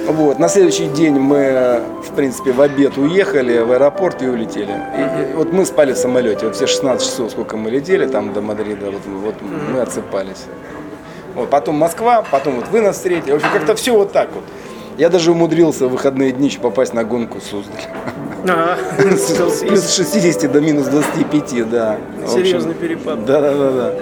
Вот, 0.07 0.39
на 0.39 0.47
следующий 0.47 0.87
день 0.87 1.15
мы, 1.19 1.81
в 2.07 2.13
принципе, 2.15 2.51
в 2.51 2.61
обед 2.61 2.97
уехали 2.97 3.59
в 3.59 3.71
аэропорт 3.71 4.21
и 4.21 4.27
улетели. 4.27 4.71
И- 4.71 5.31
и 5.31 5.33
вот 5.35 5.51
мы 5.53 5.65
спали 5.65 5.93
в 5.93 5.97
самолете, 5.97 6.45
вот 6.45 6.55
все 6.55 6.67
16 6.67 7.05
часов, 7.07 7.31
сколько 7.31 7.57
мы 7.57 7.69
летели 7.71 8.05
там 8.05 8.33
до 8.33 8.41
Мадрида, 8.41 8.91
вот, 8.91 9.01
вот 9.05 9.35
мы 9.73 9.79
отсыпались. 9.81 10.45
Вот, 11.35 11.49
потом 11.49 11.75
Москва, 11.75 12.23
потом 12.29 12.55
вот 12.55 12.67
вы 12.69 12.81
нас 12.81 12.95
встретили. 12.97 13.31
В 13.31 13.35
общем, 13.35 13.49
как-то 13.53 13.73
все 13.75 13.93
вот 13.95 14.11
так 14.11 14.29
вот. 14.33 14.43
Я 15.01 15.09
даже 15.09 15.31
умудрился 15.31 15.87
в 15.87 15.93
выходные 15.93 16.31
дни 16.31 16.55
попасть 16.61 16.93
на 16.93 17.03
гонку 17.03 17.39
Суздаль. 17.41 17.81
С 19.17 19.61
плюс 19.61 19.95
60 19.95 20.51
до 20.51 20.61
минус 20.61 20.85
25, 20.89 21.67
да. 21.71 21.97
Серьезный 22.27 22.75
перепад. 22.75 23.25
Да, 23.25 23.41
да, 23.41 23.51
да, 23.51 23.71
да. 23.71 23.93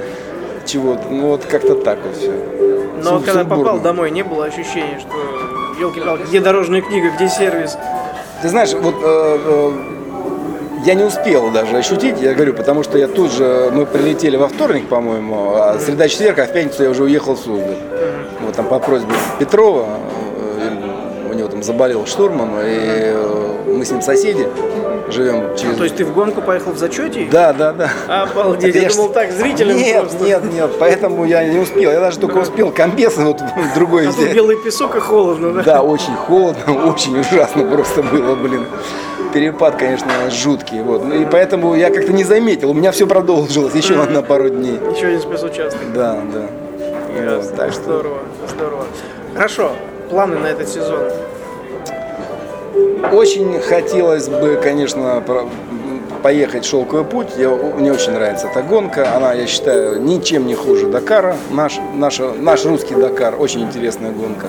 Чего? 0.66 0.98
Ну 1.10 1.30
вот 1.30 1.46
как-то 1.46 1.76
так 1.76 2.00
вот 2.04 2.18
все. 2.18 2.34
Но 3.02 3.22
когда 3.22 3.46
попал 3.46 3.80
домой, 3.80 4.12
не 4.12 4.24
было 4.24 4.44
ощущения, 4.44 5.00
что 5.00 5.14
елки-палки, 5.80 6.24
где 6.24 6.42
дорожная 6.42 6.82
книга, 6.82 7.12
где 7.16 7.30
сервис? 7.30 7.78
Ты 8.42 8.50
знаешь, 8.50 8.74
вот 8.74 8.96
э, 9.02 9.38
э, 9.46 9.72
я 10.86 10.96
не 10.96 11.06
успел 11.06 11.50
даже 11.50 11.78
ощутить, 11.78 12.20
я 12.20 12.34
говорю, 12.34 12.54
потому 12.54 12.84
что 12.84 12.98
я 12.98 13.08
тут 13.08 13.32
же, 13.32 13.72
мы 13.74 13.86
прилетели 13.86 14.36
во 14.36 14.50
вторник, 14.50 14.90
по-моему, 14.90 15.54
а 15.56 15.80
среда 15.80 16.10
четверг, 16.10 16.40
а 16.40 16.46
в 16.46 16.52
пятницу 16.52 16.84
я 16.84 16.90
уже 16.90 17.04
уехал 17.04 17.36
в 17.36 17.40
Суздаль. 17.40 17.78
Вот 18.42 18.56
там 18.56 18.68
по 18.68 18.80
просьбе 18.80 19.14
Петрова, 19.40 19.88
там 21.60 21.64
заболел 21.64 22.06
штурман, 22.06 22.52
и 22.62 23.12
э, 23.14 23.74
мы 23.76 23.84
с 23.84 23.92
ним 23.92 24.02
соседи, 24.02 24.48
живем 25.10 25.56
через... 25.58 25.76
То 25.78 25.84
есть 25.84 25.98
ты 25.98 26.06
в 26.06 26.14
гонку 26.14 26.42
поехал 26.42 26.72
в 26.72 26.78
зачете? 26.78 27.28
Да, 27.30 27.52
да, 27.54 27.74
да. 27.74 27.90
Обалдеть, 28.08 28.76
я 28.76 28.90
ж- 28.90 28.96
думал 28.96 29.10
так, 29.10 29.32
зрителям 29.32 29.76
Нет, 29.78 30.02
просто. 30.02 30.24
нет, 30.24 30.54
нет, 30.54 30.70
поэтому 30.80 31.26
я 31.26 31.44
не 31.44 31.60
успел. 31.60 31.92
Я 31.92 32.00
даже 32.00 32.18
только 32.20 32.38
успел 32.38 32.72
комбез 32.72 33.18
вот 33.18 33.42
другой 33.76 34.04
А 34.08 34.12
тут 34.12 34.20
взять. 34.20 34.34
белый 34.34 34.56
песок 34.58 34.96
и 34.96 35.00
холодно, 35.00 35.52
да? 35.52 35.62
Да, 35.64 35.82
очень 35.82 36.16
холодно, 36.16 36.86
очень 36.92 37.20
ужасно 37.20 37.64
просто 37.66 38.04
было, 38.04 38.36
блин. 38.36 38.66
Перепад, 39.34 39.76
конечно, 39.76 40.08
жуткий. 40.32 40.82
Вот. 40.82 41.04
Ну 41.04 41.14
И 41.14 41.26
поэтому 41.26 41.76
я 41.76 41.92
как-то 41.92 42.14
не 42.14 42.24
заметил. 42.24 42.72
У 42.72 42.74
меня 42.74 42.92
все 42.92 43.06
продолжилось 43.06 43.76
еще 43.76 43.96
на, 43.96 44.06
на 44.06 44.22
пару 44.24 44.50
дней. 44.50 44.80
Еще 44.96 45.08
один 45.08 45.20
спецучасток. 45.20 45.80
Да, 45.94 46.20
да. 46.34 46.42
Вот, 47.16 47.24
Ясно. 47.38 47.58
так 47.58 47.72
что 47.74 47.82
Здорово, 47.84 48.18
здорово. 48.48 48.86
Хорошо, 49.36 49.72
планы 50.10 50.40
на 50.40 50.48
этот 50.48 50.68
сезон. 50.68 51.00
Очень 53.12 53.60
хотелось 53.60 54.28
бы, 54.30 54.60
конечно, 54.62 55.24
поехать 56.24 56.66
шелковый 56.66 57.06
путь. 57.06 57.30
Я, 57.38 57.50
мне 57.50 57.92
очень 57.94 58.12
нравится 58.12 58.48
эта 58.48 58.62
гонка. 58.62 59.16
Она, 59.16 59.34
я 59.34 59.48
считаю, 59.48 60.02
ничем 60.02 60.48
не 60.48 60.56
хуже 60.56 60.88
Дакара. 60.88 61.36
Наш, 61.52 61.80
наша, 61.96 62.34
наш 62.34 62.66
русский 62.66 62.96
Дакар. 62.96 63.36
Очень 63.40 63.62
интересная 63.62 64.12
гонка. 64.12 64.48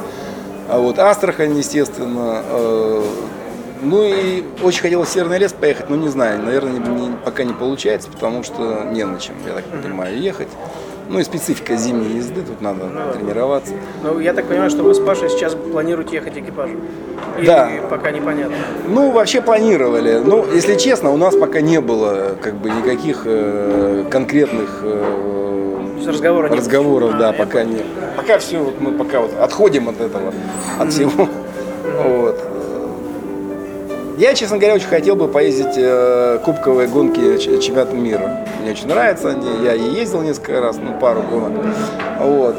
А 0.68 0.78
вот 0.78 0.98
Астрахань, 0.98 1.56
естественно, 1.56 2.42
э, 2.48 3.02
Ну 3.82 4.04
и 4.04 4.44
очень 4.62 4.82
хотел 4.82 5.04
в 5.04 5.08
Северный 5.08 5.38
лес 5.38 5.54
поехать, 5.54 5.88
но 5.88 5.96
не 5.96 6.08
знаю, 6.08 6.42
наверное, 6.42 6.72
не- 6.78 7.00
не- 7.08 7.16
пока 7.24 7.44
не 7.44 7.54
получается, 7.54 8.10
потому 8.10 8.42
что 8.42 8.84
не 8.92 9.04
на 9.04 9.18
чем, 9.18 9.36
я 9.46 9.54
так 9.54 9.64
понимаю, 9.82 10.18
ехать. 10.20 10.48
Ну 11.10 11.18
и 11.18 11.24
специфика 11.24 11.74
зимней 11.74 12.18
езды, 12.18 12.40
тут 12.42 12.60
надо 12.60 12.84
тренироваться. 13.14 13.74
Ну, 14.04 14.20
я 14.20 14.32
так 14.32 14.44
понимаю, 14.46 14.70
что 14.70 14.84
вы 14.84 14.94
с 14.94 15.00
Пашей 15.00 15.28
сейчас 15.28 15.56
планируете 15.56 16.14
ехать 16.14 16.38
экипажем. 16.38 16.80
Или 17.36 17.46
Да. 17.46 17.68
пока 17.90 18.12
непонятно. 18.12 18.54
Ну, 18.86 19.10
вообще 19.10 19.40
планировали. 19.42 20.20
Ну, 20.24 20.46
если 20.54 20.76
честно, 20.76 21.10
у 21.10 21.16
нас 21.16 21.34
пока 21.34 21.60
не 21.60 21.80
было 21.80 22.36
как 22.40 22.54
бы 22.54 22.70
никаких 22.70 23.22
э, 23.24 24.04
конкретных 24.08 24.80
э, 24.84 26.06
разговора 26.06 26.48
разговоров, 26.48 27.10
А, 27.14 27.18
да, 27.18 27.26
я 27.28 27.32
пока 27.32 27.64
нет. 27.64 27.84
Пока 28.16 28.38
все, 28.38 28.58
вот 28.58 28.80
мы 28.80 28.92
пока 28.92 29.20
вот 29.20 29.32
отходим 29.36 29.88
от 29.88 30.00
этого, 30.00 30.32
от 30.78 30.92
всего. 30.92 31.28
Вот. 32.04 32.38
Я, 34.20 34.34
честно 34.34 34.58
говоря, 34.58 34.74
очень 34.74 34.86
хотел 34.86 35.16
бы 35.16 35.28
поездить 35.28 35.78
э, 35.78 36.40
кубковые 36.44 36.88
гонки 36.88 37.38
чемпионата 37.38 37.96
мира. 37.96 38.44
Мне 38.60 38.72
очень 38.72 38.86
нравятся 38.86 39.30
они. 39.30 39.64
Я 39.64 39.74
и 39.74 39.80
ездил 39.80 40.20
несколько 40.20 40.60
раз, 40.60 40.76
ну, 40.76 40.92
пару 41.00 41.22
гонок. 41.22 41.64
Вот. 42.18 42.54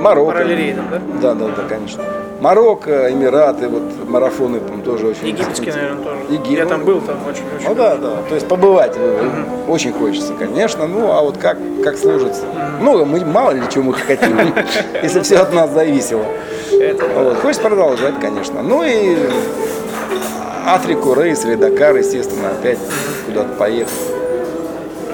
Марокко. 0.00 0.32
Параллельно, 0.32 0.84
да? 0.90 1.00
Да, 1.20 1.34
да, 1.34 1.48
да, 1.54 1.62
конечно. 1.68 2.02
Марокко, 2.40 3.12
Эмираты, 3.12 3.68
вот 3.68 4.08
марафоны 4.08 4.60
там 4.60 4.80
тоже 4.80 5.08
очень 5.08 5.26
Египетский, 5.26 5.72
наверное, 5.72 6.02
тоже. 6.02 6.20
Египет. 6.30 6.58
Я 6.58 6.64
там 6.64 6.84
был, 6.86 7.02
там 7.02 7.18
очень-очень. 7.26 7.68
Ну 7.68 7.74
да, 7.74 7.96
да. 7.96 8.22
То 8.26 8.34
есть 8.34 8.48
побывать 8.48 8.94
э, 8.96 9.44
очень 9.68 9.92
хочется, 9.92 10.32
конечно. 10.38 10.86
Ну, 10.86 11.12
а 11.12 11.20
вот 11.20 11.36
как, 11.36 11.58
как 11.84 11.98
сложится? 11.98 12.44
Ну, 12.80 13.04
мы 13.04 13.22
мало 13.26 13.50
ли 13.50 13.60
чего 13.68 13.84
мы 13.84 13.92
хотим, 13.92 14.38
если 15.02 15.20
все 15.20 15.36
от 15.36 15.52
нас 15.52 15.70
зависело. 15.70 16.24
Вот. 17.14 17.36
Хочется 17.42 17.68
продолжать, 17.68 18.14
конечно. 18.20 18.62
Ну 18.62 18.82
и 18.84 19.18
Африку, 20.74 21.14
рейс 21.14 21.44
или 21.44 21.54
Дакар, 21.54 21.96
естественно, 21.96 22.50
опять 22.50 22.78
куда-то 23.26 23.54
поехать. 23.54 23.94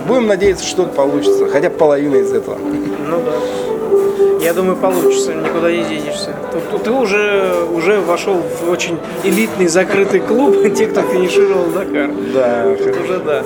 Будем 0.07 0.27
надеяться, 0.27 0.65
что 0.65 0.83
что-то 0.83 0.97
получится. 0.97 1.47
Хотя 1.47 1.71
половина 1.71 2.17
из 2.17 2.33
этого. 2.33 2.59
Ну 2.59 3.23
да. 3.23 4.45
Я 4.45 4.53
думаю, 4.53 4.77
получится, 4.77 5.33
никуда 5.33 5.71
не 5.71 5.85
денешься. 5.85 6.35
Тут, 6.71 6.83
ты 6.83 6.91
уже, 6.91 7.65
уже 7.73 8.01
вошел 8.01 8.35
в 8.35 8.69
очень 8.69 8.99
элитный 9.23 9.69
закрытый 9.69 10.21
клуб, 10.21 10.57
те, 10.77 10.87
кто 10.87 11.03
финишировал 11.03 11.67
Дакар. 11.67 12.11
Да. 12.35 12.75
Тут 12.77 13.01
уже 13.01 13.19
да. 13.21 13.43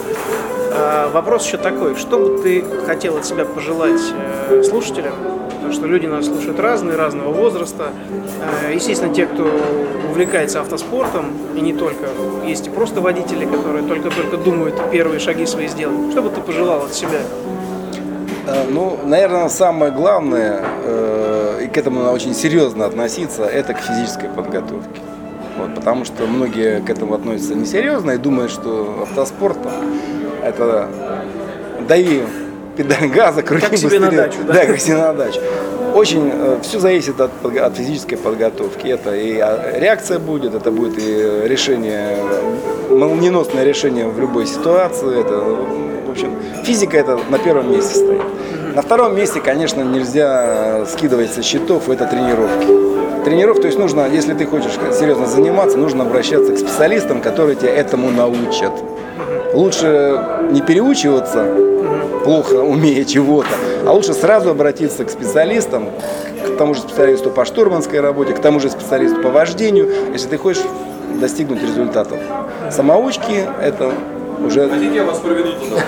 А, 0.72 1.10
вопрос 1.10 1.46
еще 1.46 1.58
такой, 1.58 1.94
что 1.94 2.18
бы 2.18 2.42
ты 2.42 2.64
хотел 2.86 3.16
от 3.16 3.26
себя 3.26 3.44
пожелать 3.44 4.00
э, 4.48 4.62
слушателям? 4.64 5.14
Потому 5.68 5.82
что 5.82 5.92
люди 5.92 6.06
нас 6.06 6.24
слушают 6.24 6.58
разные, 6.60 6.96
разного 6.96 7.30
возраста. 7.30 7.90
Э, 8.64 8.74
естественно, 8.74 9.12
те, 9.12 9.26
кто 9.26 9.46
увлекается 10.08 10.62
автоспортом, 10.62 11.26
и 11.54 11.60
не 11.60 11.74
только. 11.74 12.06
Есть 12.46 12.68
и 12.68 12.70
просто 12.70 13.02
водители, 13.02 13.44
которые 13.44 13.86
только-только 13.86 14.38
думают 14.38 14.80
первые 14.90 15.20
шаги 15.20 15.44
свои 15.44 15.68
сделать. 15.68 16.12
Что 16.12 16.22
бы 16.22 16.30
ты 16.30 16.40
пожелал 16.40 16.86
от 16.86 16.94
себя? 16.94 17.20
Э, 18.46 18.64
Ну, 18.70 18.98
наверное, 19.04 19.50
самое 19.50 19.92
главное, 19.92 20.64
э, 20.84 21.60
и 21.64 21.66
к 21.66 21.76
этому 21.76 22.00
надо 22.00 22.12
очень 22.12 22.32
серьезно 22.34 22.86
относиться, 22.86 23.44
это 23.44 23.74
к 23.74 23.78
физической 23.80 24.30
подготовке. 24.30 25.02
Вот, 25.58 25.74
потому 25.74 26.06
что 26.06 26.26
многие 26.26 26.80
к 26.80 26.88
этому 26.88 27.12
относятся 27.12 27.54
несерьезно 27.54 28.12
и 28.12 28.16
думают, 28.16 28.50
что 28.50 29.00
автоспорт 29.02 29.62
там, 29.62 29.74
это 30.42 30.88
дави 31.86 32.22
педаль 32.78 33.08
газа, 33.08 33.42
крути 33.42 33.66
Как 33.66 33.76
себе 33.76 33.98
на 33.98 34.06
быстрее. 34.06 34.22
дачу, 34.22 34.38
да? 34.46 34.52
Да, 34.54 34.66
как 34.66 34.80
себе 34.80 34.96
на 34.96 35.12
дачу. 35.12 35.40
Очень 35.94 36.32
все 36.62 36.78
зависит 36.78 37.20
от, 37.20 37.30
от 37.44 37.76
физической 37.76 38.16
подготовки. 38.16 38.86
Это 38.86 39.14
и 39.16 39.38
а, 39.38 39.74
реакция 39.78 40.18
будет, 40.20 40.54
это 40.54 40.70
будет 40.70 40.96
и 40.98 41.42
решение, 41.48 42.16
молниеносное 42.88 43.64
решение 43.64 44.06
в 44.06 44.18
любой 44.20 44.46
ситуации. 44.46 45.20
Это, 45.20 45.34
в 46.06 46.10
общем, 46.10 46.36
физика 46.64 46.96
это 46.96 47.18
на 47.30 47.38
первом 47.38 47.72
месте 47.72 47.96
стоит. 47.96 48.22
На 48.76 48.82
втором 48.82 49.16
месте, 49.16 49.40
конечно, 49.40 49.82
нельзя 49.82 50.86
скидывать 50.86 51.32
со 51.32 51.42
счетов, 51.42 51.88
это 51.88 52.06
тренировки. 52.06 53.24
Тренировки, 53.24 53.62
то 53.62 53.66
есть 53.66 53.78
нужно, 53.78 54.06
если 54.08 54.34
ты 54.34 54.46
хочешь 54.46 54.72
серьезно 54.96 55.26
заниматься, 55.26 55.76
нужно 55.76 56.04
обращаться 56.04 56.52
к 56.52 56.58
специалистам, 56.58 57.20
которые 57.20 57.56
тебя 57.56 57.74
этому 57.74 58.10
научат. 58.10 58.72
Лучше 59.52 60.22
не 60.52 60.60
переучиваться, 60.60 61.44
плохо 62.24 62.54
умея 62.54 63.04
чего-то, 63.04 63.48
а 63.86 63.92
лучше 63.92 64.14
сразу 64.14 64.50
обратиться 64.50 65.04
к 65.04 65.10
специалистам, 65.10 65.88
к 66.46 66.56
тому 66.56 66.74
же 66.74 66.80
специалисту 66.80 67.30
по 67.30 67.44
штурманской 67.44 68.00
работе, 68.00 68.32
к 68.34 68.40
тому 68.40 68.60
же 68.60 68.70
специалисту 68.70 69.20
по 69.20 69.30
вождению, 69.30 69.88
если 70.12 70.28
ты 70.28 70.38
хочешь 70.38 70.62
достигнуть 71.20 71.62
результатов. 71.62 72.18
Самоучки– 72.70 73.46
это 73.62 73.92
уже 74.44 74.68
Хотите, 74.68 74.96
я 74.96 75.04
вас 75.04 75.18
проведу 75.18 75.52
туда? 75.52 75.82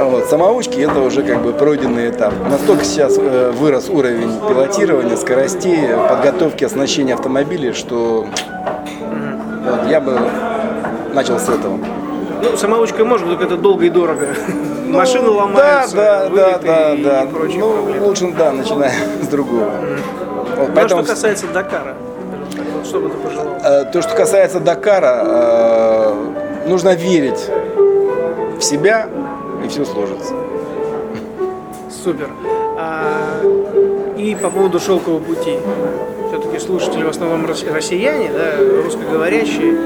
Вот, 0.00 0.26
самоучки 0.26 0.78
это 0.80 1.00
уже 1.00 1.22
как 1.22 1.42
бы 1.42 1.52
пройденный 1.52 2.10
этап. 2.10 2.32
Настолько 2.48 2.84
сейчас 2.84 3.16
э, 3.18 3.52
вырос 3.52 3.88
уровень 3.88 4.30
пилотирования, 4.48 5.16
скоростей, 5.16 5.88
подготовки 6.08 6.64
оснащения 6.64 7.14
автомобилей, 7.14 7.72
что 7.72 8.26
вот, 9.64 9.90
я 9.90 10.00
бы 10.00 10.20
начал 11.14 11.38
с 11.38 11.48
этого. 11.48 11.78
Ну, 12.42 12.56
самоучкой 12.56 13.04
можно, 13.04 13.28
только 13.28 13.44
это 13.44 13.56
долго 13.56 13.84
и 13.84 13.90
дорого. 13.90 14.28
Машины 14.86 15.28
ломаются, 15.28 15.96
Ну, 15.96 16.02
да, 16.02 16.28
да, 16.28 16.28
да, 16.28 16.88
вылеты 16.88 17.02
да, 17.04 17.22
и 17.22 17.26
прочие 17.28 17.58
Ну, 17.60 17.72
проблемы. 17.72 18.06
лучше, 18.06 18.34
да, 18.38 18.52
начиная 18.52 18.92
с 19.22 19.26
другого. 19.26 19.70
Вот, 20.56 20.56
Ну, 20.56 20.62
а 20.64 20.70
поэтому, 20.74 21.02
что 21.02 21.12
касается 21.12 21.46
Дакара, 21.48 21.94
вот, 22.74 22.86
что 22.86 23.00
бы 23.00 23.08
ты 23.10 23.16
пожелал? 23.16 23.90
то, 23.92 24.02
что 24.02 24.14
касается 24.14 24.60
Дакара, 24.60 25.22
э, 25.24 26.68
нужно 26.68 26.94
верить 26.94 27.50
в 28.58 28.62
себя, 28.62 29.08
и 29.64 29.68
все 29.68 29.84
сложится. 29.84 30.32
Супер. 32.04 32.28
А, 32.78 33.42
и 34.16 34.34
по 34.40 34.48
поводу 34.50 34.78
шелкового 34.80 35.20
пути. 35.20 35.58
Все-таки 36.28 36.58
слушатели 36.58 37.02
в 37.02 37.08
основном 37.08 37.44
рос- 37.46 37.64
россияне, 37.72 38.30
да, 38.32 38.82
русскоговорящие. 38.84 39.76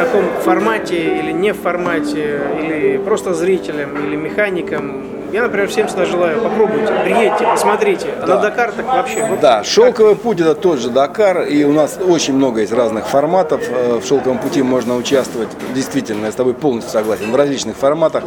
В 0.00 0.02
каком 0.02 0.24
формате 0.42 0.96
или 1.18 1.30
не 1.30 1.52
в 1.52 1.58
формате, 1.60 2.40
или 2.58 2.96
просто 2.96 3.34
зрителям, 3.34 3.90
или 4.06 4.16
механикам. 4.16 5.02
Я, 5.30 5.42
например, 5.42 5.68
всем 5.68 5.88
всегда 5.88 6.06
желаю, 6.06 6.40
попробуйте, 6.40 6.90
приедьте, 7.04 7.44
посмотрите. 7.44 8.08
А 8.22 8.26
на 8.26 8.38
Дакар 8.38 8.72
так 8.72 8.86
вообще. 8.86 9.26
вот 9.26 9.40
Да, 9.40 9.62
шелковый 9.62 10.16
путь 10.16 10.40
это 10.40 10.54
тот 10.54 10.78
же 10.78 10.88
Дакар, 10.88 11.42
и 11.42 11.64
у 11.64 11.72
нас 11.72 11.98
очень 12.04 12.34
много 12.34 12.62
есть 12.62 12.72
разных 12.72 13.08
форматов. 13.08 13.60
Э, 13.68 14.00
В 14.02 14.06
шелковом 14.06 14.38
пути 14.38 14.62
можно 14.62 14.96
участвовать, 14.96 15.50
действительно, 15.74 16.24
я 16.26 16.32
с 16.32 16.34
тобой 16.34 16.54
полностью 16.54 16.92
согласен, 16.92 17.30
в 17.30 17.36
различных 17.36 17.76
форматах. 17.76 18.24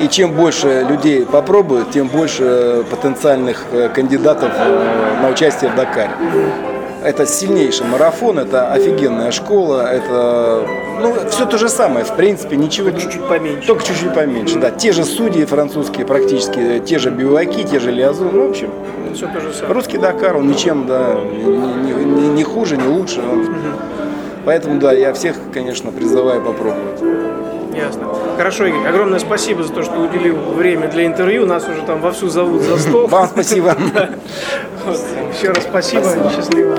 И 0.00 0.06
чем 0.06 0.30
больше 0.32 0.86
людей 0.88 1.26
попробуют, 1.26 1.90
тем 1.90 2.06
больше 2.06 2.84
потенциальных 2.88 3.64
э, 3.72 3.88
кандидатов 3.88 4.52
э, 4.56 5.22
на 5.22 5.28
участие 5.28 5.72
в 5.72 5.74
Дакаре. 5.74 6.12
Это 7.06 7.24
сильнейший 7.24 7.86
марафон, 7.86 8.40
это 8.40 8.72
офигенная 8.72 9.30
школа, 9.30 9.82
это 9.88 10.66
ну, 11.00 11.14
все 11.30 11.46
то 11.46 11.56
же 11.56 11.68
самое, 11.68 12.04
в 12.04 12.16
принципе, 12.16 12.56
ничего 12.56 12.90
Чуть-чуть 12.90 13.28
поменьше. 13.28 13.64
Только 13.68 13.84
чуть-чуть 13.84 14.12
поменьше, 14.12 14.58
да. 14.58 14.72
Те 14.72 14.90
же 14.90 15.04
судьи 15.04 15.44
французские 15.44 16.04
практически, 16.04 16.82
те 16.84 16.98
же 16.98 17.10
биваки, 17.10 17.62
те 17.62 17.78
же 17.78 17.92
лиазу, 17.92 18.28
ну, 18.32 18.48
в 18.48 18.50
общем, 18.50 18.70
Все 19.14 19.28
то 19.28 19.38
же 19.38 19.52
самое. 19.54 19.74
Русский 19.74 19.98
Дакар, 19.98 20.36
он 20.36 20.48
ничем, 20.48 20.88
да, 20.88 21.14
не, 21.14 21.92
не- 22.04 22.28
не- 22.28 22.42
хуже, 22.42 22.76
не 22.76 22.88
лучше. 22.88 23.20
он- 23.20 23.46
Поэтому, 24.46 24.78
да, 24.78 24.92
я 24.92 25.12
всех, 25.12 25.36
конечно, 25.52 25.90
призываю 25.90 26.40
попробовать. 26.40 27.00
Ясно. 27.74 28.06
Хорошо, 28.36 28.66
Игорь, 28.66 28.86
огромное 28.86 29.18
спасибо 29.18 29.64
за 29.64 29.72
то, 29.72 29.82
что 29.82 29.98
уделил 29.98 30.36
время 30.36 30.86
для 30.86 31.04
интервью. 31.04 31.46
Нас 31.46 31.68
уже 31.68 31.82
там 31.82 32.00
вовсю 32.00 32.28
зовут 32.28 32.62
за 32.62 32.78
стол. 32.78 33.08
Вам 33.08 33.26
спасибо. 33.26 33.76
Еще 35.36 35.50
раз 35.50 35.64
спасибо. 35.64 36.04
Счастливо. 36.34 36.76